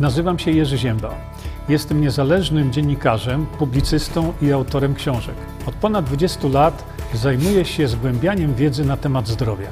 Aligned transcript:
Nazywam 0.00 0.38
się 0.38 0.50
Jerzy 0.50 0.78
Ziemba. 0.78 1.14
Jestem 1.68 2.00
niezależnym 2.00 2.72
dziennikarzem, 2.72 3.46
publicystą 3.46 4.32
i 4.42 4.52
autorem 4.52 4.94
książek. 4.94 5.34
Od 5.66 5.74
ponad 5.74 6.04
20 6.04 6.48
lat 6.48 6.84
zajmuję 7.14 7.64
się 7.64 7.88
zgłębianiem 7.88 8.54
wiedzy 8.54 8.84
na 8.84 8.96
temat 8.96 9.28
zdrowia. 9.28 9.68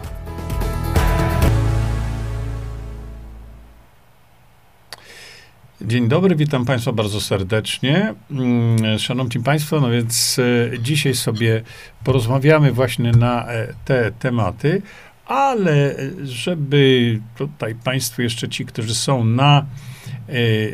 Dzień 5.80 6.08
dobry, 6.08 6.36
witam 6.36 6.64
Państwa 6.64 6.92
bardzo 6.92 7.20
serdecznie. 7.20 8.14
Mm, 8.30 8.98
Szanowni 8.98 9.42
Państwo, 9.42 9.80
no 9.80 9.90
więc 9.90 10.38
e, 10.38 10.78
dzisiaj 10.78 11.14
sobie 11.14 11.62
porozmawiamy 12.04 12.72
właśnie 12.72 13.12
na 13.12 13.46
e, 13.46 13.74
te 13.84 14.12
tematy, 14.12 14.82
ale 15.26 15.96
żeby 16.24 17.20
tutaj 17.36 17.74
Państwu 17.74 18.22
jeszcze 18.22 18.48
ci, 18.48 18.66
którzy 18.66 18.94
są 18.94 19.24
na, 19.24 19.58
e, 19.58 19.97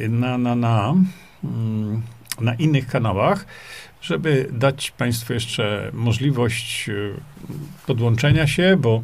na, 0.08 0.38
na, 0.38 0.54
na, 0.54 0.94
mm, 1.44 2.02
na 2.40 2.54
innych 2.54 2.86
kanałach, 2.86 3.46
żeby 4.02 4.48
dać 4.52 4.90
Państwu 4.90 5.32
jeszcze 5.32 5.90
możliwość 5.92 6.90
podłączenia 7.86 8.46
się, 8.46 8.76
bo 8.76 9.02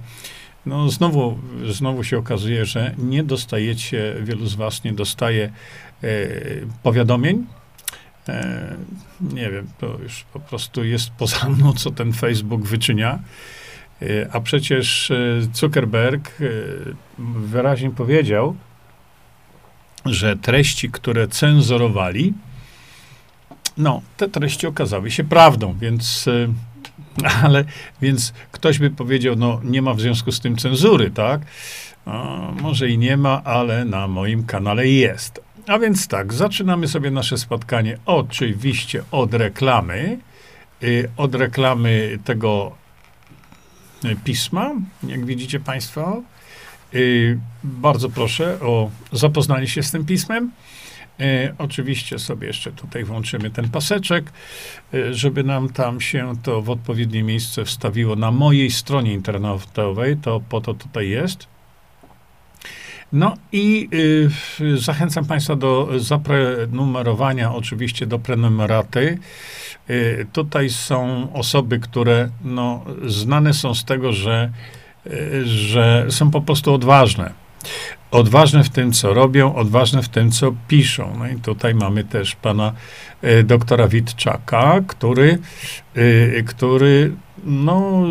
no 0.67 0.91
znowu, 0.91 1.39
znowu 1.71 2.05
się 2.05 2.19
okazuje, 2.19 2.65
że 2.65 2.95
nie 2.99 3.23
dostajecie, 3.25 4.15
wielu 4.23 4.47
z 4.47 4.55
Was 4.55 4.85
nie 4.85 4.93
dostaje 4.93 5.45
e, 6.03 6.09
powiadomień. 6.83 7.47
E, 8.29 8.77
nie 9.21 9.51
wiem, 9.51 9.67
to 9.79 9.99
już 10.03 10.25
po 10.33 10.41
prostu 10.41 10.85
jest 10.85 11.11
poza 11.11 11.49
mną, 11.49 11.73
co 11.73 11.91
ten 11.91 12.13
Facebook 12.13 12.63
wyczynia. 12.63 13.19
A 14.33 14.41
przecież 14.41 15.13
Zuckerberg 15.53 16.39
wyraźnie 17.19 17.91
powiedział, 17.91 18.57
że 20.07 20.37
treści, 20.37 20.91
które 20.91 21.29
cenzurowali, 21.29 22.35
no, 23.77 24.03
te 24.17 24.29
treści 24.29 24.67
okazały 24.67 25.11
się 25.11 25.25
prawdą, 25.25 25.75
więc 25.81 26.29
ale 27.45 27.65
więc 28.03 28.33
ktoś 28.53 28.79
by 28.79 28.91
powiedział, 28.91 29.37
no 29.37 29.61
nie 29.65 29.83
ma 29.83 29.95
w 29.95 30.01
związku 30.01 30.33
z 30.33 30.41
tym 30.41 30.57
cenzury, 30.57 31.11
tak? 31.11 31.41
Może 32.63 32.89
i 32.89 32.99
nie 32.99 33.17
ma, 33.17 33.45
ale 33.45 33.85
na 33.85 34.09
moim 34.09 34.45
kanale 34.45 34.89
jest. 34.89 35.41
A 35.67 35.79
więc 35.79 36.09
tak, 36.09 36.33
zaczynamy 36.33 36.89
sobie 36.89 37.11
nasze 37.11 37.39
spotkanie 37.39 37.99
oczywiście 38.07 39.03
od 39.11 39.35
reklamy, 39.35 40.19
y, 40.83 41.11
od 41.17 41.35
reklamy 41.35 42.19
tego 42.25 42.73
y, 44.05 44.17
pisma, 44.25 44.71
jak 45.03 45.27
widzicie 45.27 45.61
Państwo. 45.61 46.23
Y, 46.95 47.39
bardzo 47.65 48.11
proszę 48.11 48.61
o 48.61 48.91
zapoznanie 49.13 49.67
się 49.67 49.83
z 49.83 49.91
tym 49.91 50.05
pismem. 50.05 50.51
E, 51.21 51.55
oczywiście 51.59 52.19
sobie 52.19 52.47
jeszcze 52.47 52.73
tutaj 52.73 53.05
włączymy 53.05 53.51
ten 53.51 53.69
paseczek, 53.69 54.33
e, 54.95 55.15
żeby 55.15 55.45
nam 55.45 55.69
tam 55.69 56.01
się 56.01 56.33
to 56.43 56.63
w 56.63 56.71
odpowiednie 56.71 57.23
miejsce 57.23 57.65
wstawiło 57.65 58.17
na 58.17 58.31
mojej 58.31 58.71
stronie 58.71 59.13
internetowej, 59.13 60.17
to 60.17 60.41
po 60.49 60.61
to 60.61 60.75
tutaj 60.75 61.09
jest. 61.09 61.47
No 63.13 63.37
i 63.53 63.89
y, 64.61 64.79
zachęcam 64.79 65.25
Państwa 65.25 65.57
do 65.57 65.89
zaprenumerowania, 65.97 67.55
oczywiście 67.55 68.07
do 68.07 68.19
prenumeraty. 68.19 69.19
Y, 69.91 70.27
tutaj 70.33 70.71
są 70.71 71.29
osoby, 71.33 71.79
które 71.79 72.29
no, 72.45 72.85
znane 73.07 73.55
są 73.55 73.75
z 73.75 73.85
tego, 73.85 74.13
że, 74.13 74.53
y, 74.53 74.80
że 75.45 76.07
są 76.11 76.31
po 76.31 76.41
prostu 76.41 76.75
odważne 76.75 77.33
odważne 78.11 78.65
w 78.65 78.69
tym, 78.69 78.93
co 78.93 79.15
robią, 79.15 79.55
odważne 79.55 80.03
w 80.03 80.09
tym, 80.09 80.31
co 80.31 80.55
piszą. 80.69 81.17
No 81.19 81.29
i 81.29 81.37
tutaj 81.37 81.75
mamy 81.75 82.05
też 82.05 82.37
pana 82.37 82.73
y, 83.25 83.45
doktora 83.45 83.89
Witczaka, 83.89 84.81
który, 84.87 85.39
y, 85.97 86.45
który, 86.47 87.13
no, 87.45 88.03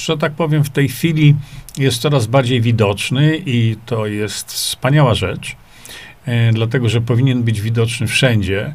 że 0.00 0.18
tak 0.18 0.32
powiem, 0.32 0.64
w 0.64 0.70
tej 0.70 0.88
chwili 0.88 1.34
jest 1.78 2.00
coraz 2.00 2.26
bardziej 2.26 2.60
widoczny 2.60 3.42
i 3.46 3.76
to 3.86 4.06
jest 4.06 4.52
wspaniała 4.52 5.14
rzecz, 5.14 5.56
y, 6.28 6.32
dlatego 6.52 6.88
że 6.88 7.00
powinien 7.00 7.42
być 7.42 7.60
widoczny 7.60 8.06
wszędzie 8.06 8.74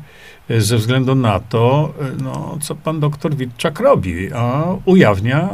ze 0.49 0.77
względu 0.77 1.15
na 1.15 1.39
to, 1.39 1.93
no, 2.21 2.57
co 2.61 2.75
pan 2.75 2.99
doktor 2.99 3.35
Witczak 3.35 3.79
robi, 3.79 4.33
a 4.33 4.65
ujawnia 4.85 5.49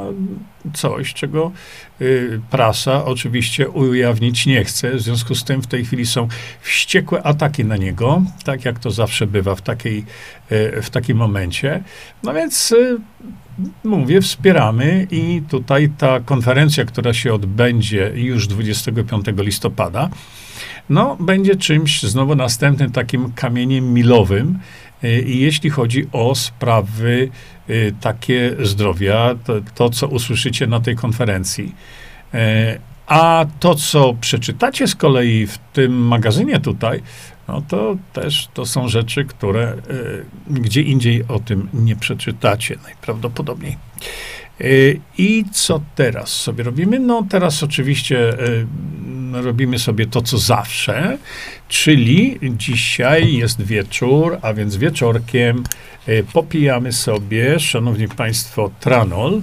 coś, 0.74 1.14
czego 1.14 1.52
y, 2.02 2.42
prasa 2.52 3.06
oczywiście 3.06 3.70
ujawnić 3.70 4.46
nie 4.46 4.64
chce. 4.64 4.92
W 4.96 5.02
związku 5.02 5.36
z 5.36 5.44
tym 5.44 5.62
w 5.62 5.68
tej 5.68 5.86
chwili 5.86 6.06
są 6.06 6.28
wściekłe 6.62 7.24
ataki 7.24 7.66
na 7.66 7.78
niego, 7.78 8.22
tak 8.44 8.66
jak 8.66 8.80
to 8.80 8.92
zawsze 8.92 9.28
bywa 9.28 9.56
w, 9.56 9.62
takiej, 9.62 10.06
y, 10.52 10.82
w 10.82 10.90
takim 10.90 11.18
momencie. 11.18 11.84
No 12.24 12.34
więc 12.34 12.72
y, 12.72 12.98
mówię, 13.84 14.22
wspieramy 14.22 15.08
i 15.12 15.42
tutaj 15.50 15.90
ta 15.98 16.20
konferencja, 16.20 16.86
która 16.86 17.14
się 17.14 17.34
odbędzie 17.34 18.12
już 18.16 18.48
25 18.48 19.26
listopada, 19.38 20.10
no, 20.90 21.18
będzie 21.20 21.56
czymś 21.56 22.04
znowu 22.04 22.36
następnym 22.36 22.92
takim 22.92 23.32
kamieniem 23.32 23.94
milowym, 23.94 24.60
I 25.04 25.40
jeśli 25.40 25.70
chodzi 25.70 26.08
o 26.12 26.36
sprawy 26.36 27.30
y, 27.70 27.94
takie 28.02 28.56
zdrowia, 28.64 29.36
to, 29.46 29.54
to 29.76 29.90
co 29.90 30.08
usłyszycie 30.08 30.68
na 30.68 30.80
tej 30.80 30.96
konferencji. 30.96 31.76
Y, 32.34 32.38
a 33.08 33.46
to, 33.60 33.76
co 33.76 34.14
przeczytacie 34.14 34.88
z 34.88 34.96
kolei 34.96 35.48
w 35.48 35.58
tym 35.74 36.08
magazynie 36.08 36.60
tutaj, 36.60 37.02
no 37.48 37.62
to 37.68 37.98
też 38.14 38.50
to 38.54 38.66
są 38.66 38.88
rzeczy, 38.88 39.26
które 39.26 39.76
gdzie 40.50 40.82
indziej 40.82 41.24
o 41.28 41.40
tym 41.40 41.70
nie 41.74 41.96
przeczytacie 41.96 42.76
najprawdopodobniej. 42.84 43.78
I 45.18 45.46
co 45.52 45.82
teraz 45.96 46.30
sobie 46.30 46.64
robimy? 46.64 47.00
No 47.00 47.26
teraz 47.30 47.64
oczywiście 47.64 48.34
robimy 49.34 49.80
sobie 49.80 50.06
to, 50.06 50.22
co 50.22 50.38
zawsze, 50.38 51.18
czyli 51.68 52.40
dzisiaj 52.58 53.34
jest 53.34 53.62
wieczór, 53.62 54.38
a 54.42 54.54
więc 54.54 54.76
wieczorkiem 54.76 55.64
e, 56.08 56.24
popijamy 56.24 56.94
sobie, 56.94 57.60
szanowni 57.60 58.08
państwo, 58.08 58.72
tranol. 58.80 59.42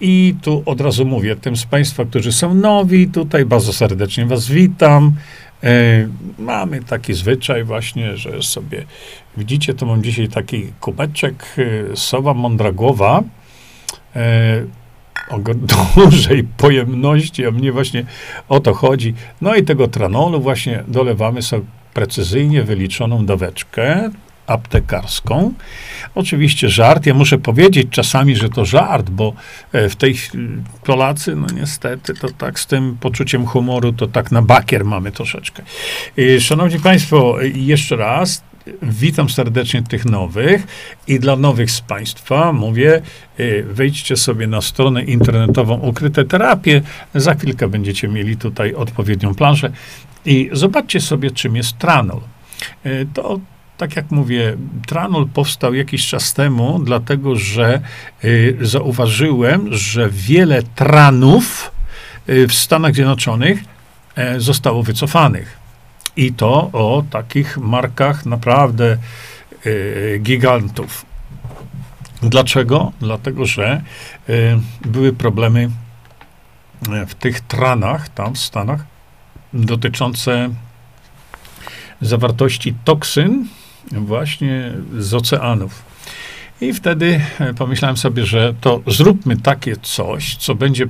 I 0.00 0.34
tu 0.42 0.62
od 0.66 0.80
razu 0.80 1.04
mówię, 1.04 1.36
tym 1.36 1.56
z 1.56 1.64
Państwa, 1.66 2.04
którzy 2.04 2.32
są 2.32 2.54
nowi, 2.54 3.08
tutaj 3.08 3.44
bardzo 3.44 3.72
serdecznie 3.72 4.26
Was 4.26 4.48
witam. 4.48 5.12
Mamy 6.38 6.82
taki 6.82 7.14
zwyczaj 7.14 7.64
właśnie, 7.64 8.16
że 8.16 8.42
sobie, 8.42 8.84
widzicie, 9.36 9.74
to 9.74 9.86
mam 9.86 10.02
dzisiaj 10.02 10.28
taki 10.28 10.66
kubeczek 10.80 11.56
Sowa 11.94 12.34
Mądra 12.34 12.72
Głowa 12.72 13.22
o 15.30 15.38
dużej 16.00 16.44
pojemności, 16.44 17.46
a 17.46 17.50
mnie 17.50 17.72
właśnie 17.72 18.04
o 18.48 18.60
to 18.60 18.74
chodzi. 18.74 19.14
No 19.40 19.54
i 19.54 19.62
tego 19.62 19.88
tranolu 19.88 20.40
właśnie 20.40 20.84
dolewamy 20.88 21.42
sobie 21.42 21.64
precyzyjnie 21.94 22.62
wyliczoną 22.62 23.26
daweczkę 23.26 24.10
aptekarską. 24.46 25.52
Oczywiście 26.14 26.68
żart. 26.68 27.06
Ja 27.06 27.14
muszę 27.14 27.38
powiedzieć 27.38 27.88
czasami, 27.90 28.36
że 28.36 28.48
to 28.48 28.64
żart, 28.64 29.10
bo 29.10 29.32
e, 29.72 29.88
w 29.88 29.96
tej 29.96 30.14
Polacy, 30.84 31.36
no 31.36 31.46
niestety, 31.54 32.14
to 32.14 32.28
tak 32.28 32.60
z 32.60 32.66
tym 32.66 32.96
poczuciem 33.00 33.46
humoru, 33.46 33.92
to 33.92 34.06
tak 34.06 34.32
na 34.32 34.42
bakier 34.42 34.84
mamy 34.84 35.12
troszeczkę. 35.12 35.62
Szanowni 36.40 36.80
Państwo, 36.80 37.36
jeszcze 37.54 37.96
raz, 37.96 38.42
Witam 38.82 39.30
serdecznie 39.30 39.82
tych 39.82 40.04
nowych 40.04 40.66
i 41.06 41.20
dla 41.20 41.36
nowych 41.36 41.70
z 41.70 41.80
Państwa 41.80 42.52
mówię, 42.52 43.02
y, 43.40 43.64
wejdźcie 43.68 44.16
sobie 44.16 44.46
na 44.46 44.60
stronę 44.60 45.04
internetową 45.04 45.74
Ukryte 45.78 46.24
Terapie. 46.24 46.82
Za 47.14 47.34
chwilkę 47.34 47.68
będziecie 47.68 48.08
mieli 48.08 48.36
tutaj 48.36 48.74
odpowiednią 48.74 49.34
planszę 49.34 49.70
i 50.24 50.50
zobaczcie 50.52 51.00
sobie, 51.00 51.30
czym 51.30 51.56
jest 51.56 51.78
tranol. 51.78 52.20
Y, 52.86 53.06
to 53.14 53.40
tak 53.76 53.96
jak 53.96 54.10
mówię, 54.10 54.56
tranol 54.86 55.26
powstał 55.26 55.74
jakiś 55.74 56.06
czas 56.06 56.34
temu, 56.34 56.80
dlatego 56.84 57.36
że 57.36 57.80
y, 58.24 58.58
zauważyłem, 58.60 59.74
że 59.74 60.08
wiele 60.10 60.62
tranów 60.62 61.70
w 62.26 62.52
Stanach 62.52 62.94
Zjednoczonych 62.94 63.58
zostało 64.38 64.82
wycofanych. 64.82 65.63
I 66.16 66.32
to 66.32 66.70
o 66.72 67.04
takich 67.10 67.58
markach 67.58 68.26
naprawdę 68.26 68.98
y, 69.66 70.20
gigantów. 70.22 71.06
Dlaczego? 72.22 72.92
Dlatego, 73.00 73.46
że 73.46 73.82
y, 74.28 74.58
były 74.84 75.12
problemy 75.12 75.70
e, 76.92 77.06
w 77.06 77.14
tych 77.14 77.40
tranach 77.40 78.08
tam 78.08 78.34
w 78.34 78.38
Stanach 78.38 78.84
dotyczące 79.52 80.50
zawartości 82.00 82.74
toksyn 82.84 83.48
właśnie 83.92 84.72
z 84.98 85.14
oceanów. 85.14 85.93
I 86.64 86.72
wtedy 86.72 87.20
e, 87.40 87.54
pomyślałem 87.54 87.96
sobie, 87.96 88.26
że 88.26 88.54
to 88.60 88.80
zróbmy 88.86 89.36
takie 89.36 89.76
coś, 89.76 90.36
co 90.36 90.54
będzie 90.54 90.84
e, 90.84 90.88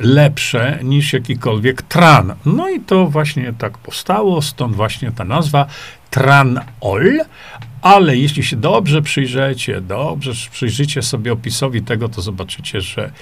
lepsze 0.00 0.78
niż 0.82 1.12
jakikolwiek 1.12 1.82
tran. 1.82 2.34
No 2.46 2.68
i 2.68 2.80
to 2.80 3.06
właśnie 3.06 3.52
tak 3.58 3.78
powstało, 3.78 4.42
stąd 4.42 4.76
właśnie 4.76 5.12
ta 5.12 5.24
nazwa 5.24 5.66
tranol, 6.10 7.20
ale 7.82 8.16
jeśli 8.16 8.42
się 8.42 8.56
dobrze 8.56 9.02
przyjrzycie, 9.02 9.80
dobrze 9.80 10.32
przyjrzycie 10.50 11.02
sobie 11.02 11.32
opisowi 11.32 11.82
tego, 11.82 12.08
to 12.08 12.22
zobaczycie, 12.22 12.80
że 12.80 13.12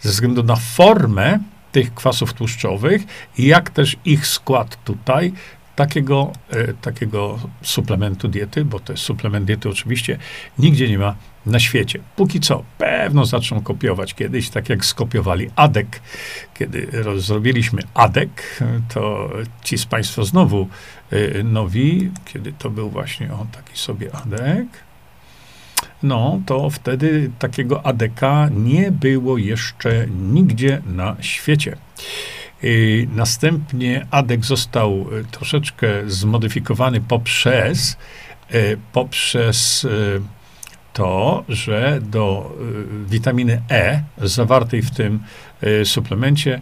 ze 0.00 0.10
względu 0.10 0.42
na 0.42 0.56
formę 0.56 1.38
tych 1.72 1.94
kwasów 1.94 2.32
tłuszczowych, 2.32 3.02
jak 3.38 3.70
też 3.70 3.96
ich 4.04 4.26
skład 4.26 4.84
tutaj, 4.84 5.32
takiego, 5.76 6.32
e, 6.50 6.74
takiego 6.74 7.38
suplementu 7.62 8.28
diety, 8.28 8.64
bo 8.64 8.80
to 8.80 8.92
jest 8.92 9.02
suplement 9.02 9.46
diety 9.46 9.68
oczywiście, 9.68 10.18
nigdzie 10.58 10.88
nie 10.88 10.98
ma 10.98 11.14
na 11.46 11.60
świecie. 11.60 11.98
Póki 12.16 12.40
co, 12.40 12.64
pewno 12.78 13.26
zaczną 13.26 13.60
kopiować 13.60 14.14
kiedyś, 14.14 14.50
tak 14.50 14.68
jak 14.68 14.84
skopiowali 14.84 15.50
ADEK. 15.56 16.00
Kiedy 16.54 16.88
zrobiliśmy 17.16 17.82
ADEK, 17.94 18.60
to 18.94 19.30
ci 19.62 19.78
z 19.78 19.86
Państwa 19.86 20.24
znowu 20.24 20.68
e, 21.10 21.42
nowi, 21.42 22.10
kiedy 22.24 22.52
to 22.52 22.70
był 22.70 22.90
właśnie 22.90 23.34
on 23.34 23.46
taki 23.46 23.78
sobie 23.78 24.16
ADEK, 24.16 24.68
no 26.02 26.40
to 26.46 26.70
wtedy 26.70 27.30
takiego 27.38 27.86
ADK 27.86 28.20
nie 28.50 28.92
było 28.92 29.38
jeszcze 29.38 30.06
nigdzie 30.06 30.82
na 30.86 31.16
świecie. 31.20 31.76
Następnie 33.08 34.06
ADEK 34.10 34.44
został 34.44 34.92
e, 34.92 35.24
troszeczkę 35.24 35.88
zmodyfikowany 36.06 37.00
poprzez, 37.00 37.96
e, 38.50 38.76
poprzez 38.92 39.86
to, 40.92 41.44
że 41.48 41.98
do 42.02 42.56
witaminy 43.06 43.62
E 43.70 44.02
zawartej 44.18 44.82
w 44.82 44.90
tym 44.90 45.22
suplemencie, 45.84 46.60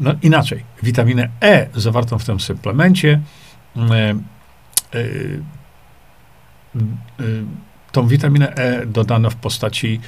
no 0.00 0.14
inaczej, 0.22 0.64
witaminę 0.82 1.28
E 1.40 1.68
zawartą 1.74 2.18
w 2.18 2.24
tym 2.24 2.40
suplemencie, 2.40 3.20
tą 7.92 8.08
witaminę 8.08 8.54
E 8.54 8.86
dodano 8.86 9.30
w 9.30 9.36
postaci 9.36 10.00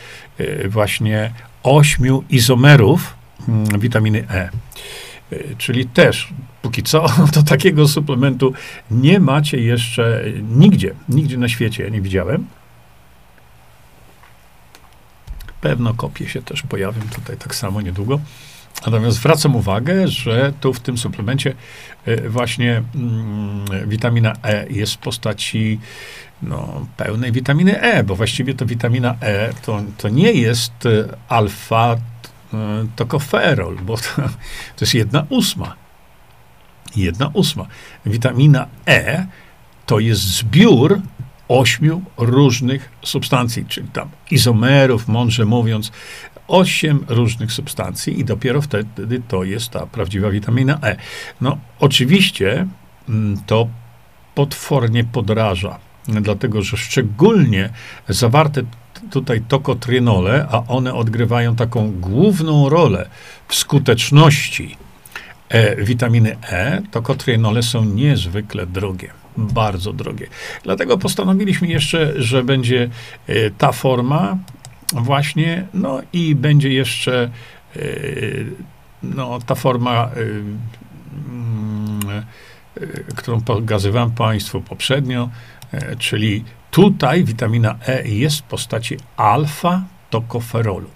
właśnie 0.68 1.32
ośmiu 1.62 2.25
izomerów 2.30 3.14
mm, 3.48 3.80
witaminy 3.80 4.25
E. 4.30 4.50
Y, 5.32 5.55
czyli 5.58 5.87
też 5.87 6.29
póki 6.62 6.82
co 6.82 7.06
to 7.34 7.43
takiego 7.43 7.88
suplementu 7.88 8.52
nie 8.90 9.20
macie 9.20 9.58
jeszcze 9.58 10.25
nigdzie, 10.43 10.94
nigdzie 11.08 11.38
na 11.38 11.49
świecie, 11.49 11.90
nie 11.90 12.00
widziałem. 12.00 12.46
Pewno 15.61 15.94
kopie 15.94 16.29
się 16.29 16.43
też 16.43 16.62
pojawią 16.62 17.00
tutaj 17.14 17.37
tak 17.37 17.55
samo 17.55 17.81
niedługo. 17.81 18.20
Natomiast 18.87 19.17
zwracam 19.17 19.56
uwagę, 19.56 20.08
że 20.08 20.52
tu 20.61 20.73
w 20.73 20.81
tym 20.81 20.99
suplemencie 20.99 21.55
y, 22.08 22.28
właśnie 22.28 22.82
mm, 22.94 23.88
witamina 23.88 24.32
E 24.43 24.67
jest 24.70 24.94
w 24.94 24.99
postaci 24.99 25.81
no, 26.43 26.87
pełnej 26.96 27.32
witaminy 27.32 27.81
E, 27.81 28.05
bo 28.05 28.17
właściwie 28.17 28.55
to 28.55 28.67
witamina 28.67 29.17
E 29.20 29.52
to, 29.62 29.82
to 29.99 30.08
nie 30.08 30.32
jest 30.32 30.87
y, 30.87 31.08
alfa 31.28 31.96
tokoferol, 32.96 33.76
bo 33.76 33.96
to, 33.96 34.02
to 34.76 34.81
jest 34.81 34.94
jedna 34.94 35.26
ósma. 35.28 35.76
Jedna 36.96 37.31
ósma. 37.32 37.66
Witamina 38.06 38.66
E 38.87 39.26
to 39.87 39.99
jest 39.99 40.22
zbiór 40.22 41.00
ośmiu 41.49 42.02
różnych 42.16 42.90
substancji, 43.04 43.64
czyli 43.69 43.88
tam 43.88 44.08
izomerów, 44.31 45.08
mądrze 45.08 45.44
mówiąc, 45.44 45.93
osiem 46.49 47.04
różnych 47.08 47.52
substancji 47.52 48.20
i 48.20 48.25
dopiero 48.25 48.62
wtedy 48.62 49.22
to 49.28 49.44
jest 49.44 49.70
ta 49.70 49.87
prawdziwa 49.87 50.31
witamina 50.31 50.78
E. 50.82 50.96
No, 51.40 51.58
oczywiście 51.81 52.66
mm, 53.08 53.40
to 53.46 53.69
potwornie 54.34 55.04
podraża, 55.04 55.78
dlatego 56.08 56.62
że 56.62 56.76
szczególnie 56.76 57.70
zawarte 58.08 58.62
tutaj 59.10 59.40
tokotrynole, 59.49 60.46
a 60.50 60.62
one 60.69 60.94
odgrywają 60.94 61.56
taką 61.56 61.93
główną 61.93 62.69
rolę 62.69 63.08
w 63.49 63.54
skuteczności 63.54 64.76
e, 65.49 65.84
witaminy 65.84 66.37
E, 66.43 66.82
tokotrynole 66.90 67.62
są 67.62 67.84
niezwykle 67.84 68.66
drogie. 68.66 69.10
Bardzo 69.37 69.93
drogie. 69.93 70.26
Dlatego 70.62 70.99
postanowiliśmy 70.99 71.69
jeszcze, 71.69 72.22
że 72.22 72.44
będzie 72.44 72.90
e, 73.26 73.50
ta 73.50 73.72
forma 73.72 74.38
właśnie, 74.93 75.66
no 75.75 76.00
i 76.12 76.34
będzie 76.34 76.72
jeszcze 76.72 77.31
e, 77.76 77.81
no, 79.02 79.38
ta 79.46 79.54
forma, 79.54 79.93
e, 79.93 80.10
mm, 81.28 82.00
e, 82.81 83.14
którą 83.16 83.40
pokazywałem 83.40 84.10
Państwu 84.10 84.60
poprzednio, 84.60 85.31
e, 85.72 85.96
czyli 85.96 86.44
Tutaj 86.72 87.24
witamina 87.24 87.78
E 87.86 88.08
jest 88.08 88.38
w 88.38 88.42
postaci 88.42 88.96
alfa-tokoferolu. 89.16 90.86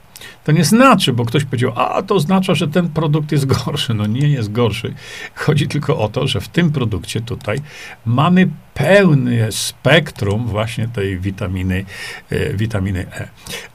To 0.45 0.53
nie 0.53 0.65
znaczy, 0.65 1.13
bo 1.13 1.25
ktoś 1.25 1.45
powiedział, 1.45 1.73
a 1.77 2.03
to 2.03 2.15
oznacza, 2.15 2.55
że 2.55 2.69
ten 2.69 2.89
produkt 2.89 3.33
jest 3.33 3.47
gorszy. 3.47 3.95
No 3.95 4.07
nie 4.07 4.29
jest 4.29 4.53
gorszy. 4.53 4.95
Chodzi 5.35 5.69
tylko 5.69 5.99
o 5.99 6.09
to, 6.09 6.27
że 6.27 6.41
w 6.41 6.49
tym 6.49 6.73
produkcie 6.73 7.21
tutaj 7.21 7.59
mamy 8.07 8.49
pełne 8.75 9.53
spektrum 9.53 10.47
właśnie 10.47 10.89
tej 10.89 11.19
witaminy, 11.19 11.85
e, 12.31 12.55
witaminy 12.55 13.07
E. 13.13 13.29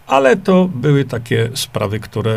Ale 0.08 0.38
to 0.38 0.70
były 0.76 1.06
takie 1.06 1.50
sprawy, 1.54 2.00
które 2.00 2.36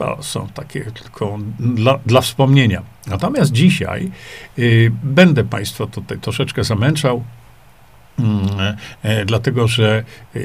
e, 0.00 0.22
są 0.22 0.48
takie 0.54 0.84
tylko 0.84 1.38
dla, 1.60 1.98
dla 2.06 2.20
wspomnienia. 2.20 2.82
Natomiast 3.06 3.52
dzisiaj 3.52 4.10
e, 4.58 4.62
będę 5.02 5.44
Państwa 5.44 5.86
tutaj 5.86 6.18
troszeczkę 6.18 6.64
zamęczał 6.64 7.24
dlatego 9.26 9.68
że 9.68 10.04
e, 10.36 10.40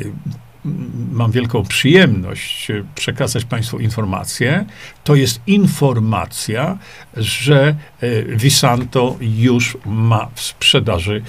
mam 1.11 1.31
wielką 1.31 1.63
przyjemność 1.63 2.71
przekazać 2.95 3.45
Państwu 3.45 3.79
informację. 3.79 4.65
To 5.03 5.15
jest 5.15 5.41
informacja, 5.47 6.77
że 7.17 7.75
e, 8.01 8.23
Visanto 8.23 9.15
już 9.21 9.77
ma 9.85 10.29
w 10.35 10.41
sprzedaży 10.41 11.21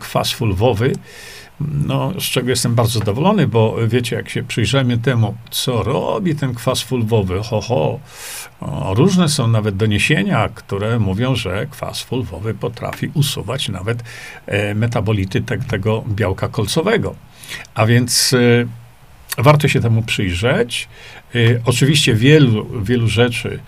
kwas 0.00 0.32
fulwowy 0.32 0.92
no, 1.86 2.12
z 2.20 2.22
czego 2.22 2.50
jestem 2.50 2.74
bardzo 2.74 2.98
zadowolony, 2.98 3.46
bo 3.46 3.76
wiecie, 3.88 4.16
jak 4.16 4.28
się 4.28 4.42
przyjrzymy 4.42 4.98
temu, 4.98 5.34
co 5.50 5.82
robi 5.82 6.34
ten 6.34 6.54
kwas 6.54 6.82
fulwowy, 6.82 7.42
ho, 7.42 7.60
ho, 7.60 8.00
różne 8.94 9.28
są 9.28 9.48
nawet 9.48 9.76
doniesienia, 9.76 10.48
które 10.54 10.98
mówią, 10.98 11.36
że 11.36 11.66
kwas 11.66 12.02
fulwowy 12.02 12.54
potrafi 12.54 13.10
usuwać 13.14 13.68
nawet 13.68 14.02
e, 14.46 14.74
metabolity 14.74 15.40
te, 15.40 15.58
tego 15.58 16.04
białka 16.08 16.48
kolcowego. 16.48 17.14
A 17.74 17.86
więc 17.86 18.34
e, 18.34 19.42
warto 19.42 19.68
się 19.68 19.80
temu 19.80 20.02
przyjrzeć. 20.02 20.88
E, 21.34 21.38
oczywiście 21.64 22.14
wielu, 22.14 22.82
wielu 22.82 23.08
rzeczy 23.08 23.58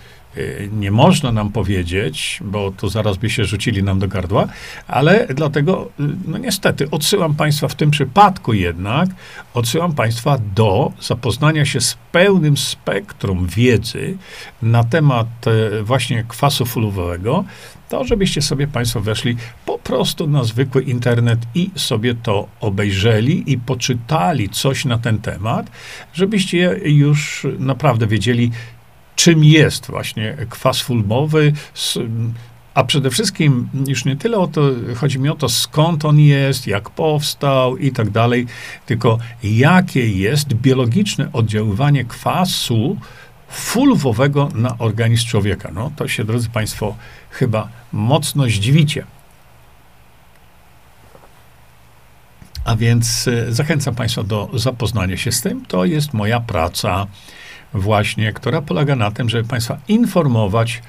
nie 0.73 0.91
można 0.91 1.33
nam 1.33 1.53
powiedzieć, 1.53 2.41
bo 2.45 2.73
to 2.77 2.89
zaraz 2.89 3.17
by 3.17 3.31
się 3.31 3.45
rzucili 3.45 3.83
nam 3.83 3.99
do 3.99 4.09
gardła, 4.09 4.47
ale 4.89 5.27
dlatego, 5.35 5.91
y, 6.01 6.03
no 6.27 6.39
niestety, 6.39 6.91
odsyłam 6.91 7.35
Państwa 7.35 7.69
w 7.69 7.75
tym 7.75 7.91
przypadku 7.91 8.53
jednak, 8.53 9.09
odsyłam 9.55 9.95
Państwa 9.95 10.39
do 10.55 10.93
zapoznania 11.01 11.65
się 11.65 11.81
z 11.81 11.97
pełnym 12.13 12.57
spektrum 12.57 13.47
wiedzy 13.47 14.17
na 14.63 14.85
temat 14.85 15.27
y, 15.47 15.83
właśnie 15.83 16.25
kwasu 16.29 16.67
fulowego, 16.67 17.45
to 17.89 18.05
żebyście 18.05 18.43
sobie 18.43 18.67
Państwo 18.67 19.01
weszli 19.01 19.37
po 19.67 19.79
prostu 19.79 20.27
na 20.27 20.45
zwykły 20.45 20.83
internet 20.83 21.39
i 21.55 21.71
sobie 21.75 22.15
to 22.15 22.49
obejrzeli 22.61 23.53
i 23.53 23.59
poczytali 23.59 24.49
coś 24.49 24.85
na 24.85 24.99
ten 24.99 25.19
temat, 25.19 25.71
żebyście 26.15 26.81
już 26.85 27.47
naprawdę 27.59 28.07
wiedzieli, 28.07 28.51
czym 29.17 29.45
jest 29.45 29.87
właśnie 29.87 30.37
kwas 30.51 30.81
fulmowy, 30.81 31.53
a 32.75 32.85
przede 32.85 33.11
wszystkim 33.11 33.69
już 33.87 34.05
nie 34.05 34.17
tyle 34.17 34.39
o 34.39 34.47
to, 34.47 34.63
chodzi 34.97 35.19
mi 35.19 35.29
o 35.29 35.35
to, 35.35 35.49
skąd 35.49 36.05
on 36.05 36.19
jest, 36.21 36.67
jak 36.67 36.91
powstał 36.91 37.77
i 37.77 37.93
tak 37.93 38.11
dalej, 38.11 38.47
tylko 38.87 39.19
jakie 39.43 40.11
jest 40.11 40.55
biologiczne 40.55 41.33
oddziaływanie 41.33 42.05
kwasu 42.05 42.97
fulwowego 43.49 44.49
na 44.55 44.79
organizm 44.79 45.27
człowieka. 45.27 45.71
No 45.75 45.91
to 45.97 46.09
się, 46.09 46.25
drodzy 46.25 46.49
Państwo, 46.49 46.97
chyba 47.31 47.69
mocno 47.93 48.45
zdziwicie. 48.45 49.05
A 52.65 52.77
więc 52.77 53.29
e, 53.29 53.53
zachęcam 53.53 53.95
Państwa 53.95 54.23
do 54.23 54.51
zapoznania 54.55 55.17
się 55.17 55.33
z 55.33 55.41
tym. 55.41 55.67
To 55.67 55.85
jest 55.85 56.15
moja 56.15 56.41
praca 56.41 57.07
właśnie, 57.75 58.33
która 58.33 58.63
polega 58.63 58.97
na 58.97 59.11
tym, 59.11 59.29
żeby 59.29 59.49
Państwa 59.49 59.79
informować 59.89 60.83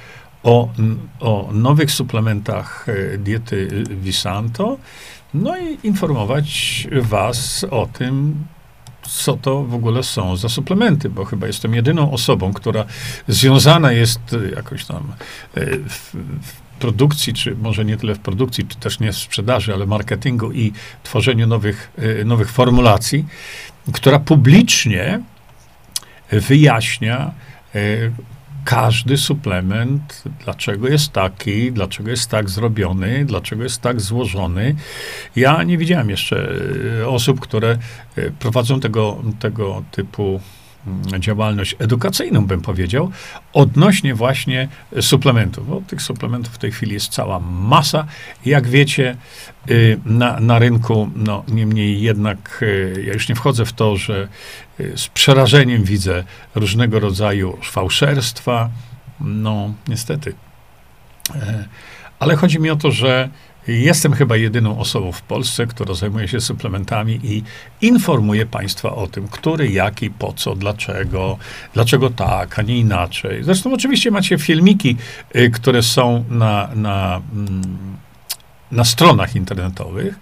o, 0.44 0.70
o 1.20 1.50
nowych 1.52 1.92
suplementach 1.92 2.86
e, 2.90 3.18
diety 3.18 3.84
Visanto, 3.90 4.78
no 5.34 5.58
i 5.58 5.78
informować 5.84 6.88
Was 7.02 7.66
o 7.72 7.88
tym, 7.94 8.46
co 9.02 9.38
to 9.38 9.64
w 9.64 9.74
ogóle 9.74 10.04
są 10.04 10.36
za 10.36 10.50
suplementy, 10.50 11.10
bo 11.10 11.26
chyba 11.26 11.48
jestem 11.48 11.76
jedyną 11.76 12.12
osobą, 12.12 12.54
która 12.54 12.86
związana 13.28 13.92
jest 13.92 14.20
e, 14.34 14.56
jakoś 14.56 14.86
tam 14.86 15.14
e, 15.56 15.66
w, 15.78 16.16
w 16.42 16.66
produkcji, 16.80 17.34
czy 17.34 17.56
może 17.56 17.86
nie 17.86 17.98
tyle 17.98 18.16
w 18.16 18.20
produkcji, 18.20 18.66
czy 18.68 18.78
też 18.78 19.00
nie 19.00 19.12
w 19.12 19.18
sprzedaży, 19.18 19.74
ale 19.74 19.86
marketingu 19.86 20.52
i 20.52 20.74
tworzeniu 21.04 21.48
nowych, 21.48 21.92
nowych 22.26 22.52
formulacji, 22.52 23.26
która 23.94 24.20
publicznie 24.20 25.22
wyjaśnia 26.32 27.32
każdy 28.66 29.18
suplement, 29.18 30.24
dlaczego 30.44 30.88
jest 30.88 31.12
taki, 31.12 31.72
dlaczego 31.72 32.10
jest 32.10 32.30
tak 32.30 32.50
zrobiony, 32.50 33.26
dlaczego 33.26 33.64
jest 33.64 33.82
tak 33.82 34.02
złożony. 34.02 34.76
Ja 35.36 35.64
nie 35.64 35.78
widziałem 35.78 36.10
jeszcze 36.10 36.50
e, 37.02 37.08
osób, 37.08 37.40
które 37.40 37.78
e, 38.16 38.32
prowadzą 38.32 38.80
tego, 38.80 39.24
tego 39.40 39.84
typu 39.92 40.40
mm, 40.88 41.22
działalność 41.22 41.76
edukacyjną, 41.80 42.46
bym 42.46 42.62
powiedział, 42.62 43.12
odnośnie 43.54 44.16
właśnie 44.16 44.68
suplementów. 45.02 45.70
Bo 45.70 45.82
tych 45.82 46.02
suplementów 46.02 46.54
w 46.54 46.58
tej 46.58 46.72
chwili 46.72 46.94
jest 46.94 47.10
cała 47.10 47.40
masa. 47.40 48.06
Jak 48.46 48.68
wiecie, 48.68 49.18
na, 50.06 50.40
na 50.40 50.60
rynku, 50.60 51.10
no 51.16 51.44
niemniej 51.48 52.02
jednak, 52.02 52.66
ja 53.06 53.14
już 53.14 53.30
nie 53.30 53.36
wchodzę 53.36 53.66
w 53.66 53.74
to, 53.74 53.98
że 53.98 54.28
z 54.96 55.08
przerażeniem 55.08 55.84
widzę 55.84 56.24
różnego 56.56 57.00
rodzaju 57.00 57.58
fałszerstwa. 57.64 58.70
No, 59.20 59.74
niestety. 59.88 60.34
E, 61.36 61.66
ale 62.20 62.36
chodzi 62.36 62.60
mi 62.60 62.70
o 62.70 62.76
to, 62.76 62.92
że 62.92 63.30
Jestem 63.68 64.14
chyba 64.14 64.38
jedyną 64.38 64.80
osobą 64.80 65.12
w 65.12 65.22
Polsce, 65.22 65.68
która 65.68 65.94
zajmuje 65.94 66.28
się 66.28 66.42
suplementami 66.42 67.20
i 67.24 67.44
informuje 67.82 68.46
Państwa 68.46 68.96
o 68.96 69.08
tym, 69.08 69.28
który, 69.28 69.72
jaki, 69.72 70.10
po 70.10 70.34
co, 70.34 70.56
dlaczego, 70.56 71.38
dlaczego 71.74 72.10
tak, 72.10 72.60
a 72.60 72.62
nie 72.62 72.78
inaczej. 72.78 73.44
Zresztą 73.44 73.74
oczywiście 73.74 74.12
macie 74.12 74.38
filmiki, 74.38 74.98
y, 75.36 75.50
które 75.50 75.84
są 75.84 76.26
na, 76.30 76.70
na, 76.76 77.22
mm, 77.34 77.98
na 78.72 78.84
stronach 78.84 79.36
internetowych. 79.36 80.20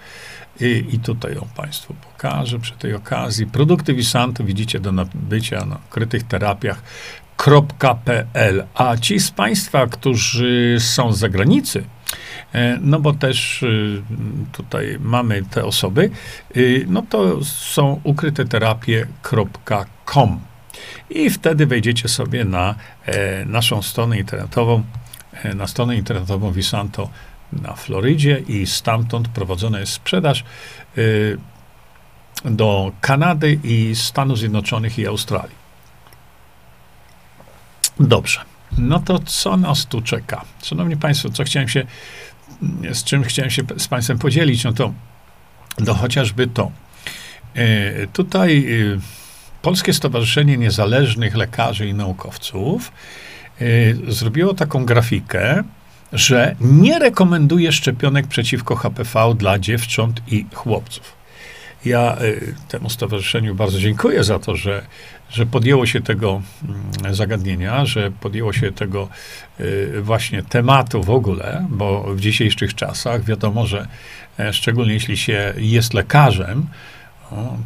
I, 0.62 0.86
I 0.92 1.00
tutaj 1.00 1.36
ją 1.36 1.48
Państwu 1.56 1.94
pokażę 1.94 2.60
przy 2.60 2.74
tej 2.74 2.94
okazji. 2.94 3.48
Produkty 3.48 3.94
Visanto 3.94 4.44
widzicie 4.44 4.80
do 4.80 4.92
nabycia 4.92 5.66
na 5.66 5.80
krytych 5.90 6.24
terapiach.pl. 6.24 6.84
A 8.74 8.98
ci 8.98 9.20
z 9.20 9.32
Państwa, 9.32 9.88
którzy 9.88 10.78
są 10.80 11.14
z 11.14 11.18
zagranicy, 11.20 11.84
E, 12.54 12.78
no 12.82 13.00
bo 13.00 13.14
też 13.14 13.64
y, 13.64 14.02
tutaj 14.52 14.98
mamy 15.00 15.44
te 15.52 15.66
osoby, 15.66 16.10
y, 16.58 16.86
no 16.90 17.04
to 17.10 17.46
są 17.46 18.02
ukryte 18.04 18.46
terapie.com 18.46 20.40
i 21.10 21.30
wtedy 21.30 21.66
wejdziecie 21.66 22.08
sobie 22.08 22.46
na 22.46 22.76
e, 23.06 23.46
naszą 23.46 23.82
stronę 23.82 24.18
internetową, 24.18 24.84
e, 25.34 25.54
na 25.56 25.68
stronę 25.68 25.96
internetową 25.96 26.52
Visanto 26.52 27.10
na 27.62 27.74
Florydzie 27.74 28.44
i 28.48 28.68
stamtąd 28.68 29.28
prowadzona 29.28 29.80
jest 29.80 29.92
sprzedaż 29.92 30.44
y, 30.98 31.38
do 32.46 32.92
Kanady 33.02 33.60
i 33.64 33.96
Stanów 33.96 34.40
Zjednoczonych 34.40 35.00
i 35.00 35.08
Australii. 35.08 35.64
Dobrze. 38.00 38.40
No 38.78 39.00
to 39.00 39.20
co 39.20 39.58
nas 39.58 39.86
tu 39.86 40.02
czeka? 40.02 40.42
Szanowni 40.64 40.98
Państwo, 40.98 41.30
co 41.30 41.44
chciałem 41.44 41.70
się 41.70 41.86
z 42.94 43.04
czym 43.04 43.24
chciałem 43.24 43.52
się 43.52 43.62
z 43.78 43.88
Państwem 43.88 44.20
podzielić, 44.20 44.64
no 44.64 44.74
to, 44.74 44.94
to 45.86 45.94
chociażby 45.94 46.48
to. 46.48 46.72
E, 47.56 48.08
tutaj 48.08 48.66
e, 48.96 49.00
Polskie 49.62 49.94
Stowarzyszenie 49.94 50.58
Niezależnych 50.58 51.36
Lekarzy 51.36 51.88
i 51.88 51.94
Naukowców 51.94 52.92
zrobiło 54.08 54.54
taką 54.54 54.86
grafikę, 54.86 55.64
że 56.14 56.56
nie 56.62 57.00
rekomenduje 57.00 57.72
szczepionek 57.72 58.28
przeciwko 58.28 58.76
HPV 58.76 59.36
dla 59.38 59.60
dziewcząt 59.60 60.22
i 60.28 60.46
chłopców. 60.54 61.24
Ja 61.86 62.18
temu 62.68 62.90
stowarzyszeniu 62.90 63.56
bardzo 63.56 63.80
dziękuję 63.80 64.24
za 64.24 64.40
to, 64.40 64.56
że 64.56 64.86
że 65.34 65.46
podjęło 65.46 65.86
się 65.86 66.02
tego 66.02 66.42
mm, 67.04 67.16
zagadnienia, 67.16 67.86
że 67.86 68.12
podjęło 68.12 68.54
się 68.54 68.72
tego 68.72 69.10
y, 69.60 70.02
właśnie 70.02 70.44
tematu 70.44 71.04
w 71.04 71.10
ogóle, 71.10 71.68
bo 71.70 72.04
w 72.04 72.20
dzisiejszych 72.20 72.76
czasach 72.76 73.24
wiadomo, 73.24 73.66
że 73.66 73.88
e, 74.40 74.54
szczególnie 74.54 74.94
jeśli 74.94 75.18
się 75.18 75.54
jest 75.58 75.94
lekarzem, 75.94 76.68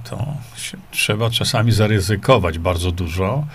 to 0.09 0.25
trzeba 0.91 1.29
czasami 1.29 1.71
zaryzykować 1.71 2.59
bardzo 2.59 2.91
dużo 2.91 3.45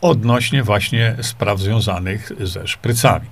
odnośnie 0.00 0.62
właśnie 0.62 1.16
spraw 1.22 1.60
związanych 1.60 2.32
ze 2.40 2.68
szprycami. 2.68 3.26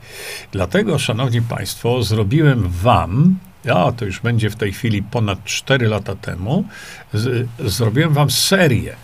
Dlatego, 0.52 0.98
szanowni 0.98 1.42
państwo, 1.42 2.02
zrobiłem 2.02 2.68
wam 2.68 3.38
ja, 3.64 3.92
to 3.92 4.04
już 4.04 4.20
będzie 4.20 4.50
w 4.50 4.56
tej 4.56 4.72
chwili 4.72 5.02
ponad 5.02 5.44
4 5.44 5.88
lata 5.88 6.16
temu, 6.16 6.64
z, 7.12 7.48
zrobiłem 7.58 8.12
wam 8.12 8.30
serię 8.30 8.96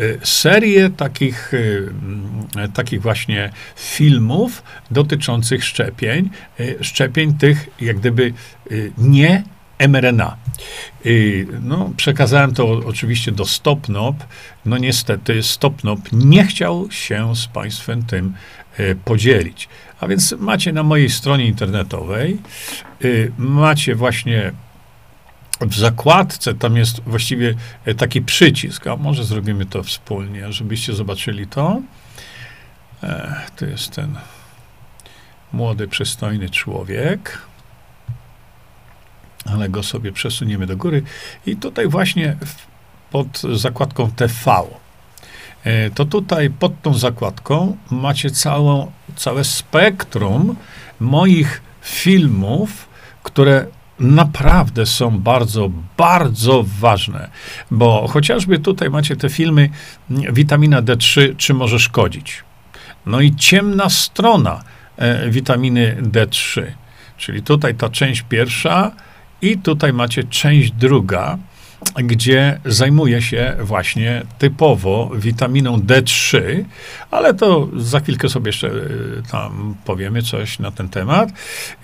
Y, 0.00 0.18
serię 0.24 0.90
takich, 0.90 1.54
y, 1.54 1.88
mm, 2.02 2.72
takich 2.72 3.02
właśnie 3.02 3.50
filmów 3.76 4.62
dotyczących 4.90 5.64
szczepień, 5.64 6.30
y, 6.60 6.78
szczepień 6.80 7.34
tych 7.34 7.68
jak 7.80 7.96
gdyby 7.96 8.32
nie 8.98 9.42
mRNA. 9.78 10.36
No, 11.62 11.90
przekazałem 11.96 12.54
to 12.54 12.68
oczywiście 12.86 13.32
do 13.32 13.46
Stopnop. 13.46 14.16
No 14.64 14.78
niestety 14.78 15.42
Stopnop 15.42 16.00
nie 16.12 16.46
chciał 16.46 16.90
się 16.90 17.36
z 17.36 17.46
Państwem 17.46 18.02
tym 18.02 18.34
podzielić. 19.04 19.68
A 20.00 20.08
więc 20.08 20.34
macie 20.38 20.72
na 20.72 20.82
mojej 20.82 21.10
stronie 21.10 21.46
internetowej, 21.46 22.38
macie 23.38 23.94
właśnie 23.94 24.52
w 25.60 25.74
zakładce 25.74 26.54
tam 26.54 26.76
jest 26.76 27.00
właściwie 27.00 27.54
e, 27.84 27.94
taki 27.94 28.22
przycisk, 28.22 28.86
a 28.86 28.96
może 28.96 29.24
zrobimy 29.24 29.66
to 29.66 29.82
wspólnie, 29.82 30.52
żebyście 30.52 30.92
zobaczyli 30.92 31.46
to. 31.46 31.82
E, 33.02 33.36
to 33.56 33.66
jest 33.66 33.90
ten 33.90 34.14
młody, 35.52 35.88
przystojny 35.88 36.50
człowiek, 36.50 37.38
ale 39.44 39.68
go 39.68 39.82
sobie 39.82 40.12
przesuniemy 40.12 40.66
do 40.66 40.76
góry. 40.76 41.02
I 41.46 41.56
tutaj 41.56 41.88
właśnie 41.88 42.36
pod 43.10 43.42
zakładką 43.54 44.10
TV, 44.10 44.62
e, 45.64 45.90
to 45.90 46.04
tutaj 46.04 46.50
pod 46.50 46.82
tą 46.82 46.94
zakładką 46.94 47.76
macie 47.90 48.30
całą, 48.30 48.92
całe 49.16 49.44
spektrum 49.44 50.56
moich 51.00 51.62
filmów, 51.82 52.88
które 53.22 53.66
naprawdę 53.98 54.86
są 54.86 55.18
bardzo, 55.18 55.70
bardzo 55.96 56.64
ważne, 56.80 57.30
bo 57.70 58.08
chociażby 58.08 58.58
tutaj 58.58 58.90
macie 58.90 59.16
te 59.16 59.28
filmy 59.28 59.70
witamina 60.10 60.82
D3, 60.82 61.36
czy 61.36 61.54
może 61.54 61.78
szkodzić. 61.78 62.44
No 63.06 63.20
i 63.20 63.36
ciemna 63.36 63.90
strona 63.90 64.62
e, 64.96 65.30
witaminy 65.30 65.96
D3, 66.02 66.62
czyli 67.16 67.42
tutaj 67.42 67.74
ta 67.74 67.88
część 67.88 68.22
pierwsza 68.22 68.92
i 69.42 69.58
tutaj 69.58 69.92
macie 69.92 70.24
część 70.24 70.70
druga, 70.70 71.38
gdzie 71.96 72.60
zajmuje 72.64 73.22
się 73.22 73.56
właśnie 73.60 74.22
typowo 74.38 75.10
witaminą 75.14 75.76
D3, 75.76 76.40
ale 77.10 77.34
to 77.34 77.68
za 77.76 78.00
chwilkę 78.00 78.28
sobie 78.28 78.48
jeszcze 78.48 78.68
y, 78.68 79.22
tam 79.30 79.74
powiemy 79.84 80.22
coś 80.22 80.58
na 80.58 80.70
ten 80.70 80.88
temat. 80.88 81.28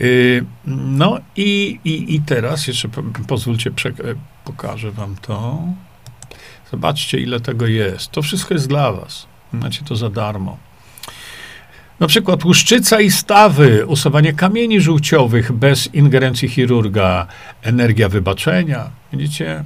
Y, 0.00 0.44
no 0.66 1.18
i, 1.36 1.80
i, 1.84 2.14
i 2.14 2.20
teraz 2.20 2.66
jeszcze 2.66 2.88
pozwólcie, 3.28 3.70
pokażę 4.44 4.90
wam 4.90 5.16
to. 5.22 5.62
Zobaczcie, 6.70 7.18
ile 7.18 7.40
tego 7.40 7.66
jest. 7.66 8.10
To 8.10 8.22
wszystko 8.22 8.54
jest 8.54 8.68
dla 8.68 8.92
was. 8.92 9.26
Macie 9.52 9.84
to 9.84 9.96
za 9.96 10.10
darmo. 10.10 10.58
Na 12.00 12.06
przykład 12.06 12.44
łuszczyca 12.44 13.00
i 13.00 13.10
stawy, 13.10 13.86
usuwanie 13.86 14.32
kamieni 14.32 14.80
żółciowych 14.80 15.52
bez 15.52 15.94
ingerencji 15.94 16.48
chirurga, 16.48 17.26
energia 17.62 18.08
wybaczenia. 18.08 18.90
Widzicie? 19.12 19.64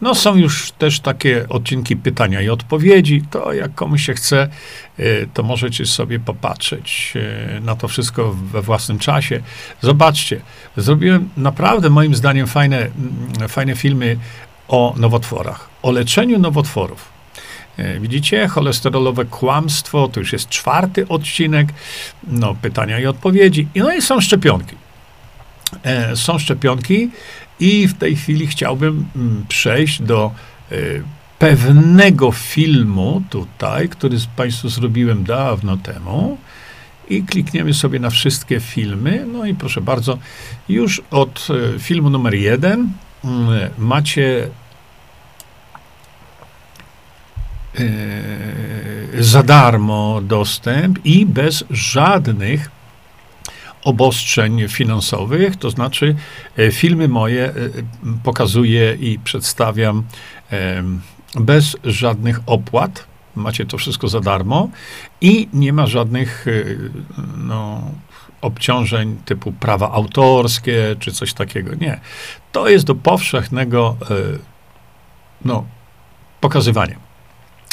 No 0.00 0.14
są 0.14 0.36
już 0.36 0.72
też 0.72 1.00
takie 1.00 1.48
odcinki 1.48 1.96
pytania 1.96 2.40
i 2.42 2.48
odpowiedzi. 2.48 3.22
To 3.30 3.52
jak 3.52 3.74
komuś 3.74 4.06
się 4.06 4.14
chce, 4.14 4.48
y, 4.98 5.28
to 5.34 5.42
możecie 5.42 5.86
sobie 5.86 6.20
popatrzeć 6.20 7.12
y, 7.56 7.60
na 7.60 7.76
to 7.76 7.88
wszystko 7.88 8.34
we 8.34 8.62
własnym 8.62 8.98
czasie. 8.98 9.42
Zobaczcie, 9.80 10.40
zrobiłem 10.76 11.28
naprawdę 11.36 11.90
moim 11.90 12.14
zdaniem 12.14 12.46
fajne, 12.46 12.78
mm, 12.78 13.48
fajne 13.48 13.76
filmy 13.76 14.16
o 14.68 14.94
nowotworach, 14.96 15.68
o 15.82 15.90
leczeniu 15.90 16.38
nowotworów. 16.38 17.13
Y, 17.78 18.00
widzicie, 18.00 18.48
cholesterolowe 18.48 19.24
kłamstwo, 19.24 20.08
to 20.08 20.20
już 20.20 20.32
jest 20.32 20.48
czwarty 20.48 21.08
odcinek, 21.08 21.68
no, 22.26 22.54
pytania 22.62 23.00
i 23.00 23.06
odpowiedzi. 23.06 23.68
No 23.74 23.94
i 23.94 24.02
są 24.02 24.20
szczepionki. 24.20 24.76
E, 25.82 26.16
są 26.16 26.38
szczepionki, 26.38 27.10
i 27.60 27.88
w 27.88 27.94
tej 27.94 28.16
chwili 28.16 28.46
chciałbym 28.46 29.06
mm, 29.16 29.44
przejść 29.48 30.02
do 30.02 30.30
y, 30.72 31.02
pewnego 31.38 32.32
filmu 32.32 33.22
tutaj, 33.30 33.88
który 33.88 34.16
Państwu 34.36 34.68
zrobiłem 34.68 35.24
dawno 35.24 35.76
temu. 35.76 36.38
I 37.08 37.22
klikniemy 37.22 37.74
sobie 37.74 37.98
na 37.98 38.10
wszystkie 38.10 38.60
filmy. 38.60 39.26
No 39.32 39.46
i 39.46 39.54
proszę 39.54 39.80
bardzo, 39.80 40.18
już 40.68 41.02
od 41.10 41.48
e, 41.50 41.78
filmu 41.78 42.10
numer 42.10 42.34
jeden 42.34 42.92
mm, 43.24 43.70
macie 43.78 44.44
e, 44.44 44.48
za 49.18 49.42
darmo 49.42 50.20
dostęp 50.22 50.98
i 51.04 51.26
bez 51.26 51.64
żadnych 51.70 52.70
obostrzeń 53.84 54.68
finansowych, 54.68 55.56
to 55.56 55.70
znaczy 55.70 56.16
e, 56.58 56.72
filmy 56.72 57.08
moje 57.08 57.52
pokazuję 58.22 58.94
i 59.00 59.18
przedstawiam 59.18 60.02
bez 61.34 61.76
żadnych 61.84 62.40
opłat. 62.46 63.06
Macie 63.36 63.66
to 63.66 63.78
wszystko 63.78 64.08
za 64.08 64.20
darmo 64.20 64.68
i 65.20 65.48
nie 65.52 65.72
ma 65.72 65.86
żadnych 65.86 66.46
no, 67.36 67.82
obciążeń 68.40 69.16
typu 69.24 69.52
prawa 69.52 69.90
autorskie 69.90 70.96
czy 70.98 71.12
coś 71.12 71.32
takiego. 71.32 71.74
Nie. 71.74 72.00
To 72.52 72.68
jest 72.68 72.84
do 72.84 72.94
powszechnego 72.94 73.96
no, 75.44 75.64
pokazywania. 76.40 77.03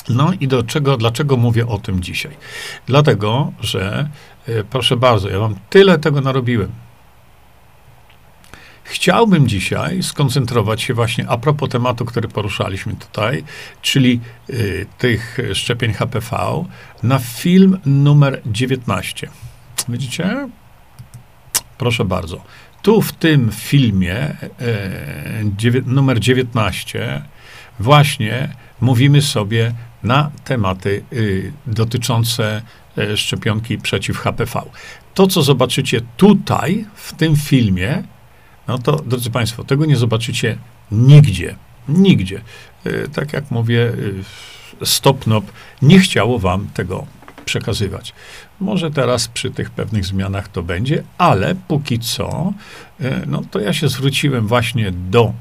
No 0.09 0.33
i 0.39 0.47
do 0.47 0.63
czego, 0.63 0.97
dlaczego 0.97 1.37
mówię 1.37 1.67
o 1.67 1.77
tym 1.77 2.01
dzisiaj? 2.01 2.37
Dlatego, 2.85 3.51
że 3.61 4.09
y, 4.49 4.63
proszę 4.69 4.97
bardzo, 4.97 5.29
ja 5.29 5.39
wam 5.39 5.55
tyle 5.69 5.99
tego 5.99 6.21
narobiłem. 6.21 6.71
Chciałbym 8.83 9.47
dzisiaj 9.47 10.03
skoncentrować 10.03 10.81
się 10.81 10.93
właśnie 10.93 11.29
a 11.29 11.37
propos 11.37 11.69
tematu, 11.69 12.05
który 12.05 12.27
poruszaliśmy 12.27 12.95
tutaj, 12.95 13.43
czyli 13.81 14.19
y, 14.49 14.85
tych 14.97 15.37
szczepień 15.53 15.93
HPV, 15.93 16.65
na 17.03 17.19
film 17.19 17.77
numer 17.85 18.41
19. 18.45 19.29
Widzicie? 19.89 20.49
Proszę 21.77 22.05
bardzo. 22.05 22.43
Tu 22.81 23.01
w 23.01 23.13
tym 23.13 23.51
filmie 23.51 24.35
y, 25.65 25.83
numer 25.85 26.19
19 26.19 27.21
właśnie 27.79 28.49
mówimy 28.81 29.21
sobie 29.21 29.73
na 30.03 30.31
tematy 30.43 31.03
y, 31.13 31.53
dotyczące 31.67 32.61
y, 32.97 33.17
szczepionki 33.17 33.77
przeciw 33.77 34.17
HPV. 34.17 34.61
To, 35.13 35.27
co 35.27 35.41
zobaczycie 35.41 36.01
tutaj 36.17 36.85
w 36.95 37.13
tym 37.13 37.35
filmie, 37.35 38.03
no 38.67 38.77
to, 38.77 38.95
drodzy 38.95 39.29
Państwo, 39.29 39.63
tego 39.63 39.85
nie 39.85 39.95
zobaczycie 39.95 40.57
nigdzie. 40.91 41.55
Nigdzie. 41.89 42.41
E, 42.85 43.07
tak 43.07 43.33
jak 43.33 43.51
mówię, 43.51 43.93
e, 44.81 44.85
Stopnop 44.85 45.51
nie 45.81 45.99
chciało 45.99 46.39
Wam 46.39 46.67
tego 46.73 47.05
przekazywać. 47.45 48.13
Może 48.59 48.91
teraz 48.91 49.27
przy 49.27 49.51
tych 49.51 49.69
pewnych 49.69 50.05
zmianach 50.05 50.47
to 50.47 50.63
będzie, 50.63 51.03
ale 51.17 51.55
póki 51.55 51.99
co, 51.99 52.53
e, 52.99 53.25
no 53.27 53.41
to 53.51 53.59
ja 53.59 53.73
się 53.73 53.89
zwróciłem 53.89 54.47
właśnie 54.47 54.91
do 54.91 55.33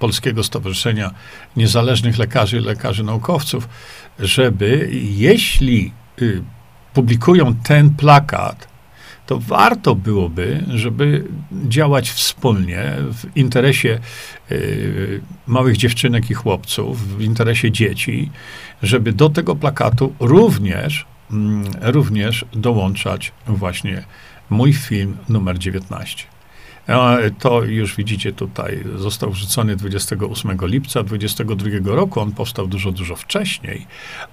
Polskiego 0.00 0.44
Stowarzyszenia 0.44 1.10
Niezależnych 1.56 2.18
Lekarzy, 2.18 2.60
Lekarzy 2.60 3.04
Naukowców, 3.04 3.68
żeby 4.18 4.88
jeśli 5.16 5.92
y, 6.22 6.42
publikują 6.94 7.54
ten 7.54 7.90
plakat, 7.90 8.68
to 9.26 9.38
warto 9.38 9.94
byłoby, 9.94 10.64
żeby 10.74 11.24
działać 11.68 12.10
wspólnie 12.10 12.82
w 12.98 13.36
interesie 13.36 13.98
y, 14.50 15.20
małych 15.46 15.76
dziewczynek 15.76 16.30
i 16.30 16.34
chłopców, 16.34 17.16
w 17.16 17.20
interesie 17.20 17.70
dzieci, 17.70 18.30
żeby 18.82 19.12
do 19.12 19.28
tego 19.28 19.56
plakatu 19.56 20.14
również, 20.20 21.06
mm, 21.30 21.64
również 21.80 22.44
dołączać 22.52 23.32
właśnie 23.46 24.04
mój 24.50 24.72
film 24.72 25.16
numer 25.28 25.58
19. 25.58 26.24
To 27.38 27.62
już 27.62 27.96
widzicie 27.96 28.32
tutaj, 28.32 28.84
został 28.96 29.30
wrzucony 29.30 29.76
28 29.76 30.58
lipca 30.62 31.02
2022 31.02 31.94
roku. 31.96 32.20
On 32.20 32.32
powstał 32.32 32.66
dużo, 32.66 32.92
dużo 32.92 33.16
wcześniej, 33.16 33.86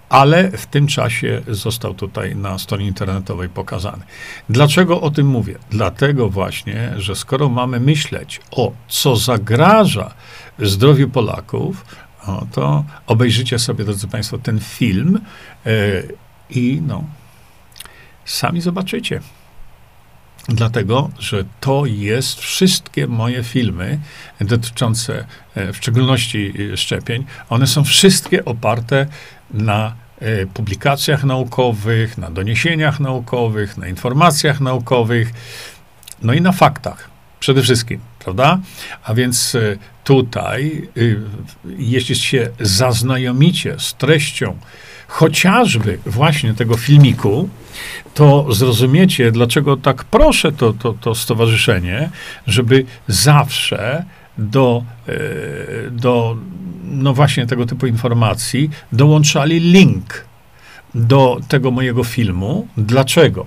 ale 0.09 0.51
w 0.51 0.65
tym 0.65 0.87
czasie 0.87 1.41
został 1.47 1.93
tutaj 1.93 2.35
na 2.35 2.57
stronie 2.57 2.87
internetowej 2.87 3.49
pokazany. 3.49 4.03
Dlaczego 4.49 5.01
o 5.01 5.11
tym 5.11 5.27
mówię? 5.27 5.55
Dlatego 5.69 6.29
właśnie, 6.29 6.93
że 6.97 7.15
skoro 7.15 7.49
mamy 7.49 7.79
myśleć 7.79 8.41
o 8.51 8.71
co 8.87 9.15
zagraża 9.15 10.13
zdrowiu 10.59 11.09
Polaków, 11.09 11.85
no 12.27 12.47
to 12.51 12.83
obejrzycie 13.07 13.59
sobie, 13.59 13.85
drodzy 13.85 14.07
Państwo, 14.07 14.37
ten 14.37 14.59
film 14.59 15.19
yy, 15.65 15.71
i 16.49 16.81
no, 16.87 17.03
sami 18.25 18.61
zobaczycie. 18.61 19.21
Dlatego, 20.49 21.09
że 21.19 21.43
to 21.59 21.85
jest 21.85 22.39
wszystkie 22.39 23.07
moje 23.07 23.43
filmy 23.43 23.99
dotyczące 24.41 25.25
e, 25.55 25.73
w 25.73 25.77
szczególności 25.77 26.53
e, 26.73 26.77
szczepień, 26.77 27.25
one 27.49 27.67
są 27.67 27.83
wszystkie 27.83 28.45
oparte 28.45 29.07
na 29.51 29.95
e, 30.19 30.45
publikacjach 30.45 31.23
naukowych, 31.23 32.17
na 32.17 32.31
doniesieniach 32.31 32.99
naukowych, 32.99 33.77
na 33.77 33.87
informacjach 33.87 34.61
naukowych, 34.61 35.33
no 36.21 36.33
i 36.33 36.41
na 36.41 36.51
faktach 36.51 37.09
przede 37.39 37.61
wszystkim, 37.61 37.99
prawda? 38.27 38.59
A 39.03 39.13
więc 39.13 39.57
tutaj, 40.03 40.87
jeśli 41.77 42.15
się 42.15 42.49
zaznajomicie 42.59 43.75
z 43.79 43.93
treścią 43.93 44.57
chociażby 45.07 45.99
właśnie 46.05 46.53
tego 46.53 46.77
filmiku, 46.77 47.49
to 48.13 48.53
zrozumiecie, 48.53 49.31
dlaczego 49.31 49.77
tak 49.77 50.03
proszę 50.03 50.51
to, 50.51 50.73
to, 50.73 50.93
to 50.93 51.15
stowarzyszenie, 51.15 52.09
żeby 52.47 52.85
zawsze 53.07 54.05
do, 54.37 54.83
e, 55.07 55.91
do 55.91 56.37
no 56.83 57.13
właśnie 57.13 57.45
tego 57.45 57.65
typu 57.65 57.87
informacji 57.87 58.69
dołączali 58.91 59.59
link 59.59 60.25
do 60.95 61.39
tego 61.47 61.71
mojego 61.71 62.03
filmu. 62.03 62.67
Dlaczego? 62.77 63.45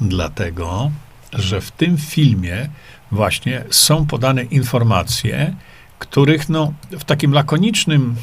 Dlatego, 0.00 0.90
że 1.32 1.60
w 1.60 1.70
tym 1.70 1.98
filmie 1.98 2.68
właśnie 3.10 3.64
są 3.70 4.06
podane 4.06 4.42
informacje, 4.42 5.54
których 5.98 6.48
no, 6.48 6.72
w 6.90 7.04
takim 7.04 7.32
lakonicznym, 7.32 8.16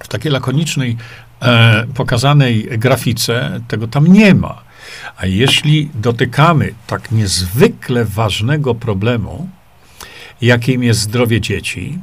w 0.00 0.08
takiej 0.08 0.32
lakonicznej 0.32 0.96
e, 1.42 1.86
pokazanej 1.94 2.78
grafice 2.78 3.60
tego 3.68 3.88
tam 3.88 4.06
nie 4.06 4.34
ma. 4.34 4.62
A 5.16 5.26
jeśli 5.26 5.90
dotykamy 5.94 6.74
tak 6.86 7.12
niezwykle 7.12 8.04
ważnego 8.04 8.74
problemu, 8.74 9.48
jakim 10.40 10.82
jest 10.82 11.00
zdrowie 11.00 11.40
dzieci, 11.40 11.98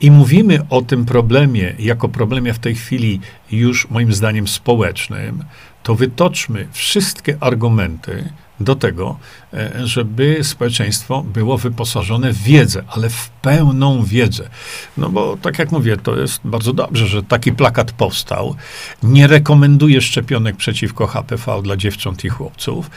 i 0.00 0.10
mówimy 0.10 0.60
o 0.70 0.82
tym 0.82 1.04
problemie 1.04 1.74
jako 1.78 2.08
problemie 2.08 2.54
w 2.54 2.58
tej 2.58 2.74
chwili 2.74 3.20
już 3.50 3.90
moim 3.90 4.12
zdaniem 4.12 4.48
społecznym, 4.48 5.44
to 5.82 5.94
wytoczmy 5.94 6.68
wszystkie 6.72 7.36
argumenty, 7.40 8.32
do 8.60 8.74
tego, 8.74 9.18
e, 9.54 9.86
żeby 9.86 10.38
społeczeństwo 10.42 11.22
było 11.22 11.58
wyposażone 11.58 12.32
w 12.32 12.42
wiedzę, 12.42 12.82
ale 12.88 13.08
w 13.08 13.30
pełną 13.30 14.04
wiedzę. 14.04 14.48
No 14.96 15.08
bo 15.08 15.36
tak 15.42 15.58
jak 15.58 15.72
mówię, 15.72 15.96
to 15.96 16.16
jest 16.16 16.40
bardzo 16.44 16.72
dobrze, 16.72 17.06
że 17.06 17.22
taki 17.22 17.52
plakat 17.52 17.92
powstał. 17.92 18.54
Nie 19.02 19.26
rekomenduje 19.26 20.00
szczepionek 20.00 20.56
przeciwko 20.56 21.06
HPV 21.06 21.62
dla 21.62 21.76
dziewcząt 21.76 22.24
i 22.24 22.28
chłopców, 22.28 22.90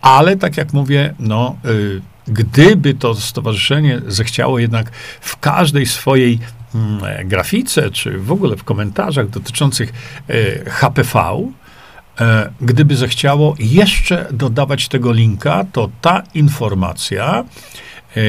ale 0.00 0.36
tak 0.36 0.56
jak 0.56 0.72
mówię, 0.72 1.14
no, 1.18 1.56
y, 1.64 2.00
gdyby 2.28 2.94
to 2.94 3.14
stowarzyszenie 3.14 4.00
zechciało 4.06 4.58
jednak 4.58 4.90
w 5.20 5.36
każdej 5.36 5.86
swojej 5.86 6.38
mm, 6.74 7.28
grafice, 7.28 7.90
czy 7.90 8.18
w 8.18 8.32
ogóle 8.32 8.56
w 8.56 8.64
komentarzach 8.64 9.30
dotyczących 9.30 9.92
y, 10.30 10.64
HPV, 10.66 11.20
E, 11.20 11.67
gdyby 12.60 12.96
zechciało 12.96 13.54
jeszcze 13.58 14.26
dodawać 14.30 14.88
tego 14.88 15.12
linka, 15.12 15.64
to 15.72 15.90
ta 16.00 16.22
informacja 16.34 17.44
e, 18.16 18.20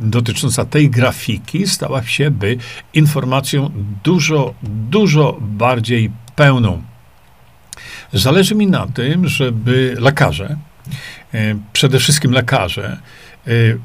dotycząca 0.00 0.64
tej 0.64 0.90
grafiki 0.90 1.66
stała 1.66 2.02
się 2.02 2.30
by 2.30 2.56
informacją 2.94 3.70
dużo, 4.04 4.54
dużo 4.62 5.36
bardziej 5.40 6.10
pełną. 6.36 6.82
Zależy 8.12 8.54
mi 8.54 8.66
na 8.66 8.86
tym, 8.86 9.28
żeby 9.28 9.96
lekarze, 9.98 10.56
e, 11.34 11.54
przede 11.72 11.98
wszystkim 11.98 12.32
lekarze, 12.32 12.98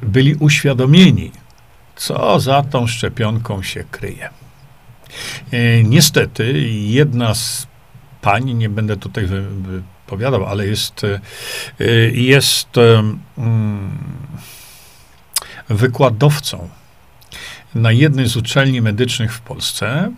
byli 0.02 0.36
uświadomieni, 0.36 1.32
co 1.96 2.40
za 2.40 2.64
tą 2.64 2.88
szczepionką 2.88 3.64
się 3.64 3.84
kryje. 3.92 4.30
Niestety, 5.84 6.70
jedna 6.70 7.36
z 7.36 7.68
pani, 8.24 8.56
nie 8.56 8.70
będę 8.70 8.98
tutaj 8.98 9.26
wypowiadał, 9.26 10.46
ale 10.46 10.68
jest, 10.68 11.02
e, 11.04 11.20
jest 12.12 12.70
mm, 13.38 13.92
wykładowcą 15.70 16.70
na 17.76 17.92
jednej 17.92 18.28
z 18.28 18.36
uczelni 18.36 18.82
medycznych 18.82 19.34
w 19.34 19.42
Polsce 19.42 20.12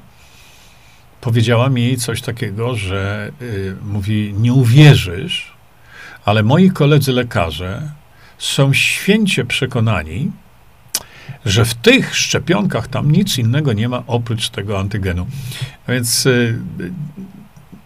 powiedziała 1.25 1.69
mi 1.69 1.97
coś 1.97 2.21
takiego, 2.21 2.75
że 2.75 3.31
y, 3.41 3.75
mówi, 3.85 4.33
nie 4.37 4.53
uwierzysz, 4.53 5.53
ale 6.25 6.43
moi 6.43 6.71
koledzy 6.71 7.11
lekarze 7.11 7.91
są 8.37 8.73
święcie 8.73 9.45
przekonani, 9.45 10.31
że 11.45 11.65
w 11.65 11.73
tych 11.73 12.15
szczepionkach 12.15 12.87
tam 12.87 13.11
nic 13.11 13.37
innego 13.37 13.73
nie 13.73 13.89
ma 13.89 14.03
oprócz 14.07 14.49
tego 14.49 14.79
antygenu. 14.79 15.27
Więc 15.87 16.25
y, 16.25 16.59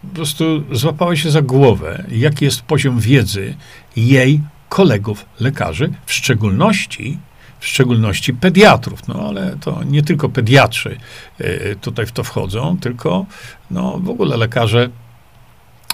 po 0.02 0.14
prostu 0.14 0.44
złapała 0.72 1.16
się 1.16 1.30
za 1.30 1.42
głowę, 1.42 2.04
jaki 2.10 2.44
jest 2.44 2.62
poziom 2.62 3.00
wiedzy 3.00 3.54
jej 3.96 4.40
kolegów 4.68 5.26
lekarzy, 5.40 5.92
w 6.06 6.12
szczególności 6.12 7.18
w 7.60 7.66
szczególności 7.66 8.34
pediatrów, 8.34 9.08
no 9.08 9.28
ale 9.28 9.56
to 9.60 9.84
nie 9.84 10.02
tylko 10.02 10.28
pediatrzy 10.28 10.96
y, 11.40 11.76
tutaj 11.80 12.06
w 12.06 12.12
to 12.12 12.24
wchodzą, 12.24 12.78
tylko 12.78 13.26
no, 13.70 13.98
w 13.98 14.08
ogóle 14.08 14.36
lekarze 14.36 14.90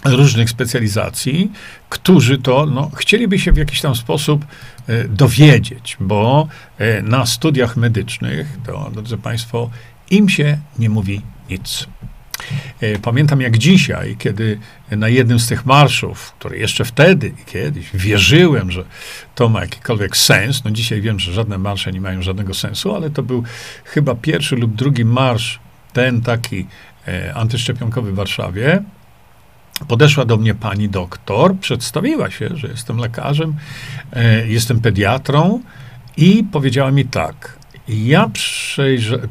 różnych 0.04 0.50
specjalizacji, 0.50 1.52
którzy 1.88 2.38
to 2.38 2.66
no, 2.66 2.90
chcieliby 2.96 3.38
się 3.38 3.52
w 3.52 3.56
jakiś 3.56 3.80
tam 3.80 3.94
sposób 3.94 4.44
y, 4.88 5.08
dowiedzieć, 5.08 5.96
bo 6.00 6.48
y, 6.80 7.02
na 7.02 7.26
studiach 7.26 7.76
medycznych, 7.76 8.58
to 8.66 8.90
drodzy 8.92 9.18
Państwo, 9.18 9.70
im 10.10 10.28
się 10.28 10.58
nie 10.78 10.90
mówi 10.90 11.20
nic. 11.50 11.86
E, 12.80 12.98
pamiętam 12.98 13.40
jak 13.40 13.58
dzisiaj, 13.58 14.16
kiedy 14.18 14.58
na 14.90 15.08
jednym 15.08 15.40
z 15.40 15.46
tych 15.46 15.66
marszów, 15.66 16.32
który 16.38 16.58
jeszcze 16.58 16.84
wtedy 16.84 17.28
i 17.28 17.44
kiedyś 17.44 17.90
wierzyłem, 17.94 18.70
że 18.70 18.84
to 19.34 19.48
ma 19.48 19.60
jakikolwiek 19.60 20.16
sens, 20.16 20.64
no 20.64 20.70
dzisiaj 20.70 21.00
wiem, 21.00 21.20
że 21.20 21.32
żadne 21.32 21.58
marsze 21.58 21.92
nie 21.92 22.00
mają 22.00 22.22
żadnego 22.22 22.54
sensu, 22.54 22.94
ale 22.94 23.10
to 23.10 23.22
był 23.22 23.42
chyba 23.84 24.14
pierwszy 24.14 24.56
lub 24.56 24.74
drugi 24.74 25.04
marsz, 25.04 25.60
ten 25.92 26.20
taki 26.20 26.66
e, 27.08 27.34
antyszczepionkowy 27.34 28.12
w 28.12 28.14
Warszawie, 28.14 28.82
Podeszła 29.88 30.24
do 30.24 30.36
mnie 30.36 30.54
pani 30.54 30.88
doktor, 30.88 31.56
przedstawiła 31.56 32.30
się, 32.30 32.48
że 32.54 32.68
jestem 32.68 32.98
lekarzem, 32.98 33.54
e, 34.12 34.46
jestem 34.48 34.80
pediatrą 34.80 35.60
i 36.16 36.44
powiedziała 36.52 36.90
mi 36.90 37.04
tak. 37.04 37.55
Ja 37.88 38.30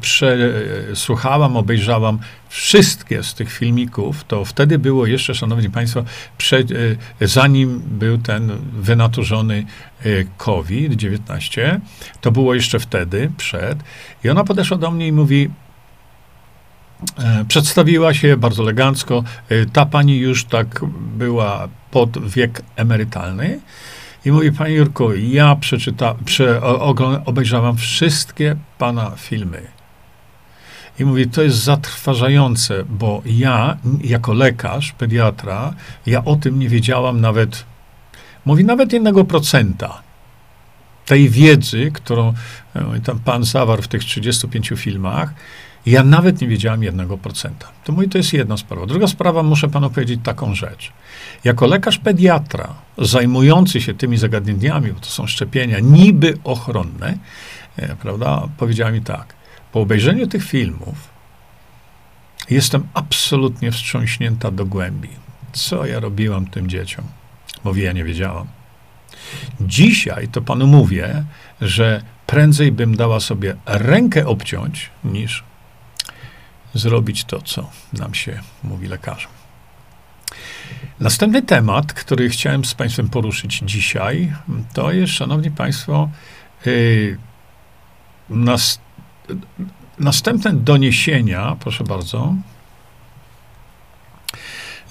przesłuchałam, 0.00 1.56
obejrzałam 1.56 2.18
wszystkie 2.48 3.22
z 3.22 3.34
tych 3.34 3.52
filmików. 3.52 4.24
To 4.24 4.44
wtedy 4.44 4.78
było 4.78 5.06
jeszcze, 5.06 5.34
szanowni 5.34 5.70
państwo, 5.70 6.04
przed, 6.38 6.70
e, 6.70 6.74
zanim 7.20 7.82
był 7.86 8.18
ten 8.18 8.50
wynaturzony 8.72 9.66
e, 10.04 10.08
COVID-19, 10.36 11.80
to 12.20 12.32
było 12.32 12.54
jeszcze 12.54 12.78
wtedy, 12.78 13.30
przed. 13.36 13.78
I 14.24 14.28
ona 14.28 14.44
podeszła 14.44 14.76
do 14.76 14.90
mnie 14.90 15.06
i 15.06 15.12
mówi, 15.12 15.50
e, 17.18 17.44
Przedstawiła 17.48 18.14
się 18.14 18.36
bardzo 18.36 18.62
elegancko. 18.62 19.24
Ta 19.72 19.86
pani 19.86 20.18
już 20.18 20.44
tak 20.44 20.80
była 21.16 21.68
pod 21.90 22.30
wiek 22.30 22.62
emerytalny. 22.76 23.60
I 24.26 24.32
mówi, 24.32 24.52
panie 24.52 24.74
Jurku, 24.74 25.14
ja 25.14 25.56
przeczyta, 25.56 26.14
prze, 26.24 26.62
obejrzałam 27.24 27.76
wszystkie 27.76 28.56
pana 28.78 29.10
filmy. 29.16 29.62
I 30.98 31.04
mówi, 31.04 31.28
to 31.28 31.42
jest 31.42 31.56
zatrważające, 31.56 32.84
bo 32.84 33.22
ja, 33.26 33.76
jako 34.04 34.32
lekarz, 34.32 34.92
pediatra, 34.92 35.74
ja 36.06 36.24
o 36.24 36.36
tym 36.36 36.58
nie 36.58 36.68
wiedziałam 36.68 37.20
nawet, 37.20 37.64
mówi, 38.44 38.64
nawet 38.64 38.92
jednego 38.92 39.24
procenta 39.24 40.02
tej 41.04 41.28
wiedzy, 41.28 41.90
którą 41.94 42.34
e, 42.74 43.00
tam 43.00 43.18
pan 43.18 43.44
zawarł 43.44 43.82
w 43.82 43.88
tych 43.88 44.04
35 44.04 44.72
filmach, 44.76 45.34
ja 45.86 46.04
nawet 46.04 46.40
nie 46.40 46.48
wiedziałem 46.48 46.82
jednego 46.82 47.18
procenta. 47.18 47.68
To 47.84 47.92
mówi, 47.92 48.08
to 48.08 48.18
jest 48.18 48.32
jedna 48.32 48.56
sprawa. 48.56 48.86
Druga 48.86 49.06
sprawa, 49.06 49.42
muszę 49.42 49.68
panu 49.68 49.90
powiedzieć 49.90 50.20
taką 50.22 50.54
rzecz. 50.54 50.92
Jako 51.44 51.66
lekarz 51.66 51.98
pediatra, 51.98 52.74
zajmujący 52.98 53.80
się 53.80 53.94
tymi 53.94 54.16
zagadnieniami, 54.16 54.92
bo 54.92 55.00
to 55.00 55.06
są 55.06 55.26
szczepienia 55.26 55.80
niby 55.80 56.38
ochronne, 56.44 57.18
e, 57.76 57.96
prawda, 57.96 58.48
powiedziała 58.56 58.90
mi 58.90 59.00
tak. 59.00 59.34
Po 59.72 59.80
obejrzeniu 59.80 60.26
tych 60.26 60.44
filmów 60.44 60.94
jestem 62.50 62.86
absolutnie 62.94 63.72
wstrząśnięta 63.72 64.50
do 64.50 64.66
głębi. 64.66 65.08
Co 65.52 65.86
ja 65.86 66.00
robiłam 66.00 66.46
tym 66.46 66.68
dzieciom? 66.68 67.04
Mówi, 67.64 67.82
ja 67.82 67.92
nie 67.92 68.04
wiedziałam. 68.04 68.46
Dzisiaj 69.60 70.28
to 70.28 70.42
panu 70.42 70.66
mówię, 70.66 71.24
że 71.60 72.02
prędzej 72.26 72.72
bym 72.72 72.96
dała 72.96 73.20
sobie 73.20 73.56
rękę 73.66 74.26
obciąć, 74.26 74.90
niż 75.04 75.44
zrobić 76.76 77.24
to, 77.24 77.42
co 77.42 77.70
nam 77.92 78.14
się 78.14 78.40
mówi 78.62 78.88
lekarzom. 78.88 79.32
Następny 81.00 81.42
temat, 81.42 81.92
który 81.92 82.28
chciałem 82.28 82.64
z 82.64 82.74
Państwem 82.74 83.08
poruszyć 83.08 83.62
dzisiaj, 83.64 84.32
to 84.72 84.92
jest, 84.92 85.12
Szanowni 85.12 85.50
Państwo, 85.50 86.08
yy, 86.66 87.18
nas, 88.30 88.80
następne 89.98 90.52
doniesienia, 90.52 91.56
proszę 91.60 91.84
bardzo, 91.84 92.34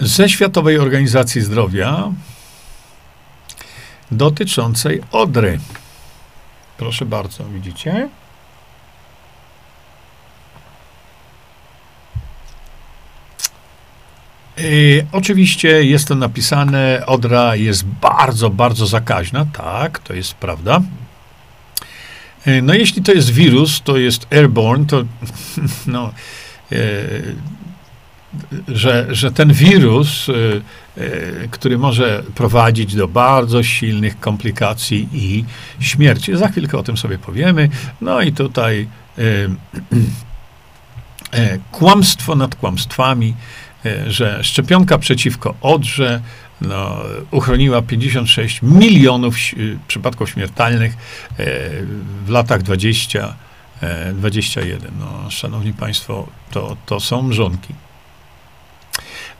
ze 0.00 0.28
Światowej 0.28 0.78
Organizacji 0.78 1.40
Zdrowia 1.40 2.12
dotyczącej 4.10 5.02
Odry. 5.12 5.60
Proszę 6.78 7.06
bardzo, 7.06 7.44
widzicie? 7.44 8.08
Y, 14.60 15.06
oczywiście 15.12 15.84
jest 15.84 16.08
to 16.08 16.14
napisane, 16.14 17.02
odra 17.06 17.56
jest 17.56 17.84
bardzo, 17.84 18.50
bardzo 18.50 18.86
zakaźna, 18.86 19.46
tak, 19.52 19.98
to 19.98 20.14
jest 20.14 20.34
prawda. 20.34 20.80
Y, 22.46 22.62
no 22.62 22.74
jeśli 22.74 23.02
to 23.02 23.12
jest 23.12 23.30
wirus, 23.30 23.82
to 23.82 23.96
jest 23.96 24.26
airborne, 24.32 24.86
to 24.86 25.04
no, 25.86 26.12
y, 26.72 27.34
że, 28.68 29.06
że 29.10 29.32
ten 29.32 29.52
wirus, 29.52 30.26
który 31.50 31.78
może 31.78 32.22
prowadzić 32.34 32.94
do 32.94 33.08
bardzo 33.08 33.62
silnych 33.62 34.20
komplikacji 34.20 35.08
i 35.12 35.44
śmierci. 35.80 36.36
Za 36.36 36.48
chwilkę 36.48 36.78
o 36.78 36.82
tym 36.82 36.96
sobie 36.96 37.18
powiemy. 37.18 37.68
No 38.00 38.20
i 38.20 38.32
tutaj 38.32 38.88
kłamstwo 41.72 42.36
nad 42.36 42.54
kłamstwami 42.54 43.34
że 44.06 44.44
szczepionka 44.44 44.98
przeciwko 44.98 45.54
odrze 45.60 46.20
no, 46.60 46.96
uchroniła 47.30 47.82
56 47.82 48.62
milionów 48.62 49.36
przypadków 49.88 50.30
śmiertelnych 50.30 50.92
e, 50.92 50.96
w 52.26 52.28
latach 52.28 52.62
20, 52.62 53.34
21. 54.14 54.88
E, 54.88 54.92
no, 55.00 55.30
szanowni 55.30 55.72
Państwo, 55.72 56.28
to, 56.50 56.76
to 56.86 57.00
są 57.00 57.22
mrzonki. 57.22 57.74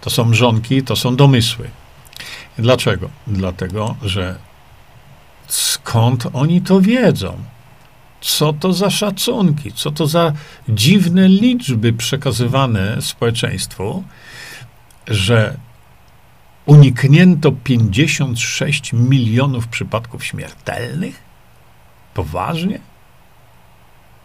To 0.00 0.10
są 0.10 0.24
mrzonki, 0.24 0.82
to 0.82 0.96
są 0.96 1.16
domysły. 1.16 1.70
Dlaczego? 2.58 3.10
Dlatego, 3.26 3.96
że 4.02 4.38
skąd 5.46 6.26
oni 6.32 6.62
to 6.62 6.80
wiedzą? 6.80 7.38
Co 8.26 8.52
to 8.52 8.72
za 8.72 8.90
szacunki? 8.90 9.72
Co 9.72 9.90
to 9.90 10.06
za 10.06 10.32
dziwne 10.68 11.28
liczby 11.28 11.92
przekazywane 11.92 13.02
społeczeństwu? 13.02 14.04
że 15.08 15.56
uniknięto 16.66 17.52
56 17.52 18.92
milionów 18.92 19.68
przypadków 19.68 20.24
śmiertelnych? 20.24 21.22
Poważnie? 22.14 22.80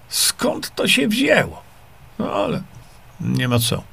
Skąd 0.09 0.75
to 0.75 0.87
się 0.87 1.07
wzięło? 1.07 1.61
No 2.19 2.31
ale 2.31 2.61
nie 3.21 3.47
ma 3.47 3.59
co. 3.59 3.83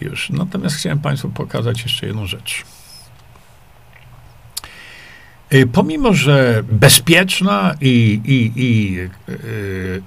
Już. 0.00 0.30
Natomiast 0.30 0.76
chciałem 0.76 0.98
Państwu 0.98 1.28
pokazać 1.28 1.82
jeszcze 1.82 2.06
jedną 2.06 2.26
rzecz. 2.26 2.64
Y, 5.54 5.66
pomimo, 5.66 6.14
że 6.14 6.62
bezpieczna 6.72 7.74
i, 7.80 8.20
i, 8.24 8.62
i 8.62 8.92
yy, 8.92 9.08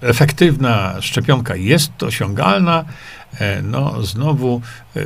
efektywna 0.02 0.96
szczepionka 1.02 1.56
jest 1.56 2.04
osiągalna, 2.04 2.86
E, 3.40 3.62
no 3.62 4.04
znowu 4.04 4.62
e, 4.96 5.02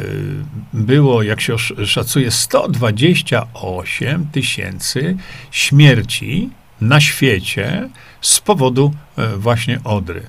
było, 0.73 1.23
jak 1.23 1.41
się 1.41 1.57
szacuje, 1.85 2.31
128 2.31 4.27
tysięcy 4.31 5.17
śmierci 5.51 6.49
na 6.81 7.01
świecie 7.01 7.89
z 8.21 8.39
powodu 8.39 8.93
e, 9.17 9.37
właśnie 9.37 9.79
odry. 9.83 10.23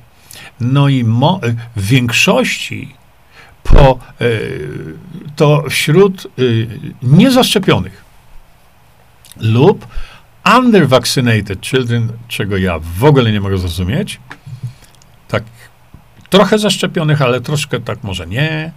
No 0.60 0.88
i 0.88 1.04
mo- 1.04 1.40
w 1.76 1.86
większości 1.86 2.94
po, 3.62 3.98
to 5.36 5.64
wśród 5.70 6.26
niezaszczepionych 7.02 8.04
lub 9.40 9.86
undervaccinated 10.58 11.60
children, 11.60 12.12
czego 12.28 12.56
ja 12.56 12.78
w 12.78 13.04
ogóle 13.04 13.32
nie 13.32 13.40
mogę 13.40 13.58
zrozumieć, 13.58 14.20
tak 15.28 15.44
trochę 16.30 16.58
zaszczepionych, 16.58 17.22
ale 17.22 17.40
troszkę 17.40 17.80
tak 17.80 18.04
może 18.04 18.26
nie. 18.26 18.72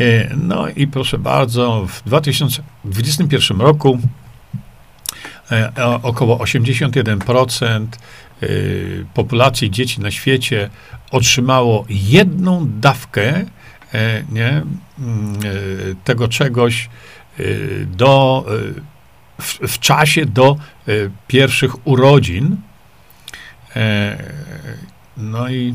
E, 0.00 0.34
no 0.36 0.68
i 0.68 0.86
proszę 0.86 1.18
bardzo, 1.18 1.86
w 1.88 2.02
2021 2.04 3.60
roku 3.60 3.98
e, 5.50 5.72
około 6.02 6.36
81% 6.36 7.86
e, 8.42 8.46
populacji 9.14 9.70
dzieci 9.70 10.00
na 10.00 10.10
świecie 10.10 10.70
otrzymało 11.10 11.84
jedną 11.88 12.66
dawkę 12.80 13.44
nie, 14.32 14.62
mm, 14.98 15.38
tego 16.04 16.28
czegoś 16.28 16.88
do, 17.86 18.44
w, 19.40 19.58
w 19.68 19.78
czasie 19.78 20.26
do 20.26 20.56
pierwszych 21.26 21.86
urodzin. 21.86 22.56
No 25.16 25.48
i 25.48 25.74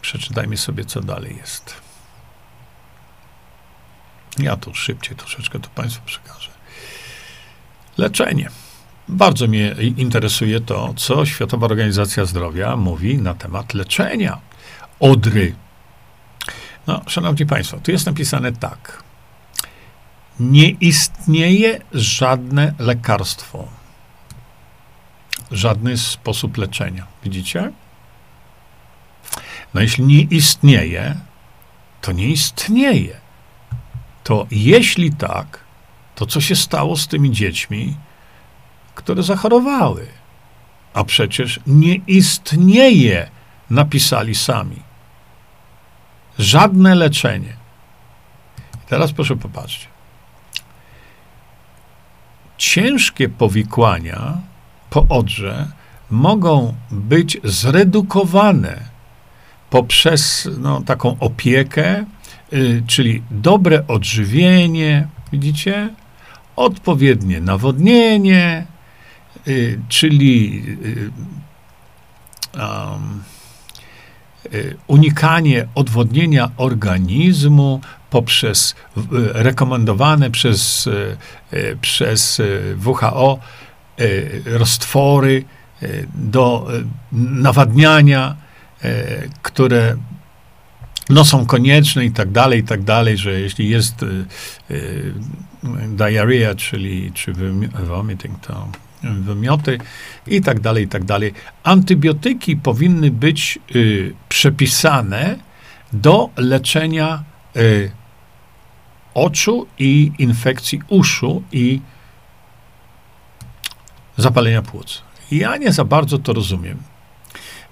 przeczytajmy 0.00 0.56
sobie, 0.56 0.84
co 0.84 1.00
dalej 1.00 1.36
jest. 1.36 1.74
Ja 4.38 4.56
tu 4.56 4.74
szybciej 4.74 5.16
troszeczkę 5.16 5.58
to 5.58 5.68
Państwu 5.68 6.02
przekażę. 6.06 6.50
Leczenie. 7.98 8.50
Bardzo 9.08 9.46
mnie 9.46 9.74
interesuje 9.96 10.60
to, 10.60 10.94
co 10.96 11.26
Światowa 11.26 11.66
Organizacja 11.66 12.24
Zdrowia 12.24 12.76
mówi 12.76 13.18
na 13.18 13.34
temat 13.34 13.74
leczenia 13.74 14.38
odry. 15.00 15.54
No, 16.86 17.02
szanowni 17.06 17.46
Państwo, 17.46 17.78
tu 17.82 17.90
jest 17.90 18.06
napisane 18.06 18.52
tak. 18.52 19.03
Nie 20.40 20.68
istnieje 20.68 21.80
żadne 21.92 22.74
lekarstwo, 22.78 23.68
żadny 25.50 25.98
sposób 25.98 26.56
leczenia. 26.56 27.06
Widzicie? 27.24 27.72
No, 29.74 29.80
jeśli 29.80 30.04
nie 30.04 30.20
istnieje, 30.20 31.16
to 32.00 32.12
nie 32.12 32.28
istnieje 32.28 33.24
to 34.24 34.46
jeśli 34.50 35.12
tak, 35.12 35.60
to 36.14 36.26
co 36.26 36.40
się 36.40 36.56
stało 36.56 36.96
z 36.96 37.08
tymi 37.08 37.30
dziećmi, 37.30 37.96
które 38.94 39.22
zachorowały? 39.22 40.06
A 40.94 41.04
przecież 41.04 41.60
nie 41.66 41.94
istnieje, 41.94 43.30
napisali 43.70 44.34
sami. 44.34 44.82
Żadne 46.38 46.94
leczenie. 46.94 47.56
Teraz 48.88 49.12
proszę 49.12 49.36
popatrzcie. 49.36 49.86
Ciężkie 52.58 53.28
powikłania 53.28 54.38
po 54.90 55.06
odrze 55.08 55.68
mogą 56.10 56.74
być 56.90 57.38
zredukowane 57.44 58.80
poprzez 59.70 60.48
no, 60.58 60.80
taką 60.80 61.16
opiekę, 61.20 62.04
Y, 62.54 62.82
czyli 62.86 63.22
dobre 63.30 63.86
odżywienie, 63.86 65.08
widzicie? 65.32 65.88
Odpowiednie 66.56 67.40
nawodnienie, 67.40 68.66
y, 69.48 69.80
czyli 69.88 70.62
um, 72.54 73.22
unikanie 74.86 75.66
odwodnienia 75.74 76.50
organizmu 76.56 77.80
poprzez 78.14 78.74
rekomendowane 79.32 80.30
przez, 80.30 80.88
przez 81.80 82.42
WHO 82.84 83.38
roztwory 84.46 85.44
do 86.14 86.66
nawadniania, 87.12 88.36
które 89.42 89.96
no 91.10 91.24
są 91.24 91.46
konieczne 91.46 92.04
i 92.04 92.10
tak 92.10 92.30
dalej, 92.30 92.60
i 92.60 92.64
tak 92.64 92.82
dalej, 92.82 93.18
że 93.18 93.40
jeśli 93.40 93.68
jest 93.68 94.02
y, 94.02 94.24
y, 94.70 95.12
diarrhea, 95.88 96.54
czyli 96.54 97.12
czy 97.14 97.32
vomiting, 97.86 98.40
to 98.46 98.68
wymioty 99.02 99.78
i 100.26 100.40
tak 100.40 100.60
dalej, 100.60 100.84
i 100.84 100.88
tak 100.88 101.04
dalej. 101.04 101.32
Antybiotyki 101.62 102.56
powinny 102.56 103.10
być 103.10 103.58
y, 103.76 104.14
przepisane 104.28 105.38
do 105.92 106.30
leczenia 106.36 107.24
y, 107.56 107.90
oczu 109.14 109.66
i 109.78 110.12
infekcji 110.18 110.80
uszu 110.88 111.42
i 111.52 111.80
zapalenia 114.16 114.62
płuc. 114.62 115.02
Ja 115.30 115.56
nie 115.56 115.72
za 115.72 115.84
bardzo 115.84 116.18
to 116.18 116.32
rozumiem. 116.32 116.78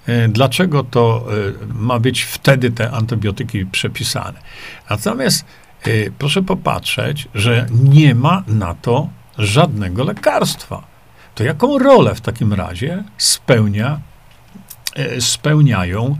E, 0.07 0.27
dlaczego 0.27 0.83
to 0.83 1.25
e, 1.61 1.73
ma 1.73 1.99
być 1.99 2.21
wtedy 2.21 2.71
te 2.71 2.91
antybiotyki 2.91 3.65
przepisane? 3.65 4.39
Natomiast 4.89 5.45
e, 5.83 5.89
proszę 6.11 6.41
popatrzeć, 6.41 7.27
że 7.35 7.67
nie 7.71 8.15
ma 8.15 8.43
na 8.47 8.73
to 8.73 9.09
żadnego 9.37 10.03
lekarstwa. 10.03 10.83
To 11.35 11.43
jaką 11.43 11.77
rolę 11.77 12.15
w 12.15 12.21
takim 12.21 12.53
razie 12.53 13.03
spełnia, 13.17 13.99
spełniają 15.19 16.17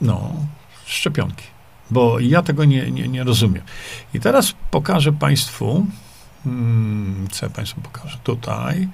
no, 0.00 0.32
szczepionki? 0.86 1.53
Bo 1.90 2.20
ja 2.20 2.42
tego 2.42 2.64
nie, 2.64 2.90
nie, 2.90 3.08
nie 3.08 3.24
rozumiem. 3.24 3.62
I 4.14 4.20
teraz 4.20 4.54
pokażę 4.70 5.12
Państwu, 5.12 5.86
hmm, 6.44 7.28
co 7.30 7.46
ja 7.46 7.50
Państwu 7.50 7.80
pokażę 7.80 8.18
tutaj. 8.24 8.88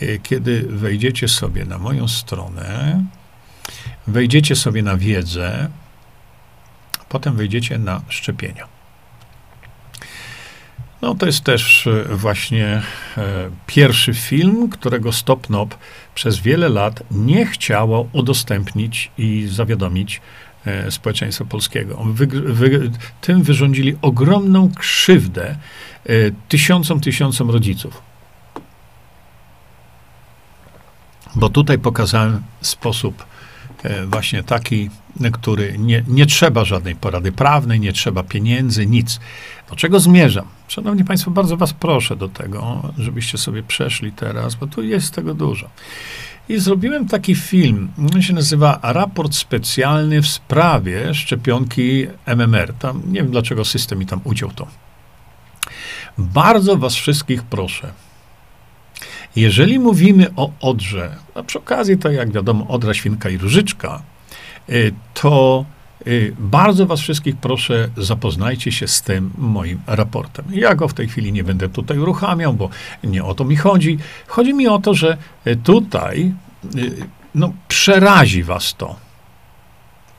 E, 0.00 0.18
kiedy 0.18 0.62
wejdziecie 0.68 1.28
sobie 1.28 1.64
na 1.64 1.78
moją 1.78 2.08
stronę, 2.08 3.04
wejdziecie 4.06 4.56
sobie 4.56 4.82
na 4.82 4.96
wiedzę, 4.96 5.68
potem 7.08 7.36
wejdziecie 7.36 7.78
na 7.78 8.00
szczepienia. 8.08 8.80
No, 11.02 11.14
to 11.14 11.26
jest 11.26 11.44
też 11.44 11.86
e, 11.86 12.16
właśnie 12.16 12.66
e, 12.66 13.50
pierwszy 13.66 14.14
film, 14.14 14.68
którego 14.68 15.12
Stopnop 15.12 15.74
przez 16.14 16.38
wiele 16.38 16.68
lat 16.68 17.02
nie 17.10 17.46
chciało 17.46 18.08
udostępnić 18.12 19.10
i 19.18 19.46
zawiadomić 19.50 20.20
społeczeństwa 20.90 21.44
polskiego. 21.44 22.04
Wy, 22.04 22.26
wy, 22.26 22.90
tym 23.20 23.42
wyrządzili 23.42 23.96
ogromną 24.02 24.70
krzywdę 24.78 25.48
e, 25.50 26.12
tysiącom, 26.48 27.00
tysiącom 27.00 27.50
rodziców. 27.50 28.02
Bo 31.36 31.48
tutaj 31.48 31.78
pokazałem 31.78 32.42
sposób 32.60 33.24
e, 33.82 34.06
właśnie 34.06 34.42
taki, 34.42 34.90
który 35.32 35.78
nie, 35.78 36.04
nie 36.08 36.26
trzeba 36.26 36.64
żadnej 36.64 36.96
porady 36.96 37.32
prawnej, 37.32 37.80
nie 37.80 37.92
trzeba 37.92 38.22
pieniędzy, 38.22 38.86
nic. 38.86 39.20
Do 39.70 39.76
czego 39.76 40.00
zmierzam? 40.00 40.46
Szanowni 40.68 41.04
Państwo, 41.04 41.30
bardzo 41.30 41.56
Was 41.56 41.72
proszę 41.72 42.16
do 42.16 42.28
tego, 42.28 42.92
żebyście 42.98 43.38
sobie 43.38 43.62
przeszli 43.62 44.12
teraz, 44.12 44.54
bo 44.54 44.66
tu 44.66 44.82
jest 44.82 45.14
tego 45.14 45.34
dużo. 45.34 45.70
I 46.50 46.58
zrobiłem 46.58 47.08
taki 47.08 47.34
film, 47.34 47.88
on 48.14 48.22
się 48.22 48.34
nazywa 48.34 48.78
Raport 48.82 49.34
Specjalny 49.34 50.22
w 50.22 50.28
sprawie 50.28 51.14
szczepionki 51.14 52.06
MMR. 52.26 52.74
Tam, 52.74 53.02
nie 53.06 53.22
wiem 53.22 53.30
dlaczego 53.30 53.64
system 53.64 53.98
mi 53.98 54.06
tam 54.06 54.20
uciął 54.24 54.50
to. 54.50 54.66
Bardzo 56.18 56.76
Was 56.76 56.94
wszystkich 56.94 57.42
proszę, 57.42 57.92
jeżeli 59.36 59.78
mówimy 59.78 60.26
o 60.36 60.50
Odrze, 60.60 61.16
a 61.34 61.42
przy 61.42 61.58
okazji 61.58 61.98
to 61.98 62.10
jak 62.10 62.32
wiadomo 62.32 62.68
Odra, 62.68 62.94
Świnka 62.94 63.28
i 63.28 63.38
Różyczka, 63.38 64.02
y, 64.70 64.92
to 65.14 65.64
bardzo 66.38 66.86
was 66.86 67.00
wszystkich 67.00 67.36
proszę, 67.36 67.88
zapoznajcie 67.96 68.72
się 68.72 68.88
z 68.88 69.02
tym 69.02 69.30
moim 69.38 69.80
raportem. 69.86 70.44
Ja 70.52 70.74
go 70.74 70.88
w 70.88 70.94
tej 70.94 71.08
chwili 71.08 71.32
nie 71.32 71.44
będę 71.44 71.68
tutaj 71.68 71.98
uruchamiał, 71.98 72.54
bo 72.54 72.68
nie 73.04 73.24
o 73.24 73.34
to 73.34 73.44
mi 73.44 73.56
chodzi. 73.56 73.98
Chodzi 74.26 74.54
mi 74.54 74.68
o 74.68 74.78
to, 74.78 74.94
że 74.94 75.16
y, 75.46 75.56
tutaj 75.56 76.32
no, 77.34 77.52
przerazi 77.68 78.42
was 78.42 78.74
to. 78.74 78.96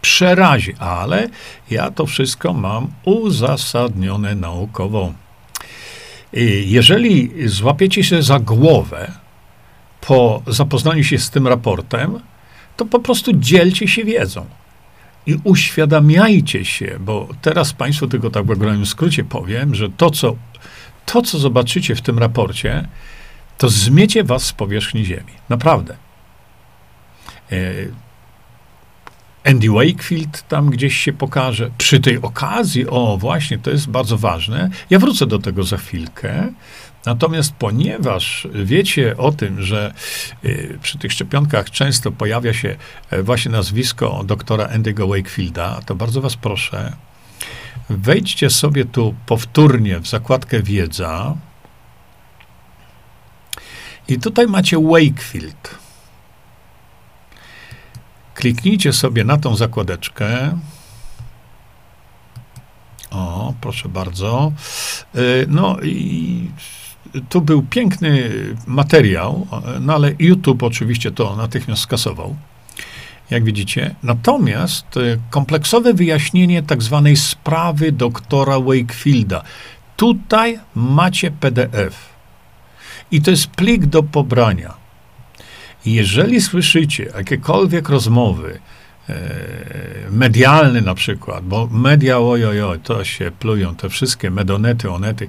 Przerazi, 0.02 0.76
ale 0.80 1.30
ja 1.70 1.92
to 1.92 2.06
wszystko 2.06 2.54
mam 2.54 2.88
uzasadnione 3.06 4.36
naukowo. 4.36 5.14
Jeżeli 6.66 7.32
złapiecie 7.46 8.04
się 8.04 8.24
za 8.24 8.40
głowę 8.40 9.12
po 10.02 10.42
zapoznaniu 10.48 11.04
się 11.04 11.18
z 11.18 11.30
tym 11.30 11.48
raportem, 11.48 12.20
to 12.78 12.86
po 12.86 13.00
prostu 13.00 13.32
dzielcie 13.34 13.88
się 13.88 14.04
wiedzą 14.04 14.46
i 15.26 15.38
uświadamiajcie 15.44 16.66
się, 16.66 16.98
bo 17.00 17.28
teraz 17.42 17.74
Państwu 17.74 18.08
tylko 18.08 18.30
tak 18.30 18.46
w 18.46 18.52
ogromnym 18.52 18.86
skrócie 18.86 19.24
powiem, 19.24 19.76
że 19.76 19.90
to 19.90 20.10
co, 20.10 20.36
to, 21.06 21.22
co 21.22 21.40
zobaczycie 21.40 21.96
w 21.96 22.02
tym 22.02 22.20
raporcie, 22.20 22.88
to 23.58 23.70
zmiecie 23.70 24.24
was 24.24 24.44
z 24.44 24.54
powierzchni 24.54 25.06
Ziemi. 25.06 25.34
Naprawdę. 25.50 25.96
E, 27.52 27.58
Andy 29.44 29.70
Wakefield 29.70 30.48
tam 30.48 30.70
gdzieś 30.70 30.98
się 30.98 31.14
pokaże. 31.14 31.70
Przy 31.78 32.00
tej 32.00 32.22
okazji, 32.22 32.88
o 32.88 33.18
właśnie, 33.18 33.58
to 33.58 33.72
jest 33.72 33.90
bardzo 33.90 34.18
ważne. 34.18 34.70
Ja 34.90 35.00
wrócę 35.00 35.28
do 35.28 35.40
tego 35.40 35.64
za 35.64 35.78
chwilkę. 35.78 36.54
Natomiast 37.06 37.54
ponieważ 37.54 38.48
wiecie 38.54 39.18
o 39.18 39.32
tym, 39.32 39.62
że 39.62 39.94
y, 40.46 40.80
przy 40.82 40.98
tych 40.98 41.12
szczepionkach 41.12 41.72
często 41.72 42.12
pojawia 42.12 42.54
się 42.54 42.76
e, 43.10 43.24
właśnie 43.24 43.52
nazwisko 43.52 44.24
doktora 44.26 44.68
Andy'ego 44.68 45.10
Wakefielda, 45.10 45.82
to 45.86 45.96
bardzo 45.96 46.22
was 46.22 46.36
proszę, 46.36 46.94
wejdźcie 47.90 48.50
sobie 48.50 48.86
tu 48.86 49.16
powtórnie 49.26 50.00
w 50.00 50.08
zakładkę 50.08 50.64
wiedza 50.64 51.36
i 54.08 54.20
tutaj 54.20 54.48
macie 54.48 54.78
Wakefield. 54.80 55.76
Kliknijcie 58.36 58.94
sobie 58.94 59.24
na 59.24 59.38
tą 59.38 59.56
zakładeczkę. 59.56 60.60
O, 63.12 63.54
proszę 63.62 63.90
bardzo. 63.90 64.52
Y, 65.16 65.46
no 65.50 65.80
i 65.80 66.52
tu 67.30 67.42
był 67.42 67.64
piękny 67.64 68.30
materiał, 68.68 69.48
no 69.82 69.94
ale 69.94 70.12
YouTube 70.20 70.64
oczywiście 70.64 71.12
to 71.12 71.36
natychmiast 71.36 71.82
skasował, 71.82 72.36
jak 73.30 73.44
widzicie. 73.44 73.96
Natomiast 74.04 74.98
y, 74.98 75.20
kompleksowe 75.30 75.94
wyjaśnienie 75.94 76.64
tak 76.64 76.84
zwanej 76.84 77.18
sprawy 77.18 77.92
doktora 77.92 78.60
Wakefielda. 78.60 79.44
Tutaj 79.98 80.60
macie 80.76 81.32
PDF. 81.32 82.12
I 83.12 83.22
to 83.22 83.32
jest 83.32 83.48
plik 83.48 83.86
do 83.86 84.04
pobrania. 84.04 84.74
Jeżeli 85.86 86.42
słyszycie 86.42 87.12
jakiekolwiek 87.18 87.90
rozmowy, 87.90 88.60
e, 89.10 89.16
medialne 90.12 90.82
na 90.82 90.96
przykład, 90.96 91.46
bo 91.46 91.68
media, 91.72 92.20
ojojoj, 92.20 92.80
to 92.80 93.04
się 93.04 93.32
plują, 93.40 93.76
te 93.76 93.90
wszystkie 93.90 94.32
medonety, 94.32 94.92
onety, 94.92 95.28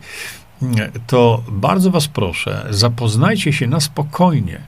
to 1.07 1.43
bardzo 1.49 1.91
was 1.91 2.09
proszę, 2.09 2.67
zapoznajcie 2.71 3.53
się 3.53 3.67
na 3.67 3.81
spokojnie 3.81 4.61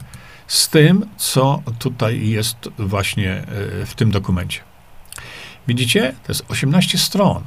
z 0.47 0.69
tym, 0.69 1.05
co 1.17 1.61
tutaj 1.79 2.29
jest 2.29 2.57
właśnie 2.79 3.31
e, 3.31 3.45
w 3.85 3.93
tym 3.95 4.11
dokumencie. 4.11 4.59
Widzicie? 5.67 6.13
To 6.23 6.31
jest 6.31 6.45
18 6.47 6.97
stron. 6.97 7.43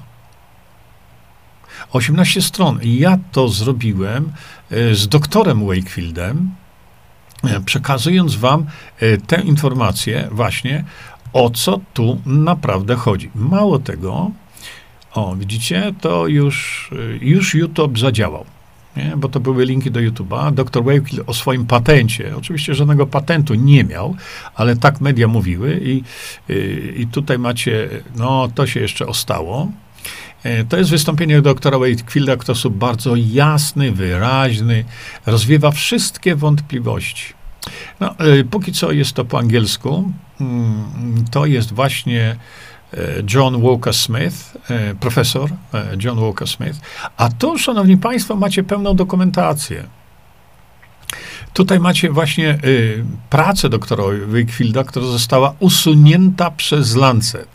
18 1.92 2.42
stron. 2.42 2.78
Ja 2.82 3.18
to 3.32 3.48
zrobiłem 3.48 4.32
e, 4.70 4.94
z 4.94 5.08
doktorem 5.08 5.66
Wakefieldem, 5.66 6.50
e, 7.44 7.60
przekazując 7.60 8.34
wam 8.34 8.66
tę 9.26 9.40
informację 9.40 10.28
właśnie, 10.32 10.84
o 11.32 11.50
co 11.50 11.80
tu 11.94 12.20
naprawdę 12.26 12.94
chodzi. 12.96 13.30
Mało 13.34 13.78
tego, 13.78 14.30
o, 15.18 15.36
widzicie, 15.36 15.94
to 16.00 16.26
już, 16.26 16.90
już 17.20 17.54
YouTube 17.54 17.98
zadziałał. 17.98 18.44
Nie? 18.96 19.16
Bo 19.16 19.28
to 19.28 19.40
były 19.40 19.64
linki 19.64 19.90
do 19.90 20.00
YouTube'a. 20.00 20.54
Dr. 20.54 20.84
Wakefield 20.84 21.28
o 21.28 21.34
swoim 21.34 21.66
patencie, 21.66 22.36
oczywiście 22.36 22.74
żadnego 22.74 23.06
patentu 23.06 23.54
nie 23.54 23.84
miał, 23.84 24.16
ale 24.54 24.76
tak 24.76 25.00
media 25.00 25.28
mówiły 25.28 25.80
i, 25.84 26.02
i, 26.96 27.06
tutaj 27.06 27.38
macie, 27.38 27.88
no 28.16 28.48
to 28.54 28.66
się 28.66 28.80
jeszcze 28.80 29.06
ostało. 29.06 29.68
E, 30.42 30.64
to 30.64 30.76
jest 30.76 30.90
wystąpienie 30.90 31.42
doktora 31.42 31.78
Wakefielda, 31.78 32.36
który 32.36 32.56
jest 32.58 32.68
bardzo 32.68 33.16
jasny, 33.16 33.92
wyraźny, 33.92 34.84
rozwiewa 35.26 35.70
wszystkie 35.70 36.36
wątpliwości. 36.36 37.38
No, 38.00 38.18
e, 38.18 38.44
póki 38.44 38.72
co 38.72 38.92
jest 38.92 39.12
to 39.12 39.24
po 39.24 39.38
angielsku. 39.38 40.12
Mm, 40.40 41.24
to 41.30 41.46
jest 41.46 41.72
właśnie 41.72 42.36
John 43.34 43.62
Walker 43.62 43.94
Smith, 43.94 44.56
e, 44.70 44.94
profesor 44.94 45.50
e, 45.74 45.84
John 46.04 46.20
Walker 46.20 46.48
Smith. 46.48 46.76
A 47.16 47.28
tu, 47.28 47.58
szanowni 47.58 47.96
państwo, 47.96 48.36
macie 48.36 48.62
pełną 48.62 48.96
dokumentację. 48.96 49.84
Tutaj 51.52 51.80
macie 51.80 52.10
właśnie 52.10 52.58
pracę 53.30 53.68
doktora 53.68 54.04
Wakefielda, 54.26 54.84
która 54.84 55.06
została 55.06 55.54
usunięta 55.58 56.50
przez 56.50 56.96
Lancet. 56.96 57.48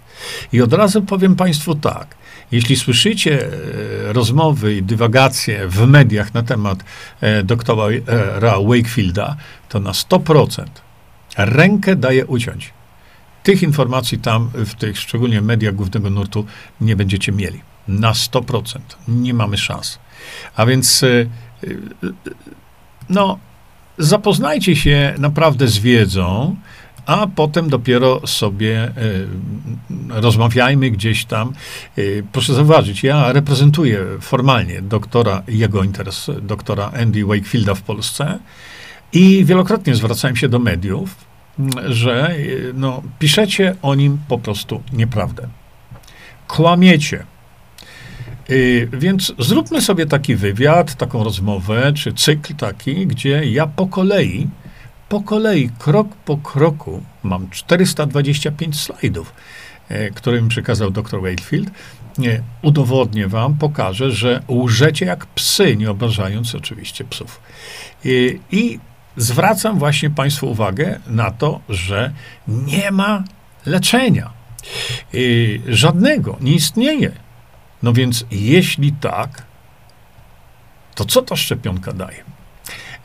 I 0.53 0.61
od 0.61 0.73
razu 0.73 1.01
powiem 1.01 1.35
państwu 1.35 1.75
tak. 1.75 2.15
Jeśli 2.51 2.75
słyszycie 2.75 3.47
e, 3.47 4.13
rozmowy 4.13 4.75
i 4.75 4.83
dywagacje 4.83 5.67
w 5.67 5.87
mediach 5.87 6.33
na 6.33 6.43
temat 6.43 6.83
e, 7.21 7.43
doktora 7.43 7.83
e, 7.87 8.63
Wakefielda, 8.67 9.35
to 9.69 9.79
na 9.79 9.91
100% 9.91 10.65
rękę 11.37 11.95
daje 11.95 12.25
uciąć. 12.25 12.73
Tych 13.43 13.63
informacji 13.63 14.17
tam, 14.17 14.49
w 14.53 14.75
tych 14.75 14.99
szczególnie 14.99 15.41
mediach 15.41 15.75
głównego 15.75 16.09
nurtu, 16.09 16.45
nie 16.81 16.95
będziecie 16.95 17.31
mieli. 17.31 17.61
Na 17.87 18.11
100%. 18.11 18.79
Nie 19.07 19.33
mamy 19.33 19.57
szans. 19.57 19.99
A 20.55 20.65
więc, 20.65 21.03
e, 21.03 21.07
e, 21.07 21.27
no, 23.09 23.39
zapoznajcie 23.97 24.75
się 24.75 25.13
naprawdę 25.17 25.67
z 25.67 25.79
wiedzą, 25.79 26.55
a 27.05 27.27
potem 27.35 27.69
dopiero 27.69 28.27
sobie 28.27 28.87
y, 28.87 28.91
rozmawiajmy 30.09 30.91
gdzieś 30.91 31.25
tam. 31.25 31.53
Proszę 32.31 32.53
zauważyć, 32.53 33.03
ja 33.03 33.33
reprezentuję 33.33 34.05
formalnie 34.21 34.81
doktora, 34.81 35.43
jego 35.47 35.83
interes, 35.83 36.31
doktora 36.41 36.91
Andy 37.01 37.25
Wakefielda 37.25 37.75
w 37.75 37.81
Polsce 37.81 38.39
i 39.13 39.45
wielokrotnie 39.45 39.95
zwracałem 39.95 40.35
się 40.35 40.49
do 40.49 40.59
mediów, 40.59 41.15
że 41.85 42.35
no, 42.73 43.03
piszecie 43.19 43.75
o 43.81 43.95
nim 43.95 44.17
po 44.27 44.37
prostu 44.37 44.83
nieprawdę. 44.93 45.47
Kłamiecie. 46.47 47.25
Yy, 48.49 48.89
więc 48.93 49.33
zróbmy 49.39 49.81
sobie 49.81 50.05
taki 50.05 50.35
wywiad, 50.35 50.95
taką 50.95 51.23
rozmowę, 51.23 51.93
czy 51.93 52.13
cykl 52.13 52.55
taki, 52.55 53.07
gdzie 53.07 53.45
ja 53.45 53.67
po 53.67 53.87
kolei, 53.87 54.47
po 55.09 55.21
kolei, 55.21 55.69
krok 55.79 56.07
po 56.15 56.37
kroku, 56.37 57.03
mam 57.23 57.49
425 57.49 58.79
slajdów, 58.79 59.33
yy, 59.89 60.11
które 60.15 60.41
mi 60.41 60.49
przekazał 60.49 60.91
dr 60.91 61.21
Wakefield, 61.21 61.69
udowodnię 62.61 63.27
wam, 63.27 63.53
pokażę, 63.53 64.11
że 64.11 64.41
łżecie 64.47 65.05
jak 65.05 65.25
psy, 65.25 65.77
nie 65.77 65.91
obrażając 65.91 66.55
oczywiście 66.55 67.03
psów. 67.03 67.41
I 68.51 68.79
zwracam 69.17 69.79
właśnie 69.79 70.09
Państwu 70.09 70.51
uwagę 70.51 70.99
na 71.07 71.31
to, 71.31 71.59
że 71.69 72.13
nie 72.47 72.91
ma 72.91 73.23
leczenia. 73.65 74.29
Yy, 75.13 75.61
żadnego, 75.67 76.37
nie 76.41 76.53
istnieje. 76.53 77.11
No 77.83 77.93
więc 77.93 78.25
jeśli 78.31 78.93
tak, 78.93 79.43
to 80.95 81.05
co 81.05 81.21
ta 81.21 81.35
szczepionka 81.35 81.93
daje? 81.93 82.23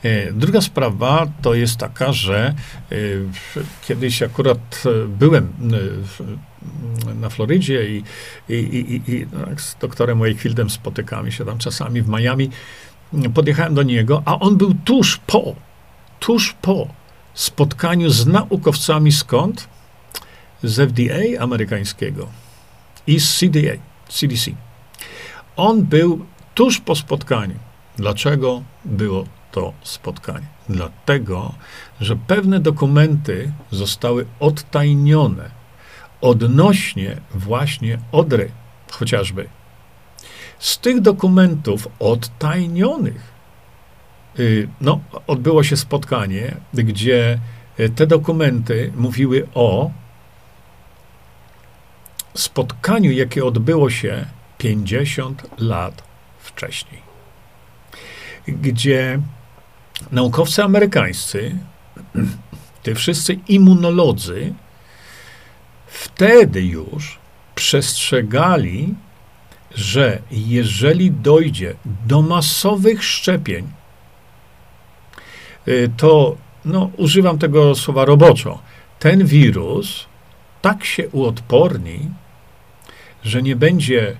Yy, 0.03 0.33
druga 0.33 0.61
sprawa 0.61 1.27
to 1.41 1.53
jest 1.53 1.77
taka, 1.77 2.13
że 2.13 2.53
yy, 2.91 3.25
kiedyś 3.87 4.23
akurat 4.23 4.83
byłem 5.07 5.53
na 7.15 7.29
Florydzie 7.29 7.89
i, 7.89 8.03
i, 8.49 8.53
i, 8.53 9.11
i 9.11 9.27
no, 9.33 9.39
z 9.57 9.75
doktorem 9.81 10.19
Wakefieldem 10.19 10.69
spotykamy 10.69 11.31
się 11.31 11.45
tam 11.45 11.57
czasami 11.57 12.01
w 12.01 12.09
Miami. 12.09 12.49
Podjechałem 13.33 13.73
do 13.73 13.83
niego, 13.83 14.21
a 14.25 14.39
on 14.39 14.57
był 14.57 14.73
tuż 14.85 15.17
po 15.17 15.68
tuż 16.19 16.55
po 16.61 16.87
spotkaniu 17.33 18.09
z 18.09 18.27
naukowcami 18.27 19.11
skąd? 19.11 19.67
Z 20.63 20.91
FDA 20.91 21.43
amerykańskiego 21.43 22.27
i 23.07 23.19
z 23.19 23.39
CDA, 23.39 23.75
CDC. 24.09 24.51
On 25.55 25.83
był 25.83 26.25
tuż 26.55 26.79
po 26.79 26.95
spotkaniu. 26.95 27.55
Dlaczego 27.97 28.63
było 28.85 29.25
to 29.51 29.73
spotkanie? 29.83 30.47
Dlatego, 30.69 31.53
że 32.01 32.15
pewne 32.15 32.59
dokumenty 32.59 33.51
zostały 33.71 34.25
odtajnione 34.39 35.59
odnośnie 36.21 37.17
właśnie 37.33 37.99
Odry, 38.11 38.51
chociażby. 38.91 39.49
Z 40.59 40.77
tych 40.77 41.01
dokumentów 41.01 41.87
odtajnionych 41.99 43.38
no, 44.81 44.99
odbyło 45.27 45.63
się 45.63 45.77
spotkanie, 45.77 46.55
gdzie 46.73 47.39
y, 47.79 47.89
te 47.89 48.07
dokumenty 48.07 48.91
mówiły 48.95 49.47
o 49.53 49.91
spotkaniu, 52.33 53.11
jakie 53.11 53.45
odbyło 53.45 53.89
się 53.89 54.25
50 54.57 55.43
lat 55.57 56.03
wcześniej, 56.39 57.01
gdzie 58.47 59.19
naukowcy 60.11 60.63
amerykańscy, 60.63 61.55
te 62.83 62.95
wszyscy 62.95 63.33
immunolodzy, 63.47 64.53
wtedy 65.87 66.61
już 66.61 67.19
przestrzegali, 67.55 68.95
że 69.75 70.21
jeżeli 70.31 71.11
dojdzie 71.11 71.75
do 72.05 72.21
masowych 72.21 73.03
szczepień, 73.03 73.67
Y, 73.67 73.78
to 75.97 76.35
no, 76.65 76.91
używam 76.97 77.37
tego 77.37 77.75
słowa 77.75 78.05
roboczo. 78.05 78.59
Ten 78.99 79.25
wirus 79.25 80.05
tak 80.61 80.85
się 80.85 81.09
uodporni, 81.09 81.99
że 83.23 83.41
nie 83.41 83.55
będzie, 83.55 84.15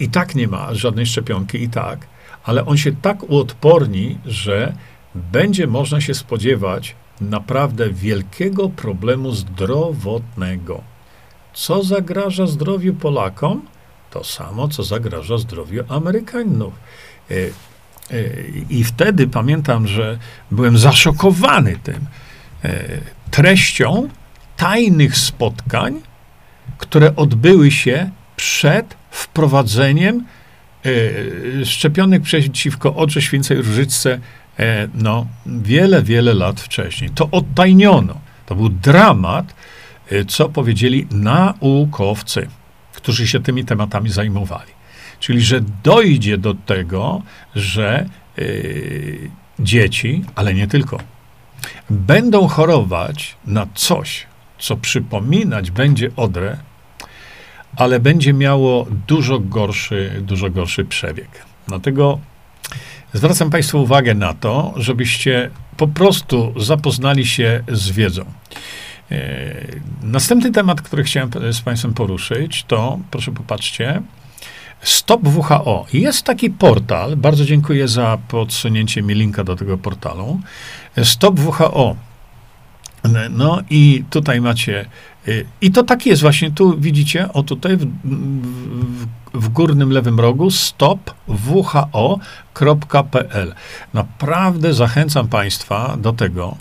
i 0.00 0.08
tak 0.08 0.34
nie 0.34 0.48
ma 0.48 0.74
żadnej 0.74 1.06
szczepionki, 1.06 1.62
i 1.62 1.68
tak, 1.68 2.06
ale 2.44 2.66
on 2.66 2.76
się 2.76 2.92
tak 2.92 3.30
uodporni, 3.30 4.18
że 4.26 4.74
będzie 5.14 5.66
można 5.66 6.00
się 6.00 6.14
spodziewać 6.14 6.94
naprawdę 7.20 7.90
wielkiego 7.90 8.68
problemu 8.68 9.32
zdrowotnego. 9.32 10.82
Co 11.52 11.82
zagraża 11.82 12.46
zdrowiu 12.46 12.94
Polakom? 12.94 13.62
To 14.10 14.24
samo, 14.24 14.68
co 14.68 14.82
zagraża 14.82 15.38
zdrowiu 15.38 15.84
Amerykanów. 15.88 16.74
E, 18.10 18.14
e, 18.14 18.32
I 18.70 18.84
wtedy 18.84 19.26
pamiętam, 19.26 19.86
że 19.86 20.18
byłem 20.50 20.78
zaszokowany 20.78 21.76
tym 21.82 22.06
e, 22.64 22.84
treścią 23.30 24.08
tajnych 24.56 25.16
spotkań, 25.16 26.00
które 26.78 27.16
odbyły 27.16 27.70
się 27.70 28.10
przed 28.36 28.96
wprowadzeniem 29.10 30.26
szczepionek 31.64 32.22
przeciwko 32.22 32.96
Odrze 32.96 33.22
Święcej 33.22 33.56
Różyczce 33.56 34.18
no, 34.94 35.26
wiele, 35.46 36.02
wiele 36.02 36.34
lat 36.34 36.60
wcześniej. 36.60 37.10
To 37.10 37.28
odtajniono. 37.30 38.20
To 38.46 38.54
był 38.54 38.68
dramat, 38.68 39.54
co 40.28 40.48
powiedzieli 40.48 41.06
naukowcy, 41.10 42.48
którzy 42.92 43.28
się 43.28 43.40
tymi 43.42 43.64
tematami 43.64 44.10
zajmowali. 44.10 44.72
Czyli, 45.24 45.40
że 45.40 45.60
dojdzie 45.82 46.38
do 46.38 46.54
tego, 46.54 47.22
że 47.54 48.06
yy, 48.36 49.30
dzieci, 49.58 50.24
ale 50.34 50.54
nie 50.54 50.66
tylko, 50.66 50.98
będą 51.90 52.48
chorować 52.48 53.36
na 53.46 53.66
coś, 53.74 54.26
co 54.58 54.76
przypominać 54.76 55.70
będzie 55.70 56.10
odrę, 56.16 56.56
ale 57.76 58.00
będzie 58.00 58.32
miało 58.32 58.86
dużo 59.06 59.38
gorszy, 59.38 60.22
dużo 60.22 60.50
gorszy 60.50 60.84
przebieg. 60.84 61.28
Dlatego 61.68 62.18
zwracam 63.12 63.50
Państwu 63.50 63.82
uwagę 63.82 64.14
na 64.14 64.34
to, 64.34 64.74
żebyście 64.76 65.50
po 65.76 65.88
prostu 65.88 66.54
zapoznali 66.60 67.26
się 67.26 67.64
z 67.68 67.90
wiedzą. 67.90 68.24
E, 69.10 69.54
następny 70.02 70.52
temat, 70.52 70.82
który 70.82 71.04
chciałem 71.04 71.30
z 71.52 71.60
Państwem 71.60 71.94
poruszyć, 71.94 72.64
to 72.64 72.98
proszę 73.10 73.32
popatrzcie. 73.32 74.02
Stop 74.84 75.20
WHO. 75.24 75.86
Jest 75.92 76.22
taki 76.22 76.50
portal, 76.50 77.16
bardzo 77.16 77.44
dziękuję 77.44 77.88
za 77.88 78.18
podsunięcie 78.28 79.02
mi 79.02 79.14
linka 79.14 79.44
do 79.44 79.56
tego 79.56 79.78
portalu. 79.78 80.40
Stop 81.02 81.40
WHO. 81.40 81.96
No 83.30 83.60
i 83.70 84.04
tutaj 84.10 84.40
macie, 84.40 84.86
y, 85.28 85.46
i 85.60 85.70
to 85.70 85.82
tak 85.82 86.06
jest 86.06 86.22
właśnie, 86.22 86.50
tu 86.50 86.80
widzicie, 86.80 87.32
o 87.32 87.42
tutaj 87.42 87.76
w, 87.76 87.86
w, 88.04 89.06
w 89.34 89.48
górnym 89.48 89.90
lewym 89.90 90.20
rogu 90.20 90.50
stopwho.pl. 90.50 91.24
Naprawdę 93.94 94.74
zachęcam 94.74 95.28
Państwa 95.28 95.96
do 95.96 96.12
tego, 96.12 96.56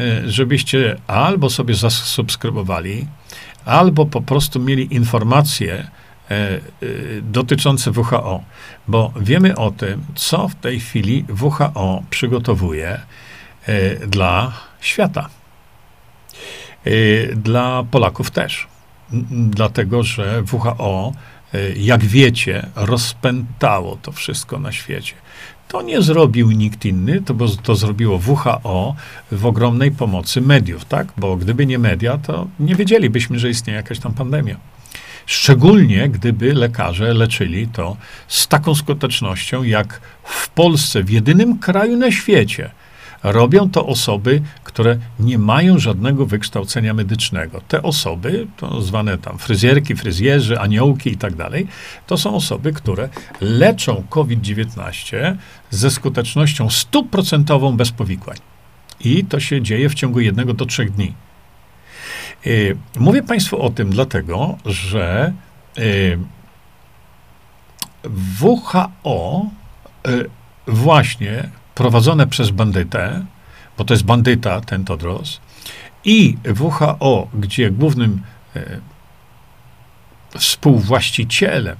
y, 0.00 0.30
żebyście 0.30 0.96
albo 1.06 1.50
sobie 1.50 1.74
zasubskrybowali, 1.74 3.06
albo 3.64 4.06
po 4.06 4.20
prostu 4.20 4.60
mieli 4.60 4.94
informacje, 4.94 5.90
dotyczące 7.22 7.90
WHO, 7.90 8.42
bo 8.88 9.12
wiemy 9.20 9.56
o 9.56 9.70
tym, 9.70 10.04
co 10.14 10.48
w 10.48 10.54
tej 10.54 10.80
chwili 10.80 11.24
WHO 11.40 12.02
przygotowuje 12.10 13.00
e, 13.66 14.06
dla 14.06 14.52
świata. 14.80 15.28
E, 16.84 16.90
dla 17.36 17.84
Polaków 17.90 18.30
też. 18.30 18.66
Dlatego, 19.30 20.02
że 20.02 20.42
WHO, 20.52 21.12
jak 21.76 22.04
wiecie, 22.04 22.66
rozpętało 22.76 23.98
to 24.02 24.12
wszystko 24.12 24.58
na 24.58 24.72
świecie. 24.72 25.14
To 25.68 25.82
nie 25.82 26.02
zrobił 26.02 26.50
nikt 26.50 26.84
inny, 26.84 27.22
to, 27.22 27.34
bo 27.34 27.48
to 27.48 27.74
zrobiło 27.74 28.20
WHO 28.26 28.94
w 29.32 29.46
ogromnej 29.46 29.90
pomocy 29.90 30.40
mediów, 30.40 30.84
tak? 30.84 31.06
Bo 31.16 31.36
gdyby 31.36 31.66
nie 31.66 31.78
media, 31.78 32.18
to 32.18 32.46
nie 32.60 32.74
wiedzielibyśmy, 32.74 33.38
że 33.38 33.50
istnieje 33.50 33.76
jakaś 33.76 33.98
tam 33.98 34.14
pandemia. 34.14 34.56
Szczególnie 35.26 36.08
gdyby 36.08 36.54
lekarze 36.54 37.14
leczyli 37.14 37.68
to 37.68 37.96
z 38.28 38.48
taką 38.48 38.74
skutecznością, 38.74 39.62
jak 39.62 40.00
w 40.24 40.48
Polsce, 40.48 41.02
w 41.02 41.10
jedynym 41.10 41.58
kraju 41.58 41.96
na 41.96 42.12
świecie. 42.12 42.70
Robią 43.22 43.70
to 43.70 43.86
osoby, 43.86 44.42
które 44.64 44.98
nie 45.20 45.38
mają 45.38 45.78
żadnego 45.78 46.26
wykształcenia 46.26 46.94
medycznego. 46.94 47.60
Te 47.68 47.82
osoby, 47.82 48.46
to 48.56 48.82
zwane 48.82 49.18
tam 49.18 49.38
fryzjerki, 49.38 49.96
fryzjerzy, 49.96 50.60
aniołki 50.60 51.12
i 51.12 51.16
tak 51.16 51.34
dalej, 51.34 51.66
to 52.06 52.18
są 52.18 52.34
osoby, 52.34 52.72
które 52.72 53.08
leczą 53.40 54.04
COVID-19 54.10 55.36
ze 55.70 55.90
skutecznością 55.90 56.70
stuprocentową 56.70 57.76
bez 57.76 57.90
powikłań. 57.90 58.36
I 59.00 59.24
to 59.24 59.40
się 59.40 59.62
dzieje 59.62 59.88
w 59.88 59.94
ciągu 59.94 60.20
jednego 60.20 60.54
do 60.54 60.66
trzech 60.66 60.90
dni. 60.90 61.25
Y, 62.46 62.76
mówię 62.98 63.22
Państwu 63.22 63.62
o 63.62 63.70
tym 63.70 63.90
dlatego, 63.90 64.58
że 64.64 65.32
y, 65.78 66.18
WHO 68.40 69.46
y, 70.08 70.30
właśnie 70.66 71.48
prowadzone 71.74 72.26
przez 72.26 72.50
bandytę, 72.50 73.24
bo 73.78 73.84
to 73.84 73.94
jest 73.94 74.04
bandyta, 74.04 74.60
ten 74.60 74.84
Todros, 74.84 75.40
i 76.04 76.36
WHO, 76.60 77.28
gdzie 77.34 77.70
głównym 77.70 78.22
współwłaścicielem 80.38 81.76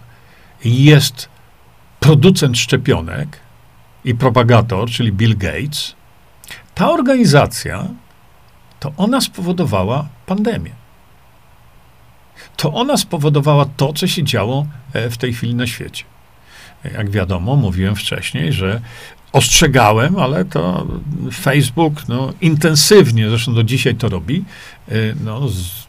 jest 0.64 1.28
producent 2.00 2.58
szczepionek 2.58 3.38
i 4.04 4.14
propagator, 4.14 4.90
czyli 4.90 5.12
Bill 5.12 5.36
Gates, 5.36 5.96
ta 6.74 6.90
organizacja 6.90 7.88
to 8.80 8.92
ona 8.96 9.20
spowodowała 9.20 10.08
pandemię. 10.26 10.70
To 12.56 12.72
ona 12.72 12.96
spowodowała 12.96 13.64
to, 13.76 13.92
co 13.92 14.06
się 14.06 14.24
działo 14.24 14.66
e, 14.92 15.10
w 15.10 15.18
tej 15.18 15.32
chwili 15.34 15.54
na 15.54 15.66
świecie. 15.66 16.04
Jak 16.92 17.10
wiadomo, 17.10 17.56
mówiłem 17.56 17.96
wcześniej, 17.96 18.52
że 18.52 18.80
ostrzegałem, 19.32 20.18
ale 20.18 20.44
to 20.44 20.86
Facebook 21.32 22.08
no, 22.08 22.32
intensywnie, 22.40 23.28
zresztą 23.28 23.54
do 23.54 23.62
dzisiaj 23.62 23.94
to 23.94 24.08
robi, 24.08 24.44
e, 24.88 24.94
no, 25.24 25.48
z, 25.48 25.86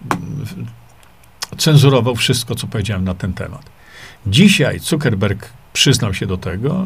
cenzurował 1.58 2.16
wszystko, 2.16 2.56
co 2.56 2.68
powiedziałem 2.68 3.04
na 3.04 3.14
ten 3.14 3.34
temat. 3.34 3.70
Dzisiaj 4.28 4.80
Zuckerberg 4.80 5.50
przyznał 5.74 6.14
się 6.14 6.26
do 6.26 6.38
tego, 6.38 6.86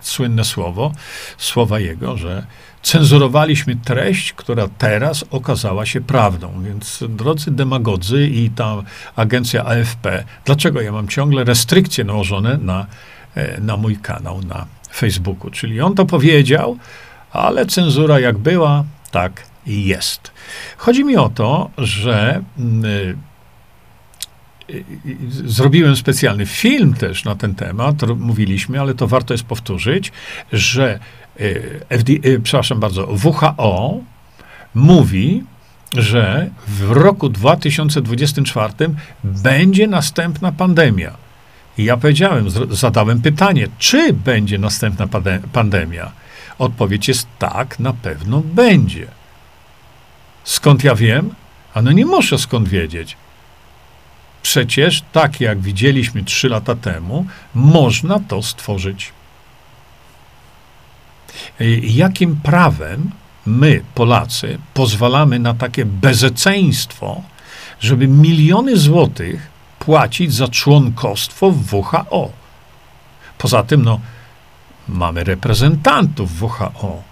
słynne 0.00 0.44
słowo, 0.44 0.92
słowa 1.38 1.80
jego, 1.80 2.16
że 2.16 2.46
cenzurowaliśmy 2.82 3.76
treść, 3.76 4.32
która 4.32 4.68
teraz 4.78 5.24
okazała 5.30 5.86
się 5.86 6.00
prawdą. 6.00 6.62
Więc 6.62 7.04
drodzy 7.08 7.50
demagodzy 7.50 8.26
i 8.26 8.50
ta 8.50 8.82
agencja 9.16 9.64
AFP, 9.64 10.24
dlaczego 10.44 10.80
ja 10.80 10.92
mam 10.92 11.08
ciągle 11.08 11.44
restrykcje 11.44 12.04
nałożone 12.04 12.58
na, 12.58 12.86
e, 13.34 13.60
na 13.60 13.76
mój 13.76 13.96
kanał 13.96 14.40
na 14.42 14.66
Facebooku? 14.94 15.50
Czyli 15.50 15.80
on 15.80 15.94
to 15.94 16.06
powiedział, 16.06 16.78
ale 17.32 17.66
cenzura 17.66 18.20
jak 18.20 18.38
była, 18.38 18.84
tak 19.10 19.42
i 19.66 19.84
jest. 19.84 20.30
Chodzi 20.76 21.04
mi 21.04 21.16
o 21.16 21.28
to, 21.28 21.70
że 21.78 22.42
y, 22.84 23.16
zrobiłem 25.44 25.96
specjalny 25.96 26.46
film 26.46 26.94
też 26.94 27.24
na 27.24 27.34
ten 27.34 27.54
temat, 27.54 28.02
mówiliśmy, 28.16 28.80
ale 28.80 28.94
to 28.94 29.06
warto 29.06 29.34
jest 29.34 29.44
powtórzyć, 29.44 30.12
że 30.52 30.94
e, 30.94 30.98
FD, 31.88 32.12
e, 32.22 32.38
przepraszam 32.38 32.80
bardzo, 32.80 33.08
WHO 33.24 34.00
mówi, 34.74 35.44
że 35.96 36.50
w 36.66 36.90
roku 36.90 37.28
2024 37.28 38.72
będzie 39.24 39.86
następna 39.86 40.52
pandemia. 40.52 41.12
I 41.78 41.84
ja 41.84 41.96
powiedziałem, 41.96 42.46
zadałem 42.70 43.20
pytanie, 43.20 43.68
czy 43.78 44.12
będzie 44.12 44.58
następna 44.58 45.08
pandemia? 45.52 46.12
Odpowiedź 46.58 47.08
jest 47.08 47.26
tak, 47.38 47.78
na 47.78 47.92
pewno 47.92 48.40
będzie. 48.40 49.06
Skąd 50.44 50.84
ja 50.84 50.94
wiem? 50.94 51.34
A 51.74 51.82
no 51.82 51.92
nie 51.92 52.06
muszę 52.06 52.38
skąd 52.38 52.68
wiedzieć. 52.68 53.16
Przecież, 54.42 55.02
tak 55.12 55.40
jak 55.40 55.60
widzieliśmy 55.60 56.24
trzy 56.24 56.48
lata 56.48 56.74
temu, 56.74 57.26
można 57.54 58.20
to 58.28 58.42
stworzyć. 58.42 59.12
Jakim 61.82 62.36
prawem 62.36 63.10
my, 63.46 63.84
Polacy, 63.94 64.58
pozwalamy 64.74 65.38
na 65.38 65.54
takie 65.54 65.84
bezeceństwo, 65.84 67.22
żeby 67.80 68.08
miliony 68.08 68.76
złotych 68.76 69.50
płacić 69.78 70.34
za 70.34 70.48
członkostwo 70.48 71.50
w 71.50 71.74
WHO? 71.74 72.30
Poza 73.38 73.62
tym, 73.62 73.84
no, 73.84 74.00
mamy 74.88 75.24
reprezentantów 75.24 76.42
WHO. 76.42 77.02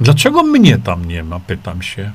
Dlaczego 0.00 0.42
mnie 0.42 0.78
tam 0.78 1.04
nie 1.04 1.22
ma, 1.22 1.40
pytam 1.40 1.82
się. 1.82 2.12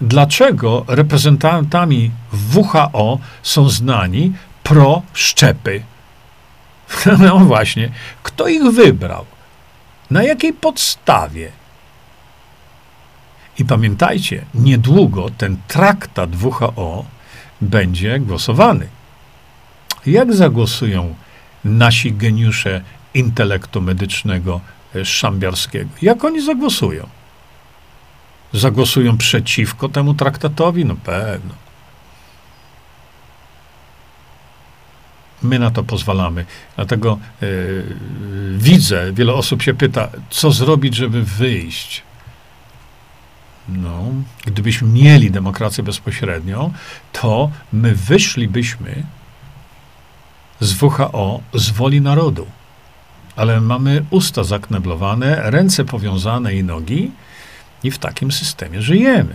dlaczego 0.00 0.84
reprezentantami 0.88 2.10
WHO 2.54 3.18
są 3.42 3.68
znani 3.68 4.32
pro-szczepy. 4.62 5.82
No 7.18 7.38
właśnie, 7.38 7.90
kto 8.22 8.48
ich 8.48 8.62
wybrał? 8.62 9.26
Na 10.10 10.22
jakiej 10.22 10.52
podstawie? 10.52 11.52
I 13.58 13.64
pamiętajcie, 13.64 14.44
niedługo 14.54 15.30
ten 15.38 15.56
traktat 15.68 16.30
WHO 16.42 17.04
będzie 17.60 18.20
głosowany. 18.20 18.88
Jak 20.06 20.34
zagłosują 20.34 21.14
nasi 21.64 22.12
geniusze 22.12 22.82
intelektu 23.14 23.80
medycznego 23.80 24.60
e, 24.94 25.04
szambiarskiego? 25.04 25.90
Jak 26.02 26.24
oni 26.24 26.40
zagłosują? 26.40 27.08
Zagłosują 28.52 29.18
przeciwko 29.18 29.88
temu 29.88 30.14
traktatowi? 30.14 30.84
No 30.84 30.96
pewno. 30.96 31.61
My 35.42 35.58
na 35.58 35.70
to 35.70 35.82
pozwalamy. 35.82 36.44
Dlatego 36.76 37.18
yy, 37.40 37.84
widzę, 38.56 39.12
wiele 39.12 39.32
osób 39.34 39.62
się 39.62 39.74
pyta, 39.74 40.08
co 40.30 40.50
zrobić, 40.50 40.96
żeby 40.96 41.22
wyjść. 41.22 42.02
No, 43.68 44.04
gdybyśmy 44.46 44.88
mieli 44.88 45.30
demokrację 45.30 45.84
bezpośrednią, 45.84 46.72
to 47.12 47.50
my 47.72 47.94
wyszlibyśmy 47.94 49.02
z 50.60 50.82
WHO 50.82 51.40
z 51.54 51.70
woli 51.70 52.00
narodu. 52.00 52.46
Ale 53.36 53.60
mamy 53.60 54.04
usta 54.10 54.44
zakneblowane, 54.44 55.50
ręce 55.50 55.84
powiązane 55.84 56.54
i 56.54 56.64
nogi, 56.64 57.10
i 57.84 57.90
w 57.90 57.98
takim 57.98 58.32
systemie 58.32 58.82
żyjemy. 58.82 59.34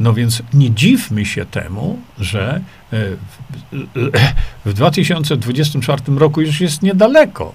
No 0.00 0.14
więc 0.14 0.42
nie 0.54 0.70
dziwmy 0.70 1.26
się 1.26 1.46
temu, 1.46 1.98
że 2.18 2.60
e, 2.92 2.96
w 4.64 4.72
2024 4.72 6.02
roku 6.18 6.40
już 6.40 6.60
jest 6.60 6.82
niedaleko. 6.82 7.54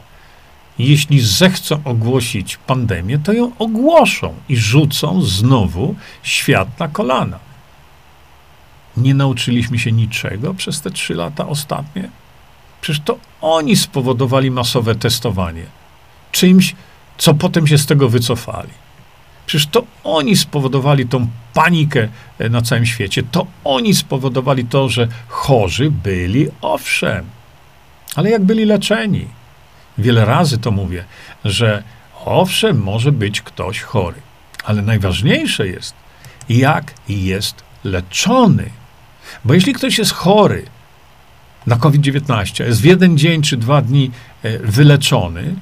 Jeśli 0.80 1.22
zechcą 1.22 1.82
ogłosić 1.86 2.58
pandemię, 2.58 3.20
to 3.20 3.34
ją 3.34 3.52
ogłoszą 3.60 4.34
i 4.50 4.58
rzucą 4.58 5.22
znowu 5.22 5.96
świat 6.24 6.80
na 6.80 6.88
kolana. 6.88 7.40
Nie 8.98 9.14
nauczyliśmy 9.14 9.80
się 9.80 9.92
niczego 9.92 10.54
przez 10.54 10.82
te 10.82 10.92
trzy 10.92 11.16
lata 11.16 11.48
ostatnie? 11.48 12.10
Przecież 12.82 13.02
to 13.06 13.18
oni 13.42 13.76
spowodowali 13.76 14.52
masowe 14.52 14.96
testowanie. 14.96 15.64
Czymś, 16.32 16.76
co 17.18 17.34
potem 17.34 17.68
się 17.68 17.78
z 17.78 17.86
tego 17.86 18.10
wycofali. 18.10 18.70
Przecież 19.50 19.68
to 19.68 19.84
oni 20.04 20.36
spowodowali 20.36 21.08
tą 21.08 21.28
panikę 21.54 22.08
e, 22.40 22.50
na 22.50 22.62
całym 22.62 22.86
świecie. 22.86 23.24
To 23.32 23.48
oni 23.64 23.96
spowodowali 23.96 24.66
to, 24.66 24.90
że 24.90 25.08
chorzy 25.28 25.92
byli, 25.92 26.48
owszem, 26.62 27.26
ale 28.16 28.30
jak 28.30 28.44
byli 28.44 28.66
leczeni. 28.66 29.28
Wiele 29.98 30.26
razy 30.26 30.58
to 30.58 30.72
mówię, 30.72 31.04
że 31.46 31.84
owszem, 32.26 32.82
może 32.82 33.12
być 33.12 33.42
ktoś 33.42 33.82
chory, 33.82 34.22
ale 34.64 34.82
najważniejsze 34.82 35.68
jest, 35.68 35.94
jak 36.50 36.94
jest 37.08 37.64
leczony. 37.84 38.70
Bo 39.46 39.54
jeśli 39.54 39.74
ktoś 39.74 39.98
jest 39.98 40.12
chory 40.12 40.66
na 41.68 41.76
COVID-19, 41.76 42.64
jest 42.64 42.82
w 42.82 42.86
jeden 42.86 43.18
dzień 43.18 43.42
czy 43.42 43.58
dwa 43.58 43.82
dni 43.82 44.12
e, 44.44 44.60
wyleczony, 44.60 45.56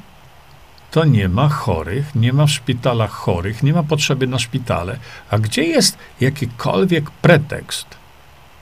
to 0.92 1.06
nie 1.06 1.30
ma 1.30 1.50
chorych, 1.50 2.16
nie 2.16 2.34
ma 2.34 2.46
w 2.46 2.52
szpitalach 2.52 3.12
chorych, 3.12 3.64
nie 3.64 3.74
ma 3.74 3.84
potrzeby 3.84 4.28
na 4.28 4.40
szpitale. 4.40 5.00
A 5.30 5.38
gdzie 5.38 5.64
jest 5.64 5.98
jakikolwiek 6.20 7.12
pretekst 7.12 7.88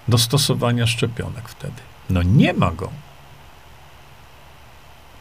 do 0.08 0.18
stosowania 0.18 0.88
szczepionek 0.88 1.50
wtedy? 1.50 1.82
No 2.10 2.24
nie 2.24 2.54
ma 2.54 2.72
go. 2.72 2.90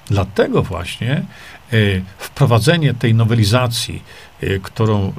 Dlatego 0.06 0.62
właśnie 0.62 1.24
y, 1.72 2.04
wprowadzenie 2.18 2.94
tej 2.94 3.14
nowelizacji, 3.14 4.02
y, 4.42 4.60
którą, 4.62 5.08
y, 5.08 5.12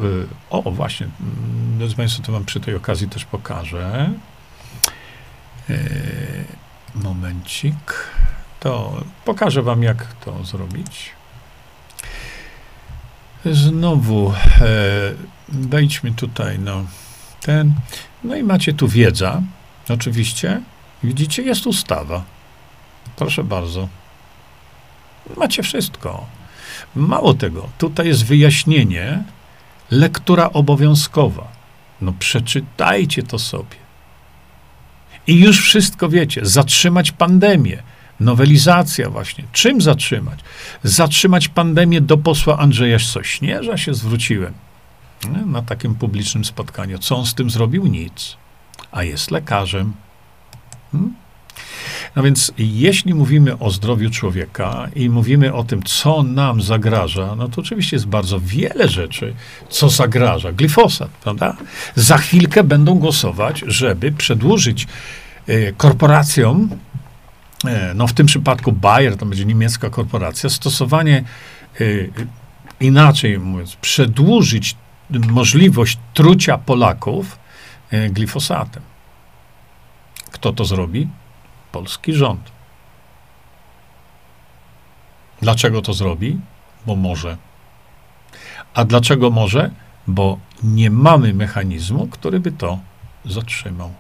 o 0.49 0.71
właśnie, 0.71 1.05
mm, 1.05 1.77
drodzy 1.77 1.95
Państwo, 1.95 2.23
to 2.23 2.31
Wam 2.31 2.45
przy 2.45 2.59
tej 2.59 2.75
okazji 2.75 3.09
też 3.09 3.25
pokażę. 3.25 4.09
Momencik. 6.95 8.09
To 8.59 9.03
pokażę 9.25 9.61
Wam, 9.61 9.83
jak 9.83 10.13
to 10.13 10.43
zrobić. 10.43 11.11
Znowu 13.51 14.33
e, 14.33 14.33
wejdźmy 15.49 16.11
tutaj 16.11 16.59
na 16.59 16.83
ten. 17.41 17.73
No 18.23 18.35
i 18.35 18.43
macie 18.43 18.73
tu 18.73 18.87
wiedza. 18.87 19.41
Oczywiście. 19.89 20.61
Widzicie, 21.03 21.43
jest 21.43 21.67
ustawa. 21.67 22.23
Proszę 23.15 23.43
bardzo. 23.43 23.87
Macie 25.37 25.63
wszystko. 25.63 26.25
Mało 26.95 27.33
tego, 27.33 27.69
tutaj 27.77 28.07
jest 28.07 28.25
wyjaśnienie, 28.25 29.23
lektura 29.91 30.49
obowiązkowa. 30.53 31.47
No 32.01 32.13
przeczytajcie 32.19 33.23
to 33.23 33.39
sobie. 33.39 33.75
I 35.27 35.39
już 35.39 35.61
wszystko 35.61 36.09
wiecie. 36.09 36.45
Zatrzymać 36.45 37.11
pandemię 37.11 37.83
Nowelizacja 38.19 39.09
właśnie. 39.09 39.43
Czym 39.51 39.81
zatrzymać? 39.81 40.39
Zatrzymać 40.83 41.47
pandemię 41.47 42.01
do 42.01 42.17
posła 42.17 42.57
Andrzeja 42.57 42.99
Sośnierza 42.99 43.77
się 43.77 43.93
zwróciłem 43.93 44.53
na 45.45 45.61
takim 45.61 45.95
publicznym 45.95 46.45
spotkaniu. 46.45 46.99
Co 46.99 47.17
on 47.17 47.25
z 47.25 47.33
tym 47.33 47.49
zrobił? 47.49 47.87
Nic. 47.87 48.37
A 48.91 49.03
jest 49.03 49.31
lekarzem. 49.31 49.93
Hmm? 50.91 51.13
No 52.15 52.23
więc 52.23 52.51
jeśli 52.57 53.13
mówimy 53.13 53.59
o 53.59 53.69
zdrowiu 53.71 54.09
człowieka 54.09 54.89
i 54.95 55.09
mówimy 55.09 55.53
o 55.53 55.63
tym, 55.63 55.83
co 55.83 56.23
nam 56.23 56.61
zagraża, 56.61 57.35
no 57.35 57.47
to 57.47 57.61
oczywiście 57.61 57.95
jest 57.95 58.07
bardzo 58.07 58.39
wiele 58.39 58.87
rzeczy, 58.87 59.33
co 59.69 59.89
zagraża. 59.89 60.51
Glifosat, 60.51 61.09
prawda? 61.09 61.57
Za 61.95 62.17
chwilkę 62.17 62.63
będą 62.63 62.95
głosować, 62.95 63.63
żeby 63.67 64.11
przedłużyć 64.11 64.87
y, 65.49 65.73
korporacjom 65.77 66.69
no 67.95 68.07
w 68.07 68.13
tym 68.13 68.25
przypadku 68.25 68.71
Bayer, 68.71 69.17
to 69.17 69.25
będzie 69.25 69.45
niemiecka 69.45 69.89
korporacja, 69.89 70.49
stosowanie 70.49 71.23
y, 71.81 72.11
inaczej 72.79 73.39
mówiąc, 73.39 73.75
przedłużyć 73.75 74.75
możliwość 75.09 75.97
trucia 76.13 76.57
Polaków 76.57 77.39
y, 77.93 78.09
glifosatem. 78.09 78.83
Kto 80.31 80.53
to 80.53 80.65
zrobi? 80.65 81.07
Polski 81.71 82.13
rząd. 82.13 82.51
Dlaczego 85.41 85.81
to 85.81 85.93
zrobi? 85.93 86.39
Bo 86.85 86.95
może. 86.95 87.37
A 88.73 88.85
dlaczego 88.85 89.29
może? 89.29 89.71
Bo 90.07 90.39
nie 90.63 90.89
mamy 90.89 91.33
mechanizmu, 91.33 92.07
który 92.07 92.39
by 92.39 92.51
to 92.51 92.79
zatrzymał. 93.25 93.93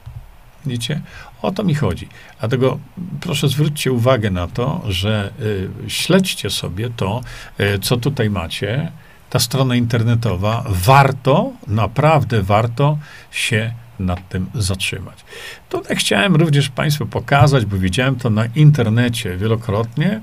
Widzicie? 0.65 1.01
O 1.41 1.51
to 1.51 1.63
mi 1.63 1.75
chodzi. 1.75 2.07
Dlatego 2.39 2.79
proszę 3.21 3.47
zwróćcie 3.47 3.91
uwagę 3.91 4.31
na 4.31 4.47
to, 4.47 4.81
że 4.87 5.31
y, 5.41 5.69
śledźcie 5.87 6.49
sobie 6.49 6.89
to, 6.89 7.21
y, 7.59 7.79
co 7.79 7.97
tutaj 7.97 8.29
macie. 8.29 8.91
Ta 9.29 9.39
strona 9.39 9.75
internetowa, 9.75 10.63
warto, 10.67 11.51
naprawdę 11.67 12.41
warto 12.43 12.97
się 13.31 13.73
nad 13.99 14.29
tym 14.29 14.49
zatrzymać. 14.53 15.25
Tutaj 15.69 15.95
chciałem 15.95 16.35
również 16.35 16.69
Państwu 16.69 17.05
pokazać, 17.05 17.65
bo 17.65 17.77
widziałem 17.77 18.15
to 18.15 18.29
na 18.29 18.45
internecie 18.45 19.37
wielokrotnie. 19.37 20.21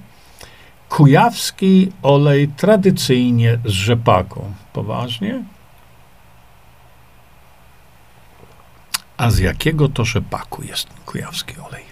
Kujawski 0.88 1.92
olej 2.02 2.48
tradycyjnie 2.48 3.58
z 3.64 3.70
rzepaką. 3.70 4.52
Poważnie? 4.72 5.42
A 9.16 9.30
z 9.30 9.38
jakiego 9.38 9.88
to 9.88 10.04
rzepaku 10.04 10.62
jest 10.62 10.88
kujawski 11.06 11.54
olej? 11.68 11.84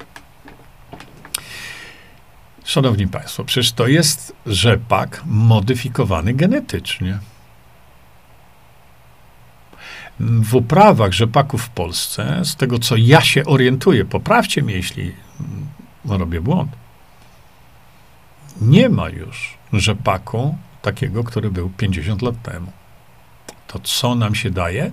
Szanowni 2.65 3.09
Państwo, 3.09 3.45
przecież 3.45 3.73
to 3.73 3.87
jest 3.87 4.33
rzepak 4.47 5.23
modyfikowany 5.27 6.35
genetycznie. 6.35 7.19
W 10.21 10.55
uprawach 10.55 11.13
rzepaków 11.13 11.63
w 11.63 11.69
Polsce, 11.69 12.45
z 12.45 12.57
tego 12.57 12.79
co 12.79 12.97
ja 12.97 13.21
się 13.21 13.45
orientuję, 13.45 14.05
poprawcie 14.05 14.63
mnie, 14.63 14.75
jeśli 14.75 15.15
robię 16.05 16.41
błąd, 16.41 16.71
nie 18.61 18.89
ma 18.89 19.09
już 19.09 19.59
rzepaku 19.73 20.57
takiego, 20.83 21.25
który 21.25 21.51
był 21.51 21.71
50 21.71 22.23
lat 22.23 22.43
temu. 22.43 22.73
To 23.67 23.79
co 23.79 24.15
nam 24.15 24.35
się 24.35 24.51
daje? 24.51 24.91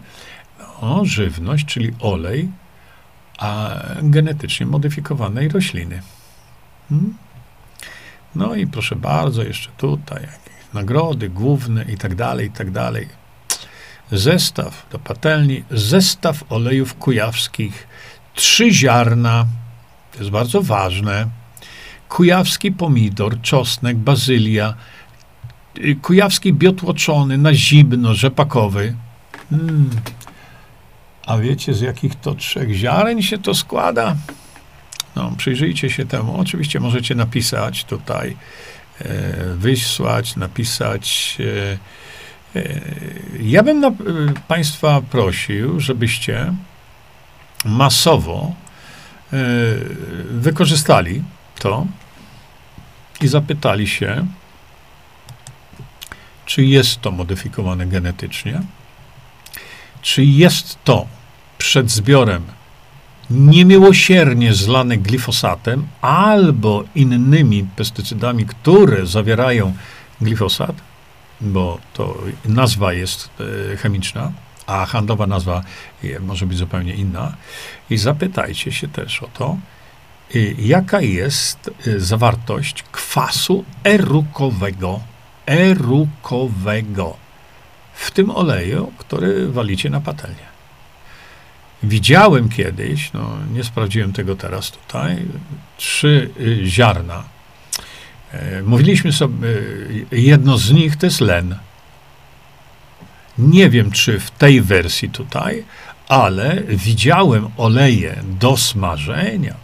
No, 0.81 1.05
żywność, 1.05 1.65
czyli 1.65 1.91
olej, 1.99 2.49
a 3.37 3.75
genetycznie 4.01 4.65
modyfikowanej 4.65 5.49
rośliny. 5.49 6.01
Hmm? 6.89 7.13
No 8.35 8.55
i 8.55 8.67
proszę 8.67 8.95
bardzo, 8.95 9.43
jeszcze 9.43 9.69
tutaj 9.77 10.21
jakieś 10.21 10.73
nagrody 10.73 11.29
główne 11.29 11.83
i 11.83 11.97
tak 11.97 12.15
dalej, 12.15 12.47
i 12.47 12.51
tak 12.51 12.71
dalej. 12.71 13.07
zestaw 14.11 14.85
do 14.91 14.99
patelni, 14.99 15.63
zestaw 15.71 16.43
olejów 16.49 16.95
kujawskich, 16.95 17.87
trzy 18.33 18.71
ziarna, 18.71 19.45
to 20.11 20.19
jest 20.19 20.31
bardzo 20.31 20.61
ważne, 20.61 21.27
kujawski 22.09 22.71
pomidor, 22.71 23.41
czosnek, 23.41 23.97
bazylia, 23.97 24.73
y, 25.77 25.95
kujawski 25.95 26.53
biotłoczony 26.53 27.37
na 27.37 27.53
zimno, 27.53 28.13
rzepakowy. 28.13 28.95
Mm. 29.51 29.89
A 31.27 31.37
wiecie, 31.37 31.73
z 31.73 31.81
jakich 31.81 32.15
to 32.15 32.35
trzech 32.35 32.73
ziaren 32.73 33.21
się 33.21 33.37
to 33.37 33.53
składa? 33.53 34.15
No, 35.15 35.31
przyjrzyjcie 35.37 35.89
się 35.89 36.05
temu. 36.05 36.39
Oczywiście 36.39 36.79
możecie 36.79 37.15
napisać 37.15 37.83
tutaj, 37.83 38.37
e, 39.01 39.05
wysłać, 39.53 40.35
napisać. 40.35 41.37
E, 42.55 42.59
e, 42.59 42.81
ja 43.39 43.63
bym 43.63 43.79
na, 43.79 43.87
e, 43.87 43.93
Państwa 44.47 45.01
prosił, 45.01 45.79
żebyście 45.79 46.53
masowo 47.65 48.53
e, 49.33 49.37
wykorzystali 50.31 51.23
to 51.59 51.87
i 53.21 53.27
zapytali 53.27 53.87
się, 53.87 54.27
czy 56.45 56.63
jest 56.65 57.01
to 57.01 57.11
modyfikowane 57.11 57.87
genetycznie, 57.87 58.61
czy 60.01 60.23
jest 60.23 60.77
to 60.83 61.16
przed 61.57 61.91
zbiorem 61.91 62.43
niemiłosiernie 63.29 64.53
zlane 64.53 64.97
glifosatem 64.97 65.87
albo 66.01 66.83
innymi 66.95 67.67
pestycydami, 67.75 68.45
które 68.45 69.05
zawierają 69.05 69.73
glifosat, 70.21 70.75
bo 71.41 71.79
to 71.93 72.17
nazwa 72.45 72.93
jest 72.93 73.29
e, 73.73 73.77
chemiczna, 73.77 74.31
a 74.67 74.85
handlowa 74.85 75.27
nazwa 75.27 75.63
e, 76.03 76.19
może 76.19 76.45
być 76.45 76.57
zupełnie 76.57 76.93
inna. 76.93 77.35
I 77.89 77.97
zapytajcie 77.97 78.71
się 78.71 78.87
też 78.87 79.23
o 79.23 79.27
to, 79.27 79.57
e, 80.35 80.39
jaka 80.57 81.01
jest 81.01 81.71
zawartość 81.97 82.83
kwasu 82.83 83.65
erukowego, 83.83 84.99
erukowego 85.45 87.17
w 87.93 88.11
tym 88.11 88.31
oleju, 88.31 88.91
który 88.97 89.47
walicie 89.47 89.89
na 89.89 90.01
patelnię. 90.01 90.56
Widziałem 91.83 92.49
kiedyś, 92.49 93.13
no 93.13 93.37
nie 93.53 93.63
sprawdziłem 93.63 94.13
tego 94.13 94.35
teraz 94.35 94.71
tutaj, 94.71 95.25
trzy 95.77 96.29
y, 96.39 96.65
ziarna. 96.65 97.23
E, 98.31 98.61
Mówiliśmy 98.61 99.13
sobie, 99.13 99.47
y, 99.47 100.05
jedno 100.11 100.57
z 100.57 100.71
nich 100.71 100.95
to 100.95 101.05
jest 101.05 101.21
len. 101.21 101.57
Nie 103.37 103.69
wiem, 103.69 103.91
czy 103.91 104.19
w 104.19 104.31
tej 104.31 104.61
wersji 104.61 105.09
tutaj, 105.09 105.63
ale 106.07 106.63
widziałem 106.67 107.49
oleje 107.57 108.23
do 108.23 108.57
smażenia 108.57 109.55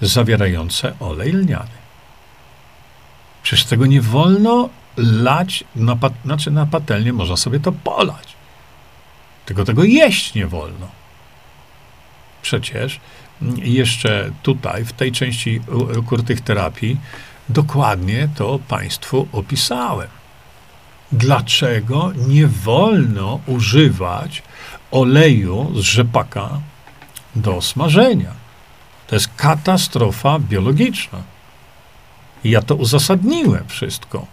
zawierające 0.00 0.94
olej 1.00 1.32
lniany. 1.32 1.82
Przecież 3.42 3.64
tego 3.64 3.86
nie 3.86 4.00
wolno 4.00 4.68
lać, 4.96 5.64
na, 5.76 5.96
znaczy 6.24 6.50
na 6.50 6.66
patelnię 6.66 7.12
można 7.12 7.36
sobie 7.36 7.60
to 7.60 7.72
polać. 7.72 8.31
Tylko 9.46 9.64
tego 9.64 9.84
jeść 9.84 10.34
nie 10.34 10.46
wolno. 10.46 10.88
Przecież 12.42 13.00
jeszcze 13.56 14.30
tutaj, 14.42 14.84
w 14.84 14.92
tej 14.92 15.12
części 15.12 15.60
ukrytych 15.98 16.40
terapii, 16.40 16.96
dokładnie 17.48 18.28
to 18.36 18.58
Państwu 18.68 19.28
opisałem. 19.32 20.08
Dlaczego 21.12 22.12
nie 22.28 22.46
wolno 22.46 23.40
używać 23.46 24.42
oleju 24.90 25.72
z 25.74 25.80
rzepaka 25.80 26.60
do 27.36 27.62
smażenia? 27.62 28.32
To 29.06 29.16
jest 29.16 29.30
katastrofa 29.36 30.38
biologiczna. 30.38 31.22
Ja 32.44 32.62
to 32.62 32.74
uzasadniłem 32.74 33.68
wszystko. 33.68 34.26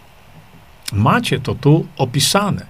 Macie 0.92 1.40
to 1.40 1.54
tu 1.54 1.86
opisane. 1.96 2.66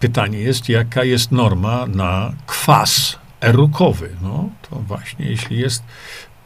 Pytanie 0.00 0.38
jest, 0.38 0.68
jaka 0.68 1.04
jest 1.04 1.32
norma 1.32 1.86
na 1.86 2.32
kwas 2.46 3.18
erukowy. 3.40 4.10
No, 4.22 4.48
to 4.70 4.76
właśnie, 4.76 5.26
jeśli 5.26 5.58
jest 5.58 5.82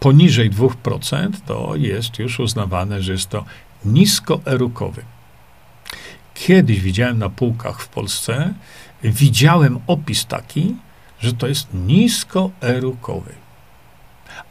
poniżej 0.01 0.51
2%, 0.51 1.31
to 1.47 1.77
jest 1.77 2.19
już 2.19 2.41
uznawane, 2.41 3.03
że 3.03 3.13
jest 3.13 3.29
to 3.29 3.45
niskoerukowy. 3.85 5.03
Kiedyś 6.35 6.81
widziałem 6.81 7.19
na 7.19 7.29
półkach 7.29 7.81
w 7.81 7.89
Polsce, 7.89 8.55
widziałem 9.05 9.79
opis 9.87 10.27
taki, 10.27 10.77
że 11.21 11.33
to 11.33 11.47
jest 11.47 11.69
niskoerukowy. 11.75 13.33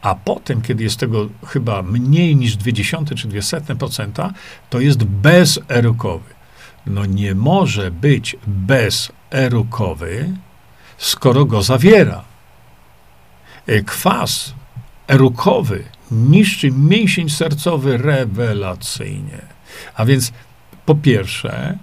A 0.01 0.15
potem, 0.15 0.61
kiedy 0.61 0.83
jest 0.83 0.99
tego 0.99 1.29
chyba 1.47 1.81
mniej 1.81 2.35
niż 2.35 2.57
0,2 2.57 3.15
czy 3.15 3.27
0,2%, 3.27 4.29
to 4.69 4.79
jest 4.79 5.03
bezerukowy. 5.03 6.38
No 6.85 7.05
nie 7.05 7.35
może 7.35 7.91
być 7.91 8.35
bezerukowy, 8.47 10.29
skoro 10.97 11.45
go 11.45 11.61
zawiera. 11.61 12.23
E, 13.67 13.81
Kwas 13.81 14.53
erukowy 15.07 15.83
niszczy 16.11 16.71
mięsień 16.71 17.29
sercowy 17.29 17.97
rewelacyjnie. 17.97 19.41
A 19.95 20.05
więc 20.05 20.31
po 20.85 20.95
pierwsze, 20.95 21.77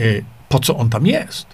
e, 0.00 0.04
po 0.48 0.58
co 0.58 0.76
on 0.76 0.90
tam 0.90 1.06
jest? 1.06 1.46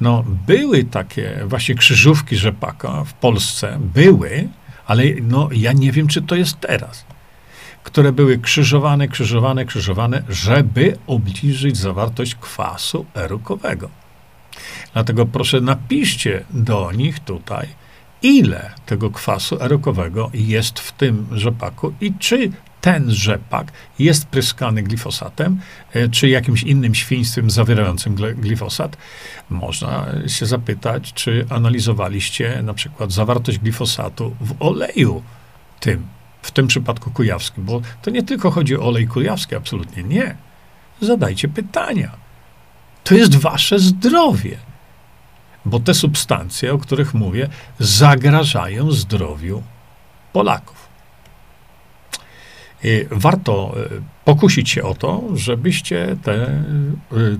No, 0.00 0.24
były 0.46 0.84
takie 0.84 1.40
właśnie 1.46 1.74
krzyżówki 1.74 2.36
rzepaka 2.36 3.04
w 3.04 3.12
Polsce, 3.12 3.78
były, 3.80 4.48
ale 4.86 5.04
no, 5.22 5.48
ja 5.52 5.72
nie 5.72 5.92
wiem, 5.92 6.06
czy 6.06 6.22
to 6.22 6.34
jest 6.34 6.60
teraz, 6.60 7.04
które 7.82 8.12
były 8.12 8.38
krzyżowane, 8.38 9.08
krzyżowane, 9.08 9.64
krzyżowane, 9.64 10.22
żeby 10.28 10.98
obniżyć 11.06 11.76
zawartość 11.76 12.34
kwasu 12.34 13.06
erukowego. 13.14 13.88
Dlatego 14.92 15.26
proszę 15.26 15.60
napiszcie 15.60 16.44
do 16.50 16.92
nich 16.92 17.20
tutaj, 17.20 17.68
ile 18.22 18.70
tego 18.86 19.10
kwasu 19.10 19.62
erukowego 19.62 20.30
jest 20.34 20.78
w 20.78 20.92
tym 20.92 21.26
rzepaku 21.32 21.92
i 22.00 22.12
czy 22.18 22.50
ten 22.80 23.10
rzepak 23.10 23.72
jest 23.98 24.26
pryskany 24.26 24.82
glifosatem, 24.82 25.60
e, 25.92 26.08
czy 26.08 26.28
jakimś 26.28 26.62
innym 26.62 26.94
świństwem 26.94 27.50
zawierającym 27.50 28.14
glifosat. 28.14 28.96
Można 29.50 30.06
się 30.26 30.46
zapytać, 30.46 31.12
czy 31.12 31.46
analizowaliście 31.50 32.62
na 32.62 32.74
przykład 32.74 33.12
zawartość 33.12 33.58
glifosatu 33.58 34.36
w 34.40 34.54
oleju 34.60 35.22
tym, 35.80 36.06
w 36.42 36.50
tym 36.50 36.66
przypadku 36.66 37.10
kujawskim, 37.10 37.64
bo 37.64 37.80
to 38.02 38.10
nie 38.10 38.22
tylko 38.22 38.50
chodzi 38.50 38.76
o 38.76 38.82
olej 38.82 39.06
kujawski, 39.06 39.54
absolutnie 39.54 40.02
nie. 40.02 40.36
Zadajcie 41.00 41.48
pytania. 41.48 42.10
To 43.04 43.14
jest 43.14 43.36
wasze 43.36 43.78
zdrowie. 43.78 44.56
Bo 45.64 45.80
te 45.80 45.94
substancje, 45.94 46.72
o 46.72 46.78
których 46.78 47.14
mówię, 47.14 47.48
zagrażają 47.78 48.92
zdrowiu 48.92 49.62
Polaków. 50.32 50.88
I 52.84 53.06
warto 53.10 53.74
e, 53.76 53.88
pokusić 54.24 54.70
się 54.70 54.82
o 54.82 54.94
to, 54.94 55.22
żebyście 55.34 56.16
te, 56.22 56.34
e, 56.34 56.62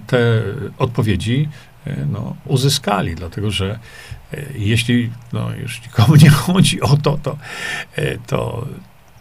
te 0.07 0.43
odpowiedzi 0.79 1.49
e, 1.87 2.07
no, 2.07 2.37
uzyskali, 2.45 3.15
dlatego 3.15 3.51
że 3.51 3.79
jeśli 4.55 5.11
no, 5.33 5.55
już 5.55 5.83
nikomu 5.83 6.17
nie 6.23 6.31
chodzi 6.31 6.81
o 6.81 6.97
to, 6.97 7.19
to, 7.23 7.37
to, 8.27 8.67